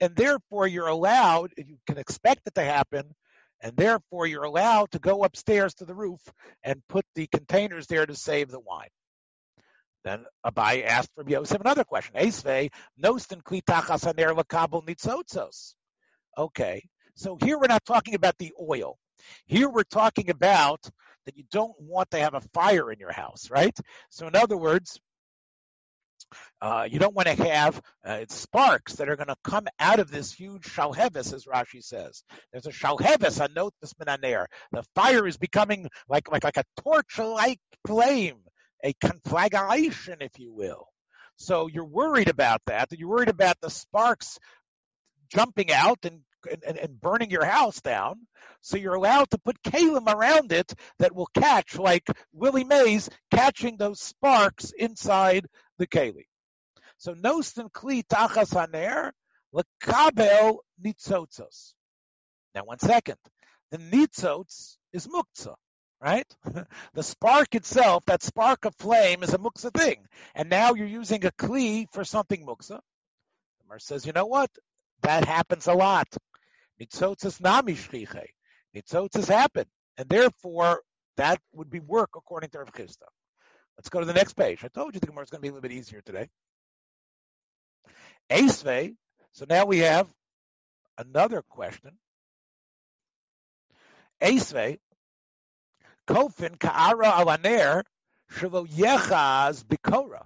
And 0.00 0.14
therefore, 0.14 0.66
you're 0.66 0.88
allowed, 0.88 1.52
you 1.56 1.78
can 1.86 1.98
expect 1.98 2.46
it 2.46 2.54
to 2.54 2.62
happen, 2.62 3.14
and 3.60 3.76
therefore 3.76 4.26
you're 4.26 4.44
allowed 4.44 4.90
to 4.92 4.98
go 4.98 5.24
upstairs 5.24 5.74
to 5.74 5.84
the 5.84 5.94
roof 5.94 6.20
and 6.62 6.82
put 6.88 7.06
the 7.14 7.26
containers 7.26 7.86
there 7.86 8.04
to 8.04 8.14
save 8.14 8.50
the 8.50 8.60
wine. 8.60 8.90
Then 10.04 10.24
Abai 10.44 10.84
asked 10.84 11.10
for 11.14 11.24
Yosef 11.26 11.60
another 11.60 11.82
question. 11.82 12.14
Okay, 16.38 16.88
so 17.14 17.38
here 17.42 17.58
we're 17.58 17.66
not 17.66 17.84
talking 17.84 18.14
about 18.14 18.38
the 18.38 18.52
oil. 18.60 18.98
Here 19.46 19.68
we're 19.68 19.82
talking 19.82 20.30
about 20.30 20.88
that 21.26 21.36
you 21.36 21.44
don't 21.50 21.78
want 21.78 22.10
to 22.12 22.18
have 22.18 22.34
a 22.34 22.40
fire 22.54 22.90
in 22.90 22.98
your 22.98 23.12
house, 23.12 23.50
right? 23.50 23.76
So 24.10 24.26
in 24.26 24.34
other 24.34 24.56
words, 24.56 24.98
uh, 26.60 26.88
you 26.90 26.98
don't 26.98 27.14
want 27.14 27.28
to 27.28 27.34
have 27.34 27.80
uh, 28.04 28.24
sparks 28.28 28.94
that 28.94 29.08
are 29.08 29.16
going 29.16 29.28
to 29.28 29.36
come 29.44 29.66
out 29.78 30.00
of 30.00 30.10
this 30.10 30.32
huge 30.32 30.62
shalheves, 30.62 31.32
as 31.32 31.44
Rashi 31.44 31.82
says. 31.82 32.24
There's 32.50 32.66
a 32.66 32.72
shalheves, 32.72 33.44
a 33.44 33.48
note 33.54 33.74
air. 34.24 34.48
The 34.72 34.82
fire 34.94 35.26
is 35.26 35.36
becoming 35.36 35.88
like, 36.08 36.30
like, 36.30 36.44
like 36.44 36.56
a 36.56 36.64
torch-like 36.82 37.60
flame, 37.86 38.38
a 38.82 38.92
conflagration, 38.94 40.16
if 40.20 40.38
you 40.38 40.52
will. 40.52 40.88
So 41.36 41.66
you're 41.66 41.84
worried 41.84 42.28
about 42.28 42.62
that. 42.66 42.88
You're 42.92 43.10
worried 43.10 43.28
about 43.28 43.60
the 43.60 43.70
sparks 43.70 44.38
jumping 45.28 45.72
out 45.72 45.98
and 46.04 46.20
and, 46.66 46.78
and, 46.78 47.00
burning 47.00 47.30
your 47.30 47.44
house 47.44 47.80
down. 47.80 48.26
So 48.60 48.76
you're 48.76 48.94
allowed 48.94 49.30
to 49.30 49.38
put 49.38 49.62
kalim 49.62 50.06
around 50.06 50.52
it 50.52 50.72
that 50.98 51.14
will 51.14 51.28
catch, 51.34 51.78
like 51.78 52.06
Willie 52.32 52.64
Mays 52.64 53.08
catching 53.30 53.76
those 53.76 54.00
sparks 54.00 54.72
inside 54.76 55.46
the 55.78 55.86
keli. 55.86 56.26
So 56.98 57.14
nosten 57.14 57.70
kli 57.70 58.02
tachas 58.06 58.52
haner 58.52 59.12
lekabel 59.54 60.58
nitzotzos. 60.82 61.72
Now 62.54 62.64
one 62.64 62.78
second. 62.78 63.18
The 63.70 63.78
nitzotz 63.78 64.76
is 64.92 65.06
muktzah, 65.08 65.56
right? 66.00 66.26
the 66.94 67.02
spark 67.02 67.54
itself, 67.54 68.04
that 68.06 68.22
spark 68.22 68.64
of 68.64 68.74
flame, 68.76 69.22
is 69.22 69.34
a 69.34 69.38
muktzah 69.38 69.74
thing. 69.76 70.06
And 70.34 70.48
now 70.48 70.74
you're 70.74 70.86
using 70.86 71.24
a 71.26 71.32
kli 71.32 71.86
for 71.92 72.04
something 72.04 72.46
muktzah. 72.46 72.80
The 73.60 73.68
Mer 73.68 73.78
says, 73.78 74.06
you 74.06 74.12
know 74.12 74.26
what? 74.26 74.50
That 75.02 75.24
happens 75.24 75.66
a 75.66 75.74
lot. 75.74 76.08
Nitzotzos 76.80 77.40
nami 77.40 77.74
shchiche. 77.74 78.26
Nitzotzos 78.74 79.28
happen. 79.28 79.66
And 79.96 80.08
therefore, 80.08 80.82
that 81.16 81.40
would 81.52 81.70
be 81.70 81.80
work 81.80 82.10
according 82.16 82.50
to 82.50 82.58
Rav 82.58 82.72
Chisda. 82.72 83.06
Let's 83.78 83.88
go 83.88 84.00
to 84.00 84.06
the 84.06 84.14
next 84.14 84.34
page. 84.34 84.64
I 84.64 84.68
told 84.68 84.94
you 84.94 85.00
the 85.00 85.06
Gemara 85.06 85.24
is 85.24 85.30
going 85.30 85.40
to 85.40 85.42
be 85.42 85.48
a 85.48 85.52
little 85.52 85.62
bit 85.62 85.72
easier 85.72 86.00
today. 86.00 86.28
Esve. 88.30 88.94
So 89.32 89.44
now 89.48 89.66
we 89.66 89.78
have 89.80 90.08
another 90.98 91.42
question. 91.42 91.92
Esve, 94.20 94.78
Kofin 96.08 96.58
Ka'ara 96.58 97.12
Alaner, 97.12 97.82
Shalo 98.32 98.66
Yechaz 98.66 99.62
Bikora. 99.64 100.22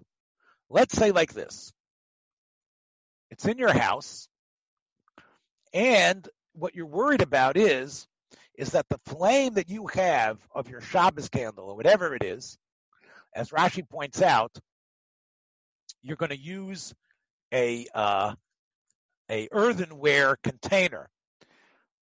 Let's 0.68 0.96
say 0.96 1.10
like 1.10 1.32
this. 1.32 1.72
It's 3.30 3.44
in 3.46 3.58
your 3.58 3.72
house, 3.72 4.28
and 5.72 6.28
what 6.54 6.74
you're 6.74 6.86
worried 6.86 7.22
about 7.22 7.56
is, 7.56 8.06
is 8.54 8.72
that 8.72 8.88
the 8.88 9.00
flame 9.06 9.54
that 9.54 9.68
you 9.68 9.86
have 9.88 10.38
of 10.54 10.68
your 10.68 10.80
Shabbos 10.80 11.28
candle 11.28 11.70
or 11.70 11.76
whatever 11.76 12.14
it 12.14 12.22
is, 12.22 12.58
as 13.34 13.50
Rashi 13.50 13.88
points 13.88 14.20
out, 14.20 14.58
you're 16.02 16.16
going 16.16 16.30
to 16.30 16.38
use 16.38 16.94
a 17.52 17.86
uh, 17.94 18.34
a 19.30 19.48
earthenware 19.52 20.36
container, 20.42 21.08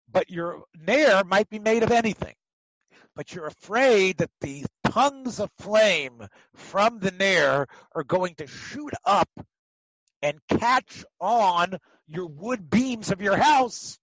but 0.09 0.29
your 0.29 0.63
nair 0.79 1.23
might 1.25 1.49
be 1.49 1.59
made 1.59 1.83
of 1.83 1.91
anything. 1.91 2.33
But 3.15 3.33
you're 3.33 3.47
afraid 3.47 4.19
that 4.19 4.29
the 4.41 4.65
tongues 4.89 5.39
of 5.39 5.49
flame 5.57 6.27
from 6.53 6.99
the 6.99 7.11
nair 7.11 7.67
are 7.93 8.03
going 8.03 8.35
to 8.35 8.47
shoot 8.47 8.93
up 9.03 9.29
and 10.21 10.39
catch 10.49 11.05
on 11.19 11.77
your 12.07 12.27
wood 12.27 12.69
beams 12.69 13.11
of 13.11 13.21
your 13.21 13.37
house. 13.37 13.97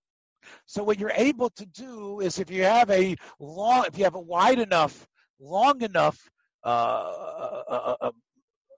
So 0.66 0.84
what 0.84 0.98
you're 0.98 1.12
able 1.14 1.50
to 1.50 1.66
do 1.66 2.20
is 2.20 2.38
if 2.38 2.50
you 2.50 2.64
have 2.64 2.90
a 2.90 3.16
long, 3.40 3.86
if 3.86 3.98
you 3.98 4.04
have 4.04 4.14
a 4.14 4.20
wide 4.20 4.58
enough, 4.58 5.06
long 5.40 5.82
enough 5.82 6.18
uh, 6.64 6.68
uh, 6.68 7.96
uh, 8.00 8.10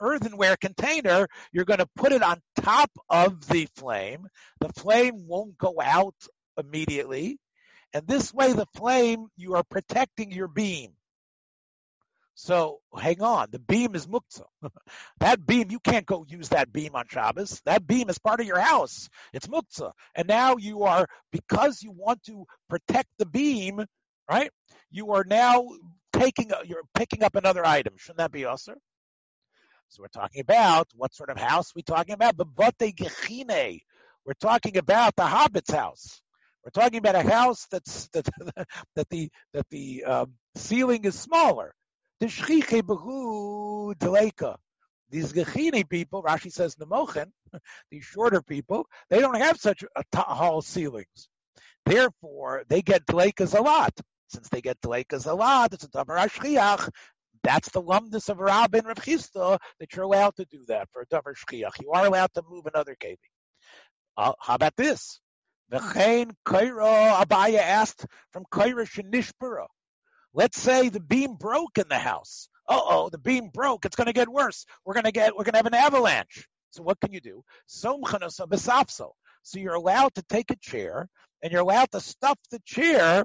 earthenware 0.01 0.57
container, 0.57 1.27
you're 1.53 1.65
going 1.65 1.81
to 1.81 1.89
put 1.97 2.13
it 2.13 2.23
on 2.23 2.41
top 2.61 2.91
of 3.09 3.47
the 3.49 3.67
flame. 3.77 4.27
The 4.61 4.73
flame 4.73 5.27
won't 5.27 5.59
go 5.59 5.81
out 5.83 6.15
immediately. 6.59 7.39
And 7.93 8.07
this 8.07 8.33
way, 8.33 8.53
the 8.53 8.67
flame, 8.75 9.27
you 9.37 9.55
are 9.55 9.65
protecting 9.65 10.31
your 10.31 10.49
beam. 10.49 10.93
So 12.39 12.81
hang 12.95 13.23
on, 13.23 13.49
the 13.51 13.59
beam 13.59 13.95
is 13.95 14.07
muktzah. 14.07 14.45
that 15.21 15.47
beam, 15.47 15.71
you 15.71 15.81
can't 15.81 16.05
go 16.05 16.27
use 16.29 16.51
that 16.51 16.71
beam 16.71 16.95
on 16.95 17.07
Shabbos. 17.09 17.63
That 17.65 17.87
beam 17.87 18.11
is 18.11 18.19
part 18.19 18.41
of 18.41 18.47
your 18.47 18.61
house. 18.61 19.09
It's 19.33 19.47
muktzah. 19.47 19.93
And 20.15 20.29
now 20.29 20.57
you 20.59 20.83
are, 20.83 21.07
because 21.33 21.83
you 21.83 21.93
want 21.93 22.23
to 22.25 22.45
protect 22.69 23.09
the 23.19 23.25
beam, 23.25 23.83
right? 24.31 24.51
You 24.91 25.13
are 25.13 25.25
now 25.27 25.67
taking, 26.13 26.51
you're 26.67 26.83
picking 26.95 27.25
up 27.25 27.37
another 27.37 27.65
item. 27.67 27.95
Shouldn't 27.97 28.19
that 28.19 28.33
be 28.33 28.45
usher? 28.45 28.77
So 29.89 30.03
we're 30.03 30.09
talking 30.09 30.43
about 30.43 30.89
what 30.95 31.15
sort 31.15 31.31
of 31.31 31.39
house 31.39 31.75
we 31.75 31.83
talking 31.83 32.15
about? 32.15 32.37
The 32.37 32.45
Gechine. 32.45 33.81
We're 34.27 34.35
talking 34.35 34.77
about 34.77 35.17
the 35.17 35.25
Hobbit's 35.25 35.73
house. 35.73 36.21
We're 36.63 36.83
talking 36.83 36.99
about 36.99 37.15
a 37.15 37.23
house 37.23 37.67
that's 37.71 38.09
that 38.13 38.29
that 38.97 39.09
the 39.09 39.31
that 39.55 39.67
the 39.71 40.05
um, 40.05 40.33
ceiling 40.55 41.05
is 41.07 41.19
smaller. 41.19 41.73
The 42.21 42.27
Shchiche 42.27 42.83
Behu 42.83 43.95
Deleka. 43.95 44.57
These 45.11 45.33
Gechine 45.33 45.89
people, 45.89 46.23
Rashi 46.23 46.51
says 46.51 46.75
Nemochen, 46.77 47.31
these 47.91 48.05
shorter 48.05 48.43
people, 48.43 48.87
they 49.09 49.21
don't 49.21 49.37
have 49.37 49.57
such 49.57 49.85
tall 50.11 50.63
ceilings. 50.63 51.29
Therefore, 51.85 52.65
they 52.69 52.83
get 52.83 53.07
Delekas 53.07 53.57
a 53.57 53.63
lot. 53.63 53.93
Since 54.29 54.49
they 54.49 54.61
get 54.61 54.81
Delekas 54.81 55.31
a 55.31 55.35
lot, 55.35 55.73
it's 55.73 55.85
a 55.85 55.89
Davar 55.89 56.27
Ashchiach, 56.27 56.91
that's 57.47 57.69
the 57.71 57.81
lumdus 57.81 58.29
of 58.29 58.41
Rab 58.41 58.75
and 58.75 58.89
Rav 58.89 58.97
Chisda 58.97 59.59
that 59.79 59.95
you're 59.95 60.05
allowed 60.05 60.35
to 60.35 60.45
do 60.47 60.65
that 60.67 60.89
for 60.91 61.03
a 61.03 61.07
davar 61.07 61.35
shchiach. 61.37 61.81
You 61.81 61.93
are 61.93 62.05
allowed 62.05 62.35
to 62.35 62.43
move 62.49 62.67
another 62.67 62.97
keli. 63.01 63.19
Uh, 64.17 64.33
how 64.41 64.57
about 64.57 64.75
this? 64.77 65.21
V'chein 65.71 66.33
kaira 66.45 67.23
Abaya 67.23 67.61
asked 67.61 68.05
from 68.33 68.45
kaira 68.53 68.85
shenishpura. 68.85 69.67
Let's 70.37 70.61
say 70.61 70.91
the 70.91 71.01
beam 71.01 71.35
broke 71.35 71.79
in 71.79 71.89
the 71.89 71.99
house. 71.99 72.49
Uh 72.69 72.79
oh, 72.79 73.09
the 73.09 73.19
beam 73.19 73.49
broke. 73.49 73.87
It's 73.87 73.97
going 73.97 74.07
to 74.07 74.13
get 74.13 74.29
worse. 74.29 74.67
We're 74.85 74.93
going 74.93 75.05
to 75.05 75.13
get. 75.13 75.35
We're 75.35 75.45
going 75.45 75.55
to 75.55 75.59
have 75.59 75.67
an 75.67 75.75
avalanche. 75.75 76.47
So 76.71 76.83
what 76.83 77.01
can 77.01 77.15
you 77.15 77.21
do? 77.21 77.43
So 77.65 77.99
you're 79.55 79.75
allowed 79.75 80.15
to 80.17 80.23
take 80.29 80.51
a 80.51 80.57
chair 80.57 81.09
and 81.43 81.51
you're 81.51 81.63
allowed 81.63 81.91
to 81.93 82.01
stuff 82.01 82.39
the 82.51 82.61
chair 82.67 83.25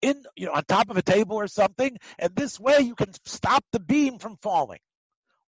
in, 0.00 0.22
you 0.36 0.46
know, 0.46 0.52
on 0.52 0.62
top 0.68 0.90
of 0.90 0.96
a 0.96 1.02
table 1.02 1.36
or 1.36 1.48
something, 1.48 1.96
and 2.20 2.36
this 2.36 2.60
way 2.60 2.78
you 2.80 2.94
can 2.94 3.10
stop 3.24 3.64
the 3.72 3.80
beam 3.80 4.18
from 4.18 4.36
falling. 4.42 4.80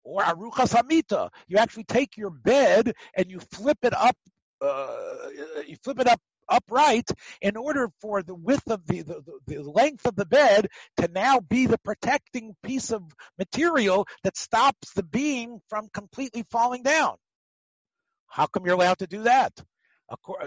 Or 0.03 0.23
arucha 0.23 0.67
samita, 0.67 1.29
you 1.47 1.59
actually 1.59 1.85
take 1.85 2.17
your 2.17 2.31
bed 2.31 2.95
and 3.15 3.31
you 3.31 3.39
flip 3.53 3.79
it 3.83 3.95
up, 3.95 4.17
uh, 4.61 5.29
you 5.67 5.77
flip 5.85 6.01
it 6.01 6.09
up 6.09 6.21
upright 6.49 7.09
in 7.41 7.57
order 7.57 7.91
for 8.01 8.23
the 8.23 8.35
width 8.35 8.71
of 8.71 8.87
the, 8.87 9.03
the, 9.03 9.23
the, 9.47 9.63
length 9.63 10.07
of 10.07 10.17
the 10.17 10.27
bed 10.27 10.69
to 10.99 11.09
now 11.09 11.41
be 11.41 11.67
the 11.67 11.79
protecting 11.79 12.55
piece 12.63 12.91
of 12.91 13.03
material 13.39 14.07
that 14.23 14.37
stops 14.37 14.93
the 14.95 15.03
beam 15.03 15.59
from 15.69 15.89
completely 15.93 16.45
falling 16.51 16.83
down. 16.83 17.17
How 18.29 18.47
come 18.47 18.67
you're 18.67 18.75
allowed 18.75 18.99
to 18.99 19.07
do 19.07 19.23
that? 19.25 19.53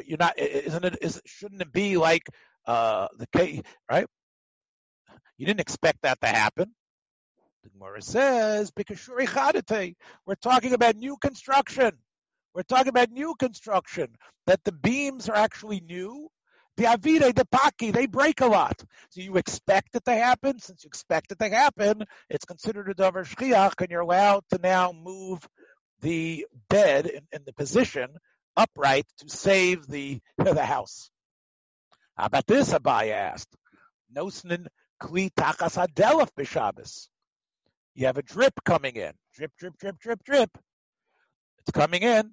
You're 0.06 0.18
not, 0.18 0.40
isn't 0.40 0.86
it, 0.86 0.98
is, 1.02 1.22
shouldn't 1.26 1.62
it 1.62 1.72
be 1.72 1.98
like 1.98 2.24
uh, 2.66 3.08
the 3.18 3.28
case, 3.28 3.62
right? 3.90 4.08
You 5.38 5.46
didn't 5.46 5.60
expect 5.62 6.00
that 6.04 6.20
to 6.22 6.28
happen. 6.28 6.74
The 7.64 7.70
Gemara 7.70 8.02
says, 8.02 8.72
because 8.72 9.06
we're 9.10 10.36
talking 10.36 10.74
about 10.74 10.96
new 10.96 11.18
construction. 11.18 11.92
We're 12.54 12.64
talking 12.64 12.90
about 12.90 13.12
new 13.12 13.36
construction, 13.36 14.16
that 14.48 14.64
the 14.64 14.72
beams 14.72 15.30
are 15.30 15.36
actually 15.36 15.82
new. 15.82 16.30
The 16.78 16.86
avide, 16.86 17.36
the 17.36 17.46
paki, 17.46 17.92
they 17.92 18.06
break 18.06 18.42
a 18.42 18.48
lot. 18.48 18.82
So 19.10 19.22
you 19.22 19.36
expect 19.36 19.96
it 19.96 20.06
to 20.06 20.14
happen. 20.14 20.60
Since 20.60 20.84
you 20.84 20.88
expect 20.88 21.32
it 21.32 21.40
to 21.40 21.50
happen, 21.50 22.06
it's 22.30 22.46
considered 22.46 22.90
a 22.90 22.94
davar 22.94 23.28
shchiach, 23.28 23.74
and 23.82 23.90
you're 23.92 24.00
allowed 24.02 24.44
to 24.52 24.60
now 24.64 24.94
move 24.94 25.46
the 26.02 26.48
bed 26.70 27.06
in, 27.06 27.22
in 27.34 27.44
the 27.46 27.54
position 27.54 28.10
upright 28.56 29.06
to 29.20 29.30
save 29.30 29.88
the 29.88 30.20
the 30.38 30.66
house. 30.66 31.12
How 32.16 32.26
about 32.26 32.48
this? 32.48 32.74
Abai 32.74 33.12
asked. 33.12 33.56
Nosnin 34.16 34.68
kli 35.02 35.30
takas 35.32 35.78
hadelaf 35.78 36.30
b'Shabbos. 36.38 37.08
You 37.96 38.08
have 38.08 38.18
a 38.18 38.24
drip 38.24 38.54
coming 38.64 38.96
in. 38.96 39.14
Drip, 39.36 39.52
drip, 39.58 39.78
drip, 39.78 40.00
drip, 40.00 40.24
drip. 40.24 40.58
It's 41.60 41.72
coming 41.72 42.02
in. 42.04 42.32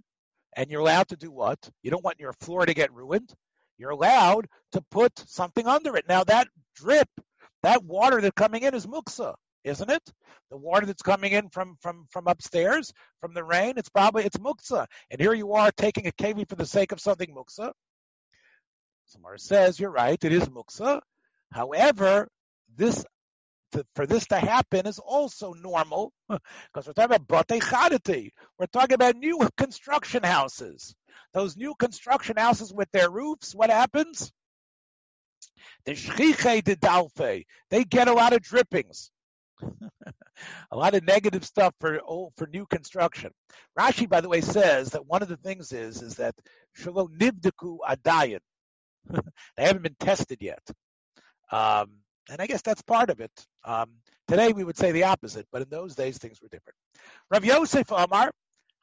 And 0.57 0.70
you're 0.70 0.80
allowed 0.80 1.09
to 1.09 1.16
do 1.16 1.30
what? 1.30 1.59
You 1.82 1.90
don't 1.90 2.04
want 2.04 2.18
your 2.18 2.32
floor 2.32 2.64
to 2.66 2.74
get 2.74 2.92
ruined. 2.92 3.32
You're 3.78 3.90
allowed 3.90 4.48
to 4.72 4.82
put 4.90 5.12
something 5.28 5.66
under 5.66 5.96
it. 5.96 6.07
Now 6.09 6.24
that 6.24 6.48
drip, 6.74 7.09
that 7.62 7.84
water 7.84 8.20
that's 8.20 8.34
coming 8.34 8.62
in 8.62 8.74
is 8.74 8.86
muksa, 8.86 9.34
isn't 9.64 9.90
it? 9.90 10.02
The 10.50 10.57
water 10.57 10.86
that's 10.86 11.02
coming 11.02 11.32
in 11.32 11.50
from 11.50 11.76
from 11.82 12.07
from 12.11 12.26
upstairs, 12.26 12.92
from 13.20 13.34
the 13.34 13.44
rain, 13.44 13.74
it's 13.76 13.90
probably 13.90 14.24
it's 14.24 14.38
muksa. 14.38 14.86
And 15.11 15.20
here 15.20 15.34
you 15.34 15.52
are 15.52 15.70
taking 15.72 16.07
a 16.07 16.12
kavi 16.12 16.48
for 16.48 16.57
the 16.57 16.66
sake 16.66 16.92
of 16.92 17.00
something 17.00 17.34
muksa. 17.34 17.72
Samar 19.07 19.36
says, 19.38 19.78
you're 19.78 19.90
right, 19.90 20.22
it 20.24 20.32
is 20.32 20.48
muksa. 20.48 21.00
However, 21.52 22.28
this 22.76 23.04
to, 23.72 23.84
for 23.94 24.06
this 24.06 24.26
to 24.28 24.36
happen 24.36 24.86
is 24.86 24.98
also 24.98 25.52
normal 25.52 26.12
because 26.28 26.86
we're 26.86 26.92
talking 26.92 27.16
about 27.16 27.48
chadati. 27.48 28.30
We're 28.58 28.66
talking 28.66 28.94
about 28.94 29.16
new 29.16 29.48
construction 29.56 30.22
houses. 30.22 30.94
Those 31.32 31.56
new 31.56 31.74
construction 31.74 32.36
houses 32.36 32.72
with 32.72 32.90
their 32.92 33.10
roofs, 33.10 33.54
what 33.54 33.70
happens? 33.70 34.32
The 35.84 35.92
shchiche 35.92 36.64
de 36.64 36.76
dalfe, 36.76 37.44
they 37.70 37.84
get 37.84 38.08
a 38.08 38.12
lot 38.12 38.32
of 38.32 38.42
drippings. 38.42 39.10
a 40.70 40.76
lot 40.76 40.94
of 40.94 41.04
negative 41.04 41.44
stuff 41.44 41.74
for 41.80 42.00
oh, 42.06 42.30
for 42.36 42.46
new 42.46 42.66
construction. 42.66 43.30
Rashi, 43.78 44.08
by 44.08 44.20
the 44.20 44.28
way, 44.28 44.40
says 44.40 44.90
that 44.90 45.06
one 45.06 45.22
of 45.22 45.28
the 45.28 45.36
things 45.36 45.72
is 45.72 46.02
is 46.02 46.16
that 46.16 46.34
shalom 46.74 47.16
nivdeku 47.18 47.78
adayin. 47.88 48.40
they 49.56 49.64
haven't 49.64 49.82
been 49.82 49.96
tested 49.98 50.38
yet. 50.40 50.62
Um, 51.50 52.00
and 52.29 52.41
I 52.41 52.47
guess 52.47 52.62
that's 52.62 52.83
part 52.83 53.11
of 53.11 53.20
it. 53.20 53.31
Um, 53.64 53.91
today 54.29 54.53
we 54.53 54.64
would 54.64 54.77
say 54.77 54.93
the 54.93 55.05
opposite, 55.05 55.47
but 55.53 55.62
in 55.62 55.68
those 55.68 55.95
days 55.95 56.18
things 56.18 56.41
were 56.41 56.49
different. 56.49 56.77
Rav 57.31 57.45
Yosef 57.45 57.91
Amar, 57.91 58.31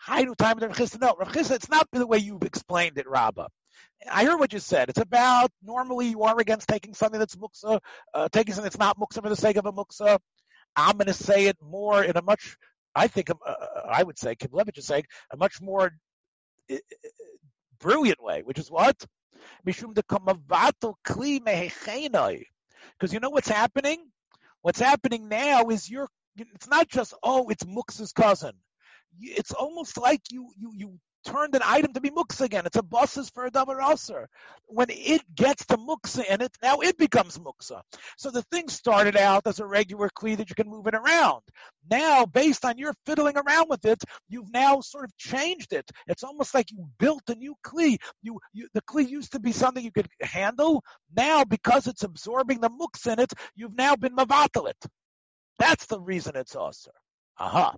Hainu 0.08 0.36
time 0.36 0.60
Rav 0.60 0.72
Chisda. 0.72 1.00
No, 1.00 1.16
Rav 1.18 1.30
Chisda, 1.30 1.56
it's 1.56 1.70
not 1.70 1.88
the 1.92 2.08
way 2.08 2.18
you've 2.18 2.44
explained 2.44 2.98
it, 2.98 3.08
Rabbah. 3.08 3.48
I 4.10 4.26
heard 4.26 4.40
what 4.40 4.54
you 4.54 4.60
said. 4.60 4.90
It's 4.90 5.00
about 5.00 5.52
normally 5.64 6.08
you 6.08 6.24
are 6.24 6.40
against 6.40 6.68
taking 6.68 6.94
something 6.94 7.20
that's 7.20 7.36
muksa, 7.36 7.80
uh, 8.14 8.30
taking 8.32 8.54
something 8.54 8.66
that's 8.66 8.78
not 8.78 8.98
muksa 8.98 9.22
for 9.22 9.30
the 9.30 9.36
sake 9.36 9.58
of 9.58 9.66
a 9.66 9.72
muksa. 9.74 10.20
I'm 10.76 10.98
going 10.98 11.08
to 11.08 11.14
say 11.14 11.46
it 11.46 11.58
more 11.62 12.04
in 12.04 12.18
a 12.18 12.22
much, 12.22 12.58
I 12.96 13.08
think, 13.08 13.30
uh, 13.30 13.34
uh 13.46 13.82
I 13.90 14.04
would 14.04 14.18
say, 14.18 14.36
Kivelevitz 14.36 14.80
is 14.80 14.88
saying, 14.88 15.06
a 15.32 15.38
much 15.38 15.62
more 15.62 15.92
uh, 16.72 16.76
brilliant 17.80 18.22
way, 18.22 18.42
which 18.44 18.60
is 18.60 18.70
what? 18.70 19.06
Mishum 19.66 19.94
de 19.94 20.04
kamavato 20.04 20.96
kli 21.06 21.40
mehechenoi. 21.40 22.46
Because 23.00 23.14
you 23.14 23.20
know 23.20 23.30
what's 23.30 23.50
happening? 23.50 24.06
What's 24.62 24.80
happening 24.80 25.30
now 25.30 25.70
is 25.70 25.90
you're, 25.90 26.10
it's 26.38 26.68
not 26.68 26.90
just, 26.90 27.14
oh, 27.24 27.50
it's 27.50 27.66
Mux's 27.66 28.12
cousin. 28.14 28.54
it's 29.22 29.52
almost 29.52 29.98
like 29.98 30.22
you 30.32 30.52
you 30.58 30.72
you 30.76 31.00
turned 31.24 31.56
an 31.56 31.62
item 31.64 31.94
to 31.94 32.02
be 32.02 32.10
muksa 32.10 32.42
again. 32.42 32.66
It's 32.66 32.78
a 32.78 32.84
bosses 32.84 33.30
for 33.30 33.46
a 33.46 33.52
double 33.52 33.80
ulcer. 33.80 34.28
When 34.66 34.88
it 34.90 35.22
gets 35.36 35.66
to 35.68 35.78
muksa 35.78 36.26
in 36.26 36.42
it, 36.42 36.52
now 36.62 36.80
it 36.80 36.98
becomes 36.98 37.38
muksa. 37.38 37.82
So 38.18 38.32
the 38.32 38.44
thing 38.44 38.70
started 38.70 39.18
out 39.18 39.48
as 39.48 39.60
a 39.60 39.66
regular 39.66 40.10
kli 40.10 40.38
that 40.38 40.50
you 40.50 40.56
can 40.56 40.70
move 40.70 40.88
it 40.88 40.96
around. 40.96 41.42
Now, 41.90 42.26
based 42.26 42.66
on 42.66 42.78
your 42.78 42.94
fiddling 43.06 43.38
around 43.38 43.70
with 43.70 43.86
it, 43.86 44.02
you've 44.30 44.52
now 44.52 44.82
sort 44.82 45.06
of 45.06 45.18
changed 45.18 45.74
it. 45.74 45.90
It's 46.08 46.24
almost 46.24 46.54
like 46.54 46.72
you 46.72 46.88
built 47.00 47.24
a 47.30 47.36
new 47.36 47.56
kli. 47.66 47.98
You, 48.22 48.40
you 48.54 48.68
the 48.74 48.82
kli 48.82 49.08
used 49.08 49.34
to 49.34 49.40
be 49.40 49.52
something 49.52 49.84
you 49.84 49.92
could 49.92 50.10
handle. 50.22 50.84
Now, 51.16 51.44
because 51.44 51.88
it's 51.88 52.04
absorbing 52.04 52.60
the 52.62 52.70
muksa 52.70 53.14
in 53.14 53.20
it, 53.20 53.34
you've 53.56 53.78
now 53.78 53.96
been 53.96 54.16
mavatalit. 54.16 54.74
That's 55.60 55.86
the 55.86 56.00
reason 56.00 56.36
it's 56.36 56.56
ulcer. 56.56 56.92
Aha. 57.40 57.70
Uh-huh. 57.70 57.78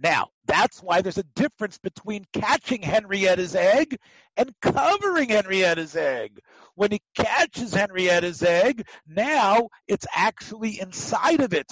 Now, 0.00 0.28
that's 0.46 0.80
why 0.80 1.02
there's 1.02 1.18
a 1.18 1.24
difference 1.34 1.78
between 1.78 2.24
catching 2.32 2.82
Henrietta's 2.82 3.54
egg 3.56 3.98
and 4.36 4.54
covering 4.62 5.30
Henrietta's 5.30 5.96
egg. 5.96 6.40
When 6.76 6.92
he 6.92 7.00
catches 7.16 7.74
Henrietta's 7.74 8.42
egg, 8.42 8.86
now 9.06 9.68
it's 9.88 10.06
actually 10.14 10.80
inside 10.80 11.40
of 11.40 11.52
it. 11.52 11.70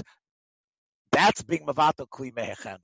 That's 1.12 1.42
being 1.42 1.66
Mavato 1.66 2.06
Kli 2.08 2.34
Mehecheno. 2.34 2.78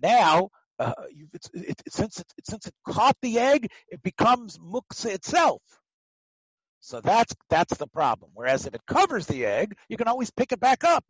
Now, 0.00 0.50
uh, 0.78 0.92
it's, 1.32 1.48
it, 1.54 1.82
since, 1.88 2.20
it, 2.20 2.32
since 2.48 2.66
it 2.66 2.74
caught 2.86 3.16
the 3.22 3.38
egg, 3.38 3.70
it 3.88 4.02
becomes 4.02 4.58
muksa 4.58 5.06
itself. 5.06 5.62
So 6.80 7.00
that's 7.00 7.34
that's 7.48 7.76
the 7.78 7.88
problem. 7.88 8.30
Whereas 8.34 8.66
if 8.66 8.74
it 8.74 8.82
covers 8.86 9.26
the 9.26 9.44
egg, 9.44 9.76
you 9.88 9.96
can 9.96 10.06
always 10.06 10.30
pick 10.30 10.52
it 10.52 10.60
back 10.60 10.84
up. 10.84 11.04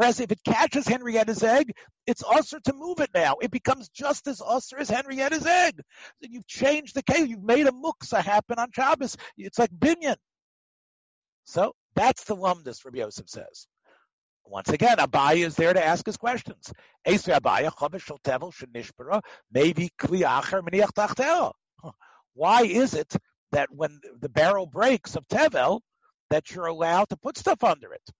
Whereas 0.00 0.18
if 0.18 0.32
it 0.32 0.42
catches 0.42 0.86
Henrietta's 0.86 1.42
egg, 1.42 1.74
it's 2.06 2.24
usher 2.26 2.58
to 2.60 2.72
move 2.72 3.00
it 3.00 3.10
now. 3.14 3.34
It 3.42 3.50
becomes 3.50 3.90
just 3.90 4.26
as 4.28 4.40
usher 4.40 4.78
as 4.78 4.88
Henrietta's 4.88 5.44
egg. 5.44 5.78
You've 6.22 6.46
changed 6.46 6.94
the 6.94 7.02
case. 7.02 7.28
You've 7.28 7.42
made 7.42 7.66
a 7.66 7.70
muksa 7.70 8.22
happen 8.22 8.58
on 8.58 8.72
Shabbos. 8.72 9.18
It's 9.36 9.58
like 9.58 9.70
binyan. 9.70 10.16
So 11.44 11.74
that's 11.94 12.24
the 12.24 12.34
lumdus, 12.34 12.82
Rabbi 12.82 13.00
Yosef 13.00 13.28
says. 13.28 13.66
Once 14.46 14.70
again, 14.70 14.96
Abaye 14.96 15.44
is 15.44 15.56
there 15.56 15.74
to 15.74 15.84
ask 15.84 16.06
his 16.06 16.16
questions. 16.16 16.72
Why 17.04 17.12
is 22.62 22.94
it 22.94 23.16
that 23.52 23.68
when 23.70 24.00
the 24.18 24.30
barrel 24.30 24.64
breaks 24.64 25.16
of 25.16 25.28
tevel, 25.28 25.80
that 26.30 26.52
you're 26.52 26.64
allowed 26.64 27.10
to 27.10 27.18
put 27.18 27.36
stuff 27.36 27.62
under 27.62 27.92
it? 27.92 28.10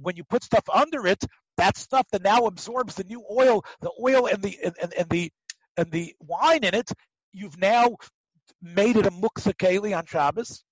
When 0.00 0.16
you 0.16 0.24
put 0.24 0.44
stuff 0.44 0.64
under 0.72 1.06
it, 1.06 1.24
that 1.56 1.76
stuff 1.76 2.06
that 2.12 2.22
now 2.22 2.46
absorbs 2.46 2.94
the 2.94 3.04
new 3.04 3.22
oil, 3.30 3.64
the 3.80 3.90
oil 4.02 4.26
and 4.26 4.42
the 4.42 4.58
and, 4.62 4.92
and 4.96 5.08
the 5.08 5.30
and 5.76 5.90
the 5.90 6.14
wine 6.20 6.64
in 6.64 6.74
it, 6.74 6.90
you've 7.32 7.58
now 7.58 7.96
made 8.62 8.96
it 8.96 9.06
a 9.06 9.10
muksa 9.10 9.54
keli 9.54 9.96
on 9.96 10.06
Shabbos. 10.06 10.62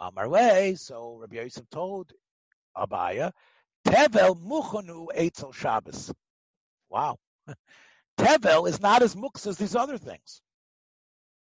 Way, 0.00 0.76
so 0.76 1.18
Rabbi 1.20 1.36
Yosef 1.36 1.68
told 1.70 2.12
Abaya, 2.76 3.32
Tevel 3.86 4.40
muchanu 4.40 5.08
eitzel 5.16 5.52
Shabbos. 5.52 6.12
Wow. 6.88 7.16
Tevel 8.18 8.68
is 8.68 8.80
not 8.80 9.02
as 9.02 9.14
muksa 9.14 9.48
as 9.48 9.58
these 9.58 9.74
other 9.74 9.98
things. 9.98 10.40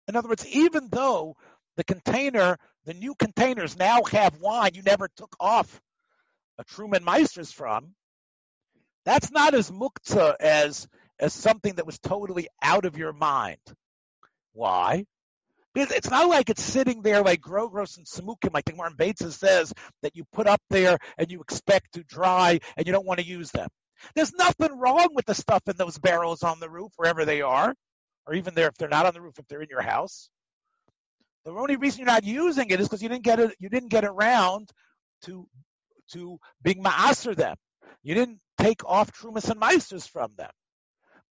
In 0.07 0.17
other 0.17 0.29
words, 0.29 0.47
even 0.47 0.89
though 0.91 1.37
the 1.77 1.85
container, 1.85 2.59
the 2.85 2.95
new 2.95 3.15
containers 3.15 3.77
now 3.77 4.03
have 4.05 4.41
wine 4.41 4.73
you 4.75 4.83
never 4.83 5.09
took 5.17 5.35
off 5.41 5.81
a 6.59 6.65
Truman 6.65 7.05
Meisters 7.05 7.53
from, 7.53 7.95
that's 9.05 9.31
not 9.31 9.55
as 9.55 9.71
mukta 9.71 10.35
as 10.41 10.89
as 11.21 11.33
something 11.33 11.75
that 11.77 11.87
was 11.87 11.99
totally 11.99 12.49
out 12.63 12.85
of 12.85 12.97
your 12.97 13.13
mind. 13.13 13.59
Why? 14.53 15.05
Because 15.75 15.93
it's 15.93 16.11
not 16.11 16.29
like 16.29 16.51
it's 16.51 16.63
sitting 16.63 17.03
there 17.03 17.23
like 17.23 17.41
Grogros 17.41 17.97
and 17.97 18.07
Samukim, 18.07 18.55
like 18.55 18.75
Martin 18.77 18.97
Bates 18.97 19.37
says, 19.37 19.73
that 20.03 20.17
you 20.17 20.25
put 20.33 20.47
up 20.47 20.61
there 20.71 20.99
and 21.17 21.31
you 21.31 21.41
expect 21.41 21.95
to 21.95 22.05
dry 22.05 22.59
and 22.77 22.87
you 22.87 22.93
don't 22.93 23.07
want 23.07 23.21
to 23.21 23.27
use 23.27 23.51
them. 23.51 23.69
There's 24.15 24.33
nothing 24.33 24.79
wrong 24.79 25.09
with 25.13 25.27
the 25.27 25.35
stuff 25.35 25.63
in 25.67 25.77
those 25.77 25.99
barrels 25.99 26.43
on 26.43 26.61
the 26.61 26.71
roof, 26.71 26.93
wherever 26.97 27.25
they 27.25 27.43
are, 27.43 27.75
or 28.27 28.35
even 28.35 28.55
there 28.55 28.69
if 28.69 28.75
they're 28.75 28.89
not 28.89 29.07
on 29.07 29.15
the 29.15 29.21
roof, 29.21 29.39
if 29.39 29.47
they're 29.49 29.63
in 29.63 29.69
your 29.71 29.83
house. 29.83 30.31
The 31.45 31.53
only 31.53 31.77
reason 31.77 32.01
you're 32.01 32.07
not 32.07 32.25
using 32.25 32.71
it 32.71 32.81
is 32.81 32.89
because 32.89 33.03
you 33.03 33.09
didn't 33.09 33.25
get 33.25 33.41
it, 33.41 33.55
you 33.59 33.69
didn't 33.69 33.91
get 33.91 34.05
around 34.05 34.71
to 35.23 35.49
to 36.13 36.39
being 36.63 36.83
ma'aser 36.83 37.35
them. 37.35 37.57
You 38.03 38.15
didn't 38.15 38.41
take 38.59 38.85
off 38.85 39.13
trumas 39.13 39.51
and 39.51 39.61
meisters 39.61 40.09
from 40.09 40.33
them. 40.37 40.51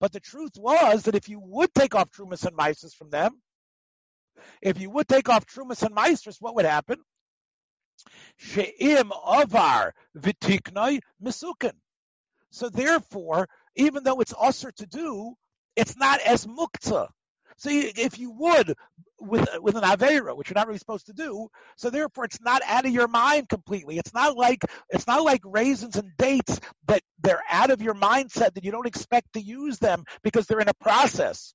But 0.00 0.12
the 0.12 0.20
truth 0.20 0.52
was 0.56 1.04
that 1.04 1.14
if 1.14 1.28
you 1.28 1.40
would 1.40 1.74
take 1.74 1.94
off 1.94 2.10
trumas 2.10 2.46
and 2.46 2.56
meisters 2.56 2.94
from 2.94 3.10
them, 3.10 3.40
if 4.62 4.80
you 4.80 4.90
would 4.90 5.08
take 5.08 5.28
off 5.28 5.46
trumas 5.46 5.82
and 5.82 5.94
meisters, 5.94 6.36
what 6.40 6.54
would 6.54 6.64
happen? 6.64 6.98
She'im 8.36 9.10
avar 9.26 9.92
v'tiknoi 10.16 11.00
misukin. 11.22 11.72
So 12.50 12.68
therefore, 12.68 13.48
even 13.74 14.04
though 14.04 14.20
it's 14.20 14.34
usher 14.38 14.70
to 14.72 14.86
do, 14.86 15.34
it's 15.76 15.96
not 15.96 16.20
as 16.20 16.46
mukta. 16.46 17.08
So 17.58 17.70
if 17.72 18.20
you 18.20 18.30
would 18.30 18.74
with 19.20 19.48
with 19.60 19.76
an 19.76 19.82
avera, 19.82 20.36
which 20.36 20.48
you're 20.48 20.54
not 20.54 20.68
really 20.68 20.78
supposed 20.78 21.06
to 21.06 21.12
do, 21.12 21.48
so 21.76 21.90
therefore 21.90 22.24
it's 22.24 22.40
not 22.40 22.62
out 22.64 22.86
of 22.86 22.92
your 22.92 23.08
mind 23.08 23.48
completely. 23.48 23.98
It's 23.98 24.14
not 24.14 24.36
like 24.36 24.64
it's 24.90 25.08
not 25.08 25.24
like 25.24 25.40
raisins 25.44 25.96
and 25.96 26.16
dates 26.16 26.60
that 26.86 27.02
they're 27.20 27.42
out 27.50 27.70
of 27.70 27.82
your 27.82 27.94
mindset 27.94 28.54
that 28.54 28.64
you 28.64 28.70
don't 28.70 28.86
expect 28.86 29.32
to 29.32 29.40
use 29.40 29.78
them 29.78 30.04
because 30.22 30.46
they're 30.46 30.60
in 30.60 30.68
a 30.68 30.74
process. 30.74 31.52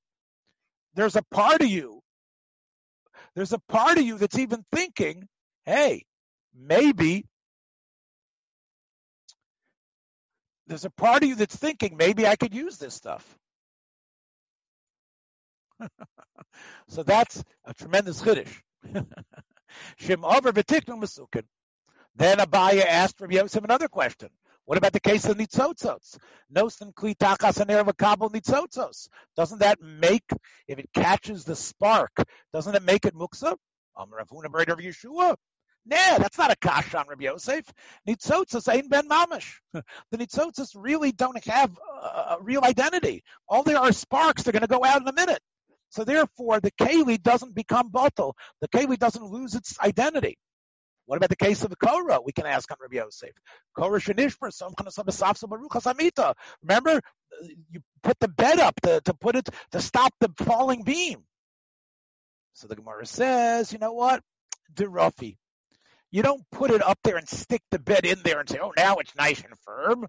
There's 0.95 1.15
a 1.15 1.23
part 1.31 1.61
of 1.61 1.69
you. 1.69 2.01
There's 3.35 3.53
a 3.53 3.59
part 3.69 3.97
of 3.97 4.03
you 4.03 4.17
that's 4.17 4.37
even 4.37 4.65
thinking, 4.73 5.27
hey, 5.65 6.03
maybe 6.53 7.25
there's 10.67 10.85
a 10.85 10.91
part 10.91 11.23
of 11.23 11.29
you 11.29 11.35
that's 11.35 11.55
thinking 11.55 11.95
maybe 11.95 12.27
I 12.27 12.35
could 12.35 12.53
use 12.53 12.77
this 12.77 12.93
stuff. 12.93 13.23
so 16.87 17.03
that's 17.03 17.43
a 17.65 17.73
tremendous 17.73 18.21
chiddush. 18.21 18.61
Shim 19.99 20.23
over 20.23 20.51
v'tiknu. 20.51 21.43
Then 22.15 22.37
Abaya 22.37 22.85
asked 22.85 23.19
Rabbi 23.19 23.35
Yosef 23.35 23.63
another 23.63 23.87
question. 23.87 24.29
What 24.65 24.77
about 24.77 24.93
the 24.93 24.99
case 24.99 25.25
of 25.25 25.37
nitzotzos? 25.37 26.17
Nosen 26.53 26.93
kli 26.93 27.15
takas 27.15 27.97
kabel 27.97 28.29
nitzotzos. 28.29 29.09
Doesn't 29.35 29.59
that 29.59 29.81
make, 29.81 30.29
if 30.67 30.79
it 30.79 30.89
catches 30.93 31.43
the 31.43 31.55
spark, 31.55 32.11
doesn't 32.53 32.75
it 32.75 32.83
make 32.83 33.05
it 33.05 33.15
muksa? 33.15 33.55
Um, 33.95 34.09
Rav 34.11 34.29
Huna 34.29 34.45
of 34.45 34.79
Yeshua. 34.79 35.35
Nah, 35.85 36.17
that's 36.17 36.37
not 36.37 36.49
a 36.49 36.55
kash 36.55 36.95
on 36.95 37.07
Rabbi 37.09 37.25
Yosef. 37.25 37.65
Nitzotzos 38.07 38.73
ain't 38.73 38.89
ben 38.89 39.09
mamish. 39.09 39.55
The 40.11 40.17
nitzotzos 40.17 40.75
really 40.75 41.11
don't 41.11 41.43
have 41.45 41.77
a 42.01 42.37
real 42.39 42.63
identity. 42.63 43.23
All 43.49 43.63
they 43.63 43.75
are 43.75 43.91
sparks. 43.91 44.43
They're 44.43 44.53
going 44.53 44.61
to 44.61 44.67
go 44.67 44.85
out 44.85 45.01
in 45.01 45.07
a 45.07 45.13
minute. 45.13 45.41
So 45.93 46.03
therefore, 46.03 46.59
the 46.59 46.71
keli 46.71 47.21
doesn't 47.21 47.53
become 47.53 47.91
batal. 47.91 48.33
The 48.61 48.67
keli 48.67 48.97
doesn't 48.97 49.23
lose 49.23 49.53
its 49.53 49.79
identity. 49.79 50.39
What 51.05 51.17
about 51.17 51.29
the 51.29 51.35
case 51.35 51.63
of 51.63 51.69
the 51.69 51.75
Korah? 51.75 52.19
We 52.25 52.31
can 52.31 52.47
ask 52.47 52.71
on 52.71 52.77
Rabbi 52.81 52.95
Yosef. 52.95 53.29
Korah 53.77 53.99
shenishper 53.99 54.49
samita. 54.51 56.33
Remember, 56.63 56.99
you 57.69 57.81
put 58.01 58.19
the 58.19 58.27
bed 58.27 58.59
up 58.59 58.73
to, 58.81 59.01
to 59.01 59.13
put 59.13 59.35
it 59.35 59.47
to 59.73 59.81
stop 59.81 60.11
the 60.19 60.33
falling 60.39 60.81
beam. 60.81 61.25
So 62.53 62.67
the 62.67 62.75
Gemara 62.75 63.05
says, 63.05 63.71
you 63.71 63.77
know 63.77 63.93
what? 63.93 64.23
Derafi. 64.73 65.37
You 66.09 66.23
don't 66.23 66.41
put 66.51 66.71
it 66.71 66.81
up 66.81 66.97
there 67.03 67.17
and 67.17 67.29
stick 67.29 67.61
the 67.69 67.77
bed 67.77 68.03
in 68.05 68.19
there 68.23 68.39
and 68.39 68.49
say, 68.49 68.57
oh, 68.59 68.73
now 68.75 68.95
it's 68.95 69.15
nice 69.15 69.43
and 69.43 69.53
firm 69.63 70.07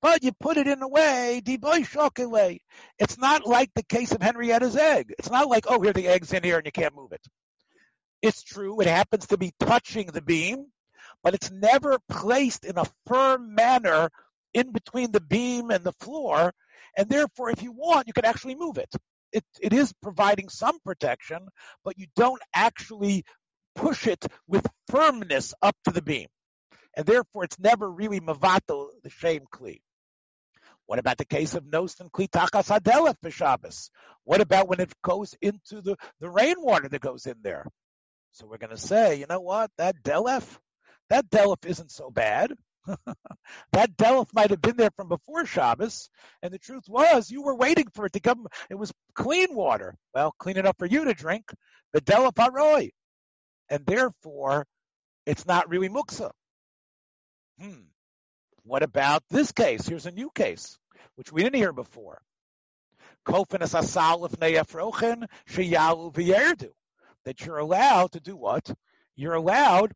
but 0.00 0.22
you 0.22 0.32
put 0.32 0.56
it 0.56 0.68
in 0.68 0.82
a 0.82 0.88
way, 0.88 1.42
way. 1.46 2.60
It's 2.98 3.18
not 3.18 3.46
like 3.46 3.70
the 3.74 3.82
case 3.82 4.12
of 4.12 4.20
Henrietta's 4.20 4.76
egg. 4.76 5.14
It's 5.18 5.30
not 5.30 5.48
like, 5.48 5.64
oh, 5.68 5.80
here 5.80 5.92
the 5.92 6.08
egg's 6.08 6.32
in 6.32 6.42
here 6.42 6.56
and 6.56 6.66
you 6.66 6.72
can't 6.72 6.96
move 6.96 7.12
it. 7.12 7.24
It's 8.22 8.42
true, 8.42 8.80
it 8.80 8.88
happens 8.88 9.28
to 9.28 9.38
be 9.38 9.52
touching 9.60 10.08
the 10.08 10.22
beam, 10.22 10.66
but 11.22 11.34
it's 11.34 11.50
never 11.50 11.98
placed 12.08 12.64
in 12.64 12.76
a 12.78 12.90
firm 13.06 13.54
manner 13.54 14.10
in 14.54 14.72
between 14.72 15.12
the 15.12 15.20
beam 15.20 15.70
and 15.70 15.84
the 15.84 15.92
floor, 15.92 16.52
and 16.96 17.08
therefore, 17.08 17.50
if 17.50 17.62
you 17.62 17.72
want, 17.72 18.06
you 18.06 18.12
can 18.12 18.24
actually 18.24 18.56
move 18.56 18.78
it. 18.78 18.92
It, 19.32 19.44
it 19.60 19.72
is 19.72 19.92
providing 20.02 20.48
some 20.48 20.80
protection, 20.80 21.46
but 21.84 21.98
you 21.98 22.06
don't 22.16 22.42
actually 22.54 23.24
push 23.74 24.06
it 24.06 24.24
with 24.46 24.66
firmness 24.88 25.54
up 25.62 25.76
to 25.84 25.92
the 25.92 26.02
beam. 26.02 26.26
And 26.96 27.06
therefore, 27.06 27.44
it's 27.44 27.58
never 27.58 27.88
really 27.88 28.20
mavato, 28.20 28.88
the 29.04 29.10
shame 29.10 29.44
kli. 29.52 29.80
What 30.88 30.98
about 30.98 31.18
the 31.18 31.26
case 31.26 31.54
of 31.54 31.66
Nos 31.66 32.00
and 32.00 32.10
Klitakas 32.10 32.70
Adelef 32.74 33.16
B'Shabbos? 33.22 33.90
What 34.24 34.40
about 34.40 34.68
when 34.68 34.80
it 34.80 34.90
goes 35.02 35.34
into 35.42 35.82
the, 35.82 35.96
the 36.18 36.30
rainwater 36.30 36.88
that 36.88 37.02
goes 37.02 37.26
in 37.26 37.34
there? 37.42 37.66
So 38.32 38.46
we're 38.46 38.56
going 38.56 38.74
to 38.74 38.78
say, 38.78 39.16
you 39.16 39.26
know 39.28 39.40
what? 39.40 39.70
That 39.76 40.02
Delef, 40.02 40.56
that 41.10 41.28
Delef 41.28 41.66
isn't 41.66 41.90
so 41.90 42.10
bad. 42.10 42.54
that 43.72 43.98
delf 43.98 44.30
might 44.32 44.48
have 44.48 44.62
been 44.62 44.78
there 44.78 44.92
from 44.96 45.08
before 45.08 45.44
Shabbos, 45.44 46.08
and 46.42 46.54
the 46.54 46.58
truth 46.58 46.84
was 46.88 47.30
you 47.30 47.42
were 47.42 47.54
waiting 47.54 47.88
for 47.92 48.06
it 48.06 48.14
to 48.14 48.20
come. 48.20 48.46
It 48.70 48.76
was 48.76 48.90
clean 49.14 49.54
water. 49.54 49.94
Well, 50.14 50.34
clean 50.38 50.56
enough 50.56 50.76
for 50.78 50.86
you 50.86 51.04
to 51.04 51.12
drink, 51.12 51.52
the 51.92 52.00
delf 52.00 52.32
haroy, 52.38 52.88
and 53.68 53.84
therefore 53.84 54.64
it's 55.26 55.44
not 55.44 55.68
really 55.68 55.90
muksa. 55.90 56.30
Hmm. 57.60 57.88
What 58.68 58.82
about 58.82 59.22
this 59.30 59.50
case? 59.50 59.88
Here's 59.88 60.04
a 60.04 60.10
new 60.10 60.30
case, 60.34 60.78
which 61.14 61.32
we 61.32 61.42
didn't 61.42 61.56
hear 61.56 61.72
before. 61.72 62.20
That 67.24 67.46
you're 67.46 67.58
allowed 67.58 68.12
to 68.12 68.20
do 68.20 68.36
what? 68.36 68.70
You're 69.16 69.34
allowed 69.34 69.94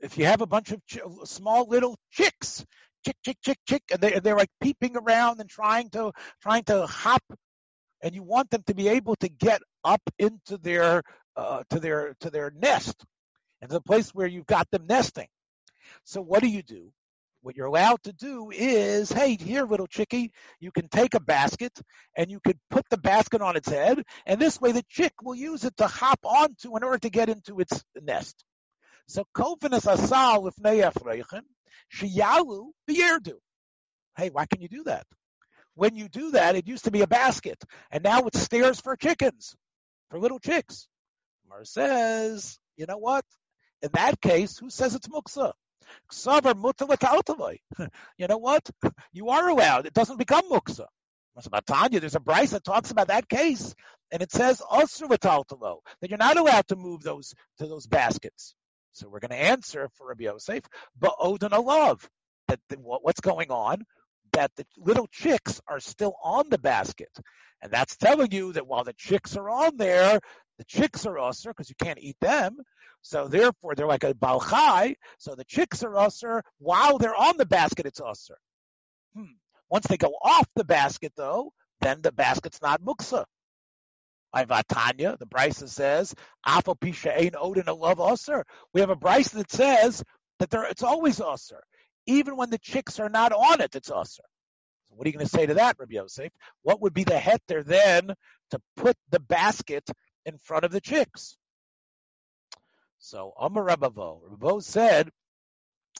if 0.00 0.18
you 0.18 0.26
have 0.26 0.42
a 0.42 0.46
bunch 0.46 0.72
of 0.72 0.86
ch- 0.86 0.98
small 1.24 1.66
little 1.68 1.96
chicks, 2.10 2.66
chick, 3.02 3.16
chick, 3.24 3.38
chick, 3.42 3.58
chick, 3.66 3.82
and 3.90 4.00
they, 4.00 4.18
they're 4.20 4.36
like 4.36 4.50
peeping 4.60 4.94
around 4.96 5.40
and 5.40 5.48
trying 5.48 5.88
to 5.90 6.12
trying 6.42 6.64
to 6.64 6.86
hop, 6.86 7.22
and 8.02 8.14
you 8.14 8.22
want 8.22 8.50
them 8.50 8.62
to 8.66 8.74
be 8.74 8.88
able 8.88 9.16
to 9.16 9.30
get 9.30 9.62
up 9.84 10.02
into 10.18 10.58
their 10.58 11.02
uh, 11.36 11.62
to 11.70 11.80
their 11.80 12.14
to 12.20 12.28
their 12.28 12.50
nest, 12.50 13.02
and 13.62 13.70
the 13.70 13.80
place 13.80 14.10
where 14.10 14.26
you've 14.26 14.46
got 14.46 14.70
them 14.70 14.86
nesting. 14.86 15.28
So 16.04 16.20
what 16.20 16.42
do 16.42 16.48
you 16.48 16.62
do? 16.62 16.92
What 17.42 17.56
you're 17.56 17.66
allowed 17.66 18.04
to 18.04 18.12
do 18.12 18.50
is, 18.52 19.10
hey, 19.10 19.36
here, 19.36 19.64
little 19.64 19.88
chickie, 19.88 20.32
you 20.60 20.70
can 20.70 20.88
take 20.88 21.14
a 21.14 21.20
basket 21.20 21.72
and 22.16 22.30
you 22.30 22.38
could 22.38 22.58
put 22.70 22.88
the 22.88 22.96
basket 22.96 23.42
on 23.42 23.56
its 23.56 23.68
head, 23.68 24.00
and 24.26 24.40
this 24.40 24.60
way 24.60 24.70
the 24.70 24.84
chick 24.88 25.12
will 25.22 25.34
use 25.34 25.64
it 25.64 25.76
to 25.78 25.88
hop 25.88 26.20
onto 26.22 26.76
in 26.76 26.84
order 26.84 26.98
to 26.98 27.10
get 27.10 27.28
into 27.28 27.58
its 27.58 27.82
nest. 28.00 28.44
So 29.08 29.24
kofinas 29.36 29.92
asal 29.92 30.44
lifnei 30.44 30.88
efreichin 30.88 31.42
shiyalu 31.92 32.66
b'yerdu. 32.88 33.34
Hey, 34.16 34.30
why 34.30 34.46
can 34.46 34.60
you 34.60 34.68
do 34.68 34.84
that? 34.84 35.04
When 35.74 35.96
you 35.96 36.08
do 36.08 36.30
that, 36.32 36.54
it 36.54 36.68
used 36.68 36.84
to 36.84 36.92
be 36.92 37.00
a 37.00 37.08
basket, 37.08 37.60
and 37.90 38.04
now 38.04 38.20
it's 38.26 38.38
stairs 38.38 38.80
for 38.80 38.94
chickens, 38.94 39.56
for 40.10 40.20
little 40.20 40.38
chicks. 40.38 40.86
Mar 41.48 41.64
says, 41.64 42.60
you 42.76 42.86
know 42.86 42.98
what? 42.98 43.24
In 43.82 43.90
that 43.94 44.20
case, 44.20 44.58
who 44.58 44.70
says 44.70 44.94
it's 44.94 45.08
muksa? 45.08 45.54
You 48.18 48.28
know 48.28 48.38
what? 48.38 48.68
You 49.12 49.28
are 49.30 49.48
allowed. 49.48 49.86
It 49.86 49.94
doesn't 49.94 50.18
become 50.18 50.48
muksa. 50.50 50.86
Tanya, 51.66 52.00
there's 52.00 52.14
a 52.14 52.20
Brisa 52.20 52.50
that 52.50 52.64
talks 52.64 52.90
about 52.90 53.08
that 53.08 53.28
case, 53.28 53.74
and 54.10 54.22
it 54.22 54.30
says 54.30 54.58
that 54.58 55.86
you're 56.02 56.18
not 56.18 56.36
allowed 56.36 56.68
to 56.68 56.76
move 56.76 57.02
those 57.02 57.34
to 57.58 57.66
those 57.66 57.86
baskets. 57.86 58.54
So 58.92 59.08
we're 59.08 59.20
going 59.20 59.30
to 59.30 59.42
answer 59.42 59.88
for 59.94 60.08
Rabbi 60.08 60.24
Yosef, 60.24 60.64
but 60.98 61.14
Odin 61.18 61.52
love 61.52 62.08
that 62.48 62.60
the, 62.68 62.76
what, 62.76 63.02
what's 63.02 63.20
going 63.20 63.50
on, 63.50 63.84
that 64.34 64.50
the 64.56 64.66
little 64.76 65.08
chicks 65.10 65.60
are 65.66 65.80
still 65.80 66.14
on 66.22 66.50
the 66.50 66.58
basket. 66.58 67.10
And 67.62 67.72
that's 67.72 67.96
telling 67.96 68.32
you 68.32 68.52
that 68.52 68.66
while 68.66 68.84
the 68.84 68.92
chicks 68.92 69.36
are 69.36 69.48
on 69.48 69.76
there, 69.76 70.20
the 70.62 70.80
chicks 70.80 71.06
are 71.06 71.18
usher 71.18 71.50
because 71.50 71.68
you 71.68 71.74
can't 71.82 71.98
eat 72.00 72.16
them. 72.20 72.58
So 73.02 73.26
therefore, 73.26 73.74
they're 73.74 73.86
like 73.86 74.04
a 74.04 74.14
balchai. 74.14 74.94
So 75.18 75.34
the 75.34 75.44
chicks 75.44 75.82
are 75.82 75.96
usher 75.96 76.42
while 76.58 76.98
they're 76.98 77.16
on 77.16 77.36
the 77.36 77.46
basket. 77.46 77.86
It's 77.86 78.00
usher. 78.00 78.38
Hmm. 79.16 79.34
Once 79.68 79.86
they 79.88 79.96
go 79.96 80.14
off 80.22 80.46
the 80.54 80.64
basket, 80.64 81.12
though, 81.16 81.52
then 81.80 82.00
the 82.00 82.12
basket's 82.12 82.62
not 82.62 82.80
muksa. 82.80 83.24
Ivatanya, 84.34 85.18
the 85.18 85.26
Brisa 85.26 85.68
says, 85.68 86.14
Afal 86.46 86.78
Pisha 86.78 87.14
Ein 87.18 87.32
Odin 87.36 87.68
a 87.68 87.74
love 87.74 88.00
usher. 88.00 88.44
We 88.72 88.80
have 88.80 88.90
a 88.90 88.96
Brisa 88.96 89.32
that 89.32 89.50
says 89.50 90.02
that 90.38 90.50
there 90.50 90.64
it's 90.64 90.82
always 90.82 91.20
usher. 91.20 91.62
Even 92.06 92.36
when 92.36 92.50
the 92.50 92.58
chicks 92.58 93.00
are 93.00 93.08
not 93.08 93.32
on 93.32 93.60
it, 93.60 93.74
it's 93.74 93.90
usher. 93.90 94.22
So 94.88 94.94
what 94.94 95.06
are 95.06 95.10
you 95.10 95.14
going 95.14 95.26
to 95.26 95.36
say 95.36 95.46
to 95.46 95.54
that, 95.54 95.76
Rabbi 95.78 95.94
Yosef? 95.94 96.30
What 96.62 96.80
would 96.82 96.94
be 96.94 97.04
the 97.04 97.14
heter 97.14 97.64
then 97.64 98.14
to 98.52 98.60
put 98.76 98.96
the 99.10 99.20
basket 99.20 99.88
in 100.26 100.38
front 100.38 100.64
of 100.64 100.70
the 100.70 100.80
chicks? 100.80 101.36
So 102.98 103.32
Amar 103.38 103.64
Rabavo, 103.64 104.20
Rabavo 104.30 104.62
said, 104.62 105.10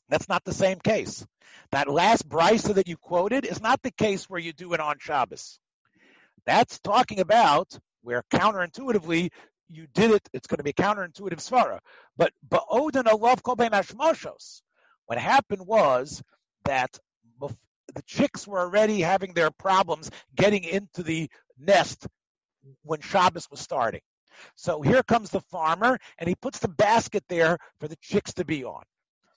that's 0.09 0.29
not 0.29 0.45
the 0.45 0.55
same 0.55 0.79
case. 0.79 1.27
That 1.70 1.89
last 1.89 2.29
brisa 2.29 2.75
that 2.75 2.89
you 2.89 2.97
quoted 2.97 3.45
is 3.45 3.61
not 3.61 3.83
the 3.83 3.91
case 3.91 4.29
where 4.29 4.41
you 4.41 4.53
do 4.53 4.73
it 4.75 4.81
on 4.81 4.97
Shabbos. 4.99 5.59
That's 6.47 6.79
talking 6.81 7.20
about 7.20 7.79
where 8.03 8.23
counterintuitively 8.33 9.31
you 9.68 9.87
did 9.95 10.11
it, 10.11 10.29
it's 10.33 10.47
going 10.47 10.59
to 10.59 10.64
be 10.64 10.73
counterintuitive 10.73 11.39
svara. 11.39 11.79
But 12.16 12.33
ba'odin 12.49 13.05
alav 13.05 13.43
kol 13.43 13.57
ashmoshos. 13.57 14.61
What 15.07 15.18
happened 15.18 15.66
was 15.66 16.23
that 16.64 16.99
the 17.95 18.03
chicks 18.07 18.47
were 18.47 18.61
already 18.61 19.01
having 19.01 19.35
their 19.35 19.51
problems 19.51 20.11
getting 20.35 20.64
into 20.64 21.03
the 21.03 21.29
nest 21.59 22.07
when 22.85 23.01
Shabbos 23.01 23.51
was 23.51 23.61
starting. 23.61 24.01
So 24.57 24.83
here 24.83 25.03
comes 25.03 25.30
the 25.30 25.41
farmer, 25.41 25.99
and 26.18 26.28
he 26.28 26.35
puts 26.35 26.59
the 26.59 26.68
basket 26.68 27.24
there 27.28 27.59
for 27.80 27.89
the 27.89 27.97
chicks 28.01 28.33
to 28.35 28.45
be 28.45 28.64
on. 28.64 28.83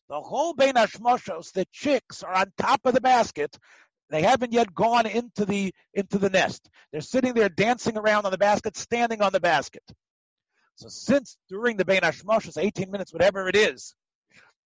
The 0.09 0.19
whole 0.19 0.53
Bein 0.53 0.73
Hashmoshos, 0.73 1.51
the 1.51 1.65
chicks 1.71 2.21
are 2.21 2.33
on 2.33 2.51
top 2.57 2.81
of 2.85 2.93
the 2.93 3.01
basket, 3.01 3.57
they 4.09 4.21
haven't 4.21 4.53
yet 4.53 4.73
gone 4.73 5.07
into 5.07 5.45
the 5.45 5.73
into 5.93 6.19
the 6.19 6.29
nest. 6.29 6.69
They're 6.91 7.01
sitting 7.01 7.33
there 7.33 7.49
dancing 7.49 7.97
around 7.97 8.25
on 8.25 8.31
the 8.31 8.37
basket, 8.37 8.77
standing 8.77 9.21
on 9.21 9.31
the 9.31 9.39
basket. 9.39 9.83
So 10.75 10.89
since 10.89 11.37
during 11.49 11.77
the 11.77 11.85
Bein 11.85 12.01
Hashmoshes, 12.01 12.57
18 12.57 12.91
minutes, 12.91 13.13
whatever 13.13 13.47
it 13.47 13.55
is, 13.55 13.95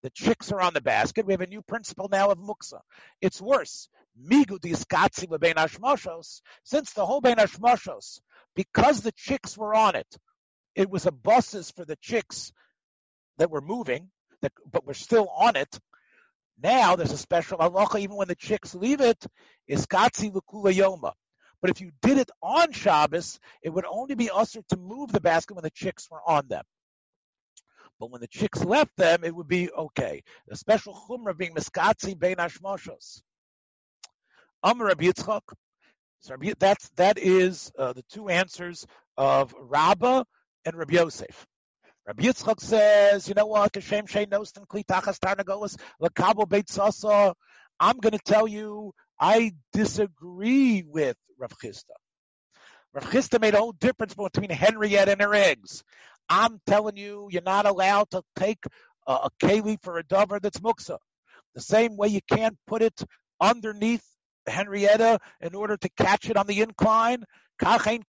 the 0.01 0.09
chicks 0.11 0.51
are 0.51 0.61
on 0.61 0.73
the 0.73 0.81
basket, 0.81 1.25
we 1.25 1.33
have 1.33 1.41
a 1.41 1.47
new 1.47 1.61
principle 1.61 2.07
now 2.09 2.29
of 2.29 2.37
muksa. 2.37 2.79
It's 3.21 3.41
worse. 3.41 3.89
Migu 4.19 4.59
diskatsi 4.59 5.27
bein 5.39 5.55
hashmoshos, 5.55 6.41
since 6.63 6.93
the 6.93 7.05
whole 7.05 7.21
bein 7.21 7.37
hashmoshos, 7.37 8.19
because 8.55 9.01
the 9.01 9.13
chicks 9.13 9.57
were 9.57 9.73
on 9.73 9.95
it, 9.95 10.07
it 10.75 10.89
was 10.89 11.05
a 11.05 11.11
buses 11.11 11.71
for 11.71 11.85
the 11.85 11.97
chicks 12.01 12.51
that 13.37 13.51
were 13.51 13.61
moving, 13.61 14.09
that, 14.41 14.51
but 14.71 14.85
were 14.85 14.93
still 14.93 15.29
on 15.29 15.55
it. 15.55 15.79
Now 16.61 16.95
there's 16.95 17.11
a 17.11 17.17
special 17.17 17.57
halacha, 17.57 17.99
even 17.99 18.17
when 18.17 18.27
the 18.27 18.35
chicks 18.35 18.75
leave 18.75 19.01
it, 19.01 19.25
katzi 19.69 20.33
l'kula 20.33 20.73
yoma. 20.73 21.13
But 21.61 21.71
if 21.71 21.81
you 21.81 21.91
did 22.01 22.17
it 22.17 22.31
on 22.41 22.71
Shabbos, 22.71 23.39
it 23.61 23.69
would 23.69 23.85
only 23.85 24.15
be 24.15 24.29
usher 24.29 24.61
to 24.69 24.77
move 24.77 25.11
the 25.11 25.19
basket 25.19 25.55
when 25.55 25.63
the 25.63 25.69
chicks 25.69 26.09
were 26.09 26.21
on 26.25 26.47
them. 26.47 26.63
But 27.99 28.11
when 28.11 28.21
the 28.21 28.27
chicks 28.27 28.63
left 28.63 28.95
them, 28.95 29.23
it 29.23 29.35
would 29.35 29.47
be 29.47 29.69
okay. 29.71 30.23
The 30.47 30.55
special 30.55 30.93
chumrah 30.93 31.37
being 31.37 31.53
miskatzi 31.53 32.17
bein 32.17 32.37
hashmoshos. 32.37 33.21
Amr 34.63 34.85
Rabbi. 34.85 35.11
So 36.21 36.35
that's 36.59 36.89
that 36.97 37.17
is 37.17 37.71
uh, 37.77 37.93
the 37.93 38.03
two 38.09 38.29
answers 38.29 38.85
of 39.17 39.53
Rabbah 39.57 40.23
and 40.65 40.75
Rabbi 40.75 40.95
Yosef. 40.95 41.45
Rabbi 42.05 42.23
Yitzchak 42.23 42.59
says, 42.59 43.27
you 43.27 43.35
know 43.35 43.45
what? 43.45 43.71
Kashem 43.71 44.09
Shei 44.09 44.25
Nostan 44.25 44.65
Klitachas 44.65 45.19
Tarnagolas 45.19 45.77
Lakabo 46.01 46.49
Beit 46.49 46.67
Sasa. 46.69 47.35
I'm 47.79 47.97
going 47.97 48.13
to 48.13 48.19
tell 48.19 48.47
you, 48.47 48.93
I 49.19 49.53
disagree 49.73 50.83
with 50.83 51.15
Rav 51.37 51.51
Chisda. 51.63 51.95
Rav 52.93 53.03
Chisda 53.05 53.39
made 53.39 53.53
a 53.53 53.59
whole 53.59 53.73
difference 53.73 54.15
between 54.15 54.49
Henrietta 54.49 55.11
and 55.11 55.21
her 55.21 55.35
eggs. 55.35 55.83
I'm 56.29 56.59
telling 56.67 56.97
you, 56.97 57.27
you're 57.31 57.41
not 57.41 57.65
allowed 57.65 58.11
to 58.11 58.21
take 58.37 58.59
a, 59.07 59.13
a 59.13 59.29
keli 59.41 59.77
for 59.81 59.97
a 59.97 60.03
dover 60.03 60.39
that's 60.39 60.59
muksa. 60.59 60.97
The 61.55 61.61
same 61.61 61.97
way 61.97 62.09
you 62.09 62.21
can't 62.29 62.57
put 62.67 62.81
it 62.81 63.01
underneath 63.41 64.03
Henrietta 64.47 65.19
in 65.41 65.55
order 65.55 65.77
to 65.77 65.89
catch 65.97 66.29
it 66.29 66.37
on 66.37 66.47
the 66.47 66.61
incline. 66.61 67.23
Even 67.61 68.01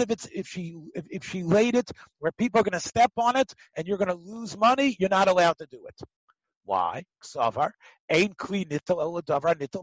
if 0.00 0.10
it's 0.10 0.26
if 0.26 0.46
she 0.46 0.76
if, 0.94 1.24
she 1.24 1.42
laid 1.42 1.76
it 1.76 1.90
where 2.18 2.30
people 2.32 2.60
are 2.60 2.62
going 2.62 2.72
to 2.72 2.80
step 2.80 3.10
on 3.16 3.36
it 3.36 3.54
and 3.74 3.86
you're 3.86 3.96
going 3.96 4.08
to 4.08 4.14
lose 4.14 4.58
money, 4.58 4.94
you're 4.98 5.08
not 5.08 5.28
allowed 5.28 5.56
to 5.58 5.66
do 5.70 5.86
it. 5.86 5.94
Why? 6.66 7.04
Ksavar 7.22 7.70
ain't 8.10 8.36
kli 8.36 8.68
nitel 8.68 9.22
davar 9.22 9.54
nitel. 9.54 9.82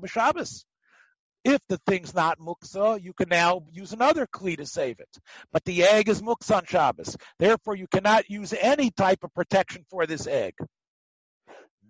If 1.43 1.59
the 1.67 1.79
thing's 1.87 2.13
not 2.13 2.39
muksa, 2.39 3.01
you 3.01 3.13
can 3.13 3.29
now 3.29 3.63
use 3.71 3.93
another 3.93 4.27
kli 4.27 4.57
to 4.57 4.65
save 4.65 4.99
it. 4.99 5.09
But 5.51 5.63
the 5.65 5.83
egg 5.83 6.07
is 6.07 6.21
muksa 6.21 6.57
on 6.57 6.65
Shabbos. 6.65 7.17
Therefore, 7.39 7.75
you 7.75 7.87
cannot 7.87 8.29
use 8.29 8.53
any 8.53 8.91
type 8.91 9.23
of 9.23 9.33
protection 9.33 9.83
for 9.89 10.05
this 10.05 10.27
egg. 10.27 10.53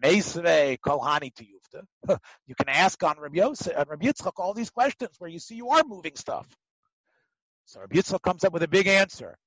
Meisve 0.02 0.78
kohani 0.80 1.34
to 1.36 1.44
yufta. 1.44 2.18
You 2.48 2.56
can 2.56 2.70
ask 2.70 3.02
on 3.04 3.20
Rabbi, 3.20 3.38
Yosef, 3.38 3.78
on 3.78 3.86
Rabbi 3.90 4.08
Yitzchak 4.08 4.34
all 4.38 4.54
these 4.54 4.70
questions 4.70 5.16
where 5.20 5.30
you 5.30 5.40
see 5.40 5.56
you 5.56 5.70
are 5.70 5.84
moving 5.86 6.16
stuff. 6.16 6.48
So 7.66 7.82
Rabbi 7.82 7.98
Yitzchak 7.98 8.22
comes 8.22 8.44
up 8.44 8.54
with 8.54 8.64
a 8.64 8.68
big 8.68 8.88
answer. 8.88 9.38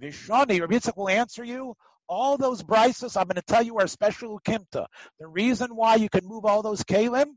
Vishani, 0.00 0.60
Rabbi 0.60 0.76
Yitzchak 0.76 0.96
will 0.96 1.08
answer 1.08 1.42
you. 1.42 1.74
All 2.06 2.36
those 2.36 2.62
brises 2.62 3.16
I'm 3.16 3.28
going 3.28 3.36
to 3.36 3.42
tell 3.42 3.62
you 3.62 3.78
are 3.78 3.86
special 3.86 4.38
ukimta. 4.38 4.86
The 5.18 5.26
reason 5.26 5.74
why 5.74 5.94
you 5.96 6.10
can 6.10 6.26
move 6.26 6.44
all 6.44 6.62
those 6.62 6.84
kalim 6.84 7.36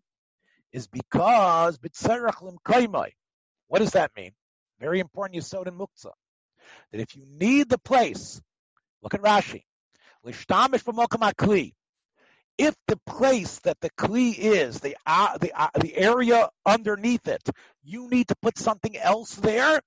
is 0.71 0.87
because 0.87 1.79
What 3.67 3.79
does 3.79 3.91
that 3.91 4.11
mean? 4.15 4.31
Very 4.79 4.99
important 4.99 5.41
yisod 5.41 5.67
in 5.67 5.73
muktzah. 5.77 6.11
That 6.91 7.01
if 7.01 7.15
you 7.15 7.25
need 7.25 7.69
the 7.69 7.77
place, 7.77 8.41
look 9.01 9.13
at 9.13 9.21
Rashi. 9.21 9.63
If 12.57 12.75
the 12.87 12.99
place 13.05 13.59
that 13.59 13.79
the 13.81 13.89
kli 13.91 14.35
is, 14.37 14.79
the 14.79 14.97
uh, 15.05 15.37
the 15.37 15.53
uh, 15.53 15.69
the 15.79 15.95
area 15.95 16.49
underneath 16.65 17.27
it, 17.27 17.47
you 17.83 18.09
need 18.09 18.27
to 18.29 18.35
put 18.41 18.57
something 18.57 18.97
else 18.97 19.35
there, 19.35 19.79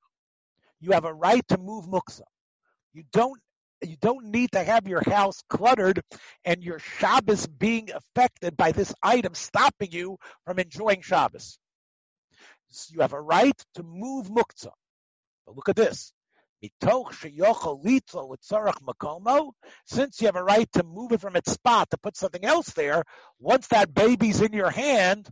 you 0.81 0.93
have 0.93 1.05
a 1.05 1.13
right 1.13 1.47
to 1.49 1.59
move 1.59 1.87
muksa. 1.87 2.23
You 2.93 3.05
don't 3.13 3.41
you 3.83 3.97
don't 4.01 4.27
need 4.27 4.53
to 4.53 4.63
have 4.63 4.87
your 4.87 5.03
house 5.05 5.43
cluttered 5.49 6.03
and 6.45 6.63
your 6.63 6.79
Shabbos 6.79 7.47
being 7.47 7.91
affected 7.93 8.57
by 8.57 8.73
this 8.73 8.95
item 9.03 9.35
stopping 9.35 9.93
you 9.93 10.19
from 10.45 10.59
enjoying 10.59 11.03
Shabbos. 11.03 11.59
So 12.69 12.95
you 12.95 13.01
have 13.01 13.13
a 13.13 13.21
right 13.21 13.61
to 13.75 13.83
move 13.83 14.29
muktzah. 14.29 14.73
But 15.47 15.57
look 15.57 15.69
at 15.69 15.77
this. 15.77 16.13
Since 16.63 16.73
you 20.21 20.27
have 20.27 20.37
a 20.37 20.45
right 20.45 20.73
to 20.73 20.83
move 20.83 21.13
it 21.13 21.21
from 21.21 21.37
its 21.37 21.53
spot 21.53 21.91
to 21.91 21.97
put 21.97 22.17
something 22.17 22.45
else 22.45 22.71
there, 22.71 23.05
once 23.39 23.67
that 23.69 23.95
baby's 23.95 24.43
in 24.43 24.53
your 24.53 24.71
hand, 24.71 25.29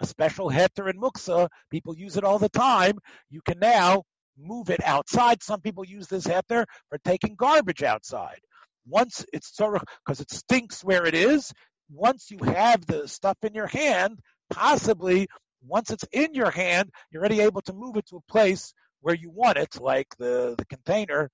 a 0.00 0.06
special 0.06 0.50
heter 0.50 0.90
in 0.90 0.98
muksa, 0.98 1.48
people 1.70 1.94
use 1.94 2.16
it 2.16 2.24
all 2.24 2.38
the 2.38 2.48
time, 2.48 2.98
you 3.28 3.42
can 3.46 3.58
now 3.58 4.04
move 4.42 4.70
it 4.70 4.82
outside. 4.84 5.42
Some 5.42 5.60
people 5.60 5.84
use 5.84 6.06
this 6.08 6.26
heter 6.26 6.64
for 6.88 6.98
taking 7.04 7.34
garbage 7.34 7.82
outside. 7.82 8.40
Once 8.86 9.24
it's 9.32 9.54
sort 9.54 9.76
of 9.76 9.82
because 10.04 10.20
it 10.20 10.30
stinks 10.30 10.82
where 10.82 11.06
it 11.06 11.14
is, 11.14 11.52
once 11.90 12.30
you 12.30 12.38
have 12.44 12.84
the 12.86 13.06
stuff 13.06 13.36
in 13.42 13.54
your 13.54 13.66
hand, 13.66 14.18
possibly 14.50 15.28
once 15.66 15.90
it's 15.90 16.04
in 16.12 16.34
your 16.34 16.50
hand, 16.50 16.90
you're 17.10 17.20
already 17.20 17.40
able 17.40 17.60
to 17.62 17.72
move 17.72 17.96
it 17.96 18.06
to 18.06 18.16
a 18.16 18.32
place 18.32 18.74
where 19.00 19.14
you 19.14 19.30
want 19.30 19.58
it, 19.58 19.80
like 19.80 20.08
the, 20.18 20.54
the 20.58 20.64
container, 20.66 21.30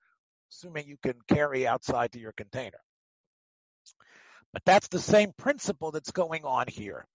assuming 0.50 0.86
you 0.86 0.96
can 1.02 1.14
carry 1.28 1.66
outside 1.66 2.12
to 2.12 2.18
your 2.18 2.32
container. 2.32 2.78
But 4.52 4.62
that's 4.64 4.88
the 4.88 4.98
same 4.98 5.32
principle 5.36 5.90
that's 5.90 6.10
going 6.10 6.44
on 6.44 6.66
here. 6.68 7.06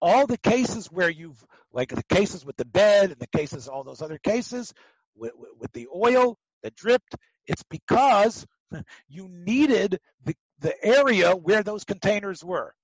All 0.00 0.26
the 0.26 0.38
cases 0.38 0.86
where 0.86 1.10
you've, 1.10 1.42
like 1.72 1.94
the 1.94 2.04
cases 2.04 2.44
with 2.44 2.56
the 2.56 2.64
bed 2.64 3.10
and 3.10 3.20
the 3.20 3.38
cases, 3.38 3.68
all 3.68 3.84
those 3.84 4.02
other 4.02 4.18
cases 4.18 4.72
with, 5.16 5.32
with 5.58 5.72
the 5.72 5.88
oil 5.94 6.38
that 6.62 6.74
dripped, 6.74 7.14
it's 7.46 7.62
because 7.64 8.46
you 9.08 9.28
needed 9.30 10.00
the, 10.24 10.34
the 10.60 10.84
area 10.84 11.34
where 11.34 11.62
those 11.62 11.84
containers 11.84 12.44
were. 12.44 12.74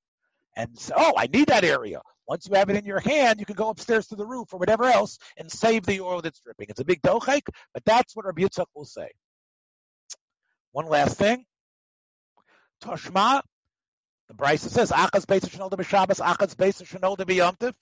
And 0.56 0.78
so, 0.78 0.94
oh, 0.96 1.12
I 1.16 1.26
need 1.26 1.48
that 1.48 1.64
area. 1.64 2.00
Once 2.26 2.46
you 2.46 2.54
have 2.54 2.70
it 2.70 2.76
in 2.76 2.84
your 2.84 3.00
hand, 3.00 3.40
you 3.40 3.46
can 3.46 3.56
go 3.56 3.70
upstairs 3.70 4.08
to 4.08 4.16
the 4.16 4.26
roof 4.26 4.52
or 4.52 4.58
whatever 4.58 4.84
else 4.84 5.18
and 5.36 5.50
save 5.50 5.84
the 5.84 6.00
oil 6.00 6.20
that's 6.22 6.40
dripping. 6.40 6.66
It's 6.68 6.80
a 6.80 6.84
big 6.84 7.02
dochek, 7.02 7.42
but 7.74 7.84
that's 7.84 8.14
what 8.14 8.26
Rabbi 8.26 8.42
Yitzchak 8.42 8.66
will 8.74 8.84
say. 8.84 9.10
One 10.72 10.86
last 10.86 11.18
thing. 11.18 11.44
Toshma, 12.82 13.42
the 14.28 14.34
Brisa 14.34 14.68
says, 14.68 14.90
Achaz 14.90 15.26
Beis 15.26 15.40
Shanol 15.40 15.70
B'Shabbos, 15.70 16.20
Achaz 16.20 16.54
Beis 16.54 16.80
Shanol 16.82 17.16
B'Yomtiv, 17.16 17.74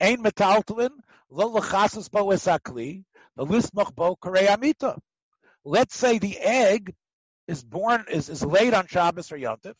Ein 0.00 0.22
Metaltlin, 0.22 0.90
Lo 1.30 1.46
L'Chasas 1.46 2.10
Bo 2.10 2.26
Esakli, 2.26 3.04
Let's 5.64 5.96
say 5.96 6.18
the 6.18 6.38
egg 6.38 6.94
is 7.46 7.62
born, 7.62 8.04
is, 8.10 8.28
is 8.28 8.44
laid 8.44 8.74
on 8.74 8.86
Shabbos 8.88 9.30
or 9.30 9.36
Yontif, 9.36 9.74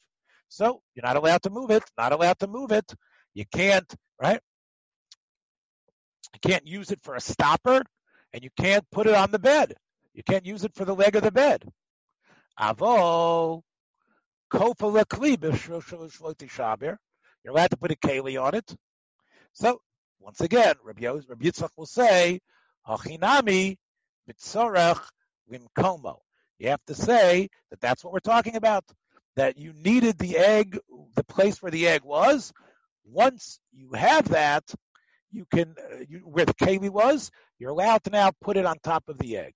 so 0.49 0.81
you're 0.95 1.05
not 1.05 1.17
allowed 1.17 1.43
to 1.43 1.51
move 1.51 1.71
it, 1.71 1.83
not 1.97 2.13
allowed 2.13 2.39
to 2.39 2.47
move 2.47 2.73
it. 2.73 2.95
You 3.35 3.45
can't, 3.53 3.93
right? 4.21 4.41
You 6.35 6.41
can't 6.41 6.67
use 6.67 6.91
it 6.91 7.01
for 7.03 7.15
a 7.15 7.21
stopper, 7.21 7.83
and 8.33 8.45
you 8.45 8.51
can't 8.59 8.85
put 8.91 9.07
it 9.07 9.15
on 9.15 9.31
the 9.31 9.39
bed. 9.39 9.75
You 10.15 10.23
can't 10.23 10.47
use 10.47 10.65
it 10.65 10.75
for 10.75 10.85
the 10.85 10.95
leg 10.95 11.17
of 11.17 11.23
the 11.23 11.33
bed. 11.33 11.65
Avo, 12.61 13.63
you're 14.53 14.63
allowed 17.53 17.71
to 17.71 17.77
put 17.77 17.93
a 17.93 17.97
keli 17.97 18.43
on 18.43 18.55
it. 18.55 18.77
So, 19.53 19.81
once 20.21 20.41
again, 20.41 20.75
Rabbi, 20.83 21.07
Rabbi 21.07 21.45
Yitzchak 21.45 21.71
will 21.77 21.87
say, 21.87 22.41
Hachinami 22.87 23.77
b'tzorach 24.29 25.03
limkomo. 25.51 26.19
You 26.59 26.71
have 26.71 26.85
to 26.87 26.95
say 26.95 27.49
that 27.71 27.81
that's 27.81 28.03
what 28.05 28.13
we're 28.13 28.21
talking 28.21 28.57
about, 28.57 28.85
that 29.37 29.59
you 29.59 29.73
needed 29.73 30.19
the 30.19 30.37
egg, 30.37 30.79
the 31.15 31.25
place 31.25 31.63
where 31.63 31.71
the 31.71 31.87
egg 31.87 32.03
was, 32.05 32.53
once 33.05 33.61
you 33.73 33.93
have 33.93 34.29
that, 34.31 34.65
you 35.31 35.47
can, 35.53 35.75
uh, 35.79 35.99
you, 36.09 36.21
where 36.21 36.45
the 36.45 36.55
keli 36.55 36.91
was, 36.91 37.31
you're 37.59 37.71
allowed 37.71 38.03
to 38.05 38.11
now 38.11 38.33
put 38.41 38.57
it 38.57 38.67
on 38.67 38.77
top 38.83 39.05
of 39.09 39.19
the 39.19 39.37
egg. 39.37 39.55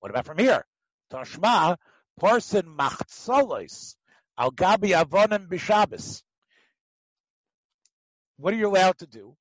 What 0.00 0.10
about 0.10 0.26
from 0.26 0.38
here? 0.38 0.64
Tashma, 1.12 1.76
parson 2.18 2.66
machtzolos, 2.66 3.96
al 4.38 4.52
gabi 4.52 4.90
avonim 4.90 5.48
b'shabbos. 5.48 6.22
What 8.36 8.54
are 8.54 8.56
you 8.56 8.68
allowed 8.68 8.98
to 8.98 9.06
do? 9.06 9.36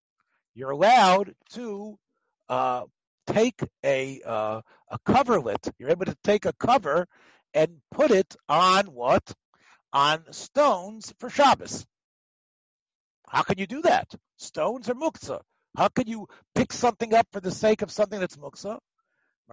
You're 0.54 0.72
allowed 0.72 1.34
to 1.54 1.98
uh, 2.54 2.86
take 3.28 3.60
a 3.84 4.22
uh, 4.26 4.62
a 4.90 4.98
coverlet. 5.06 5.64
You're 5.78 5.90
able 5.90 6.06
to 6.06 6.18
take 6.24 6.46
a 6.46 6.54
cover 6.54 7.08
and 7.54 7.78
put 7.92 8.12
it 8.12 8.36
on 8.48 8.86
what? 8.88 9.24
On 9.92 10.24
stones 10.32 11.14
for 11.20 11.30
Shabbos. 11.30 11.86
How 13.28 13.44
can 13.44 13.58
you 13.58 13.68
do 13.68 13.82
that? 13.84 14.08
Stones 14.38 14.90
are 14.90 14.96
muktzah. 14.96 15.42
How 15.76 15.88
can 15.88 16.08
you 16.08 16.28
pick 16.54 16.72
something 16.72 17.14
up 17.14 17.28
for 17.32 17.40
the 17.40 17.52
sake 17.52 17.82
of 17.82 17.92
something 17.92 18.20
that's 18.20 18.38
muktzah? 18.38 18.78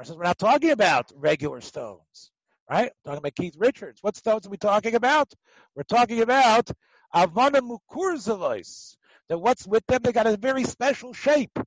Says 0.03 0.17
we're 0.17 0.23
not 0.23 0.39
talking 0.39 0.71
about 0.71 1.13
regular 1.15 1.61
stones, 1.61 2.31
right? 2.71 2.91
We're 3.05 3.11
talking 3.11 3.19
about 3.19 3.35
Keith 3.35 3.57
Richards. 3.59 3.99
What 4.03 4.17
stones 4.17 4.47
are 4.47 4.51
we 4.51 4.57
talking 4.57 4.95
about? 4.95 5.31
We're 5.75 5.83
talking 5.83 6.23
about 6.23 6.71
avana 7.15 7.61
mukurzavos. 7.61 8.97
That 9.29 9.39
what's 9.39 9.67
with 9.67 9.85
them? 9.87 10.01
They 10.03 10.13
got 10.13 10.27
a 10.27 10.37
very 10.37 10.65
special 10.65 11.13
shape. 11.13 11.59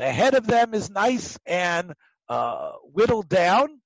The 0.00 0.10
head 0.10 0.32
of 0.32 0.46
them 0.46 0.72
is 0.72 0.88
nice 0.88 1.38
and 1.44 1.92
uh, 2.26 2.72
whittled 2.84 3.28
down. 3.28 3.82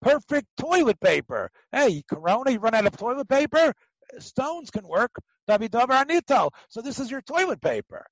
Perfect 0.00 0.46
toilet 0.56 1.00
paper. 1.00 1.50
Hey, 1.72 2.04
Corona, 2.08 2.52
you 2.52 2.60
run 2.60 2.76
out 2.76 2.86
of 2.86 2.96
toilet 2.96 3.28
paper? 3.28 3.74
Stones 4.20 4.70
can 4.70 4.86
work. 4.86 5.10
So 5.48 6.80
this 6.80 7.00
is 7.00 7.10
your 7.10 7.22
toilet 7.22 7.60
paper. 7.60 8.06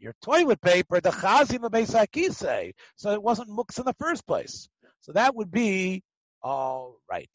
Your 0.00 0.16
toilet 0.20 0.60
paper, 0.62 1.00
the 1.00 1.10
chazim 1.10 2.34
say. 2.34 2.72
So 2.96 3.12
it 3.12 3.22
wasn't 3.22 3.50
muks 3.50 3.78
in 3.78 3.84
the 3.84 3.94
first 4.00 4.26
place. 4.26 4.68
So 5.02 5.12
that 5.12 5.36
would 5.36 5.52
be 5.52 6.02
all 6.42 6.96
right. 7.08 7.30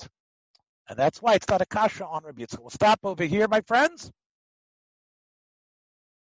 And 0.90 1.00
that's 1.00 1.22
why 1.22 1.36
it's 1.36 1.48
not 1.48 1.62
a 1.62 1.66
kasha 1.66 2.06
on 2.06 2.26
Rabbi 2.26 2.42
Yitzchak. 2.42 2.60
We'll 2.60 2.72
stop 2.72 3.00
over 3.06 3.24
here, 3.24 3.48
my 3.48 3.62
friends. 3.62 4.12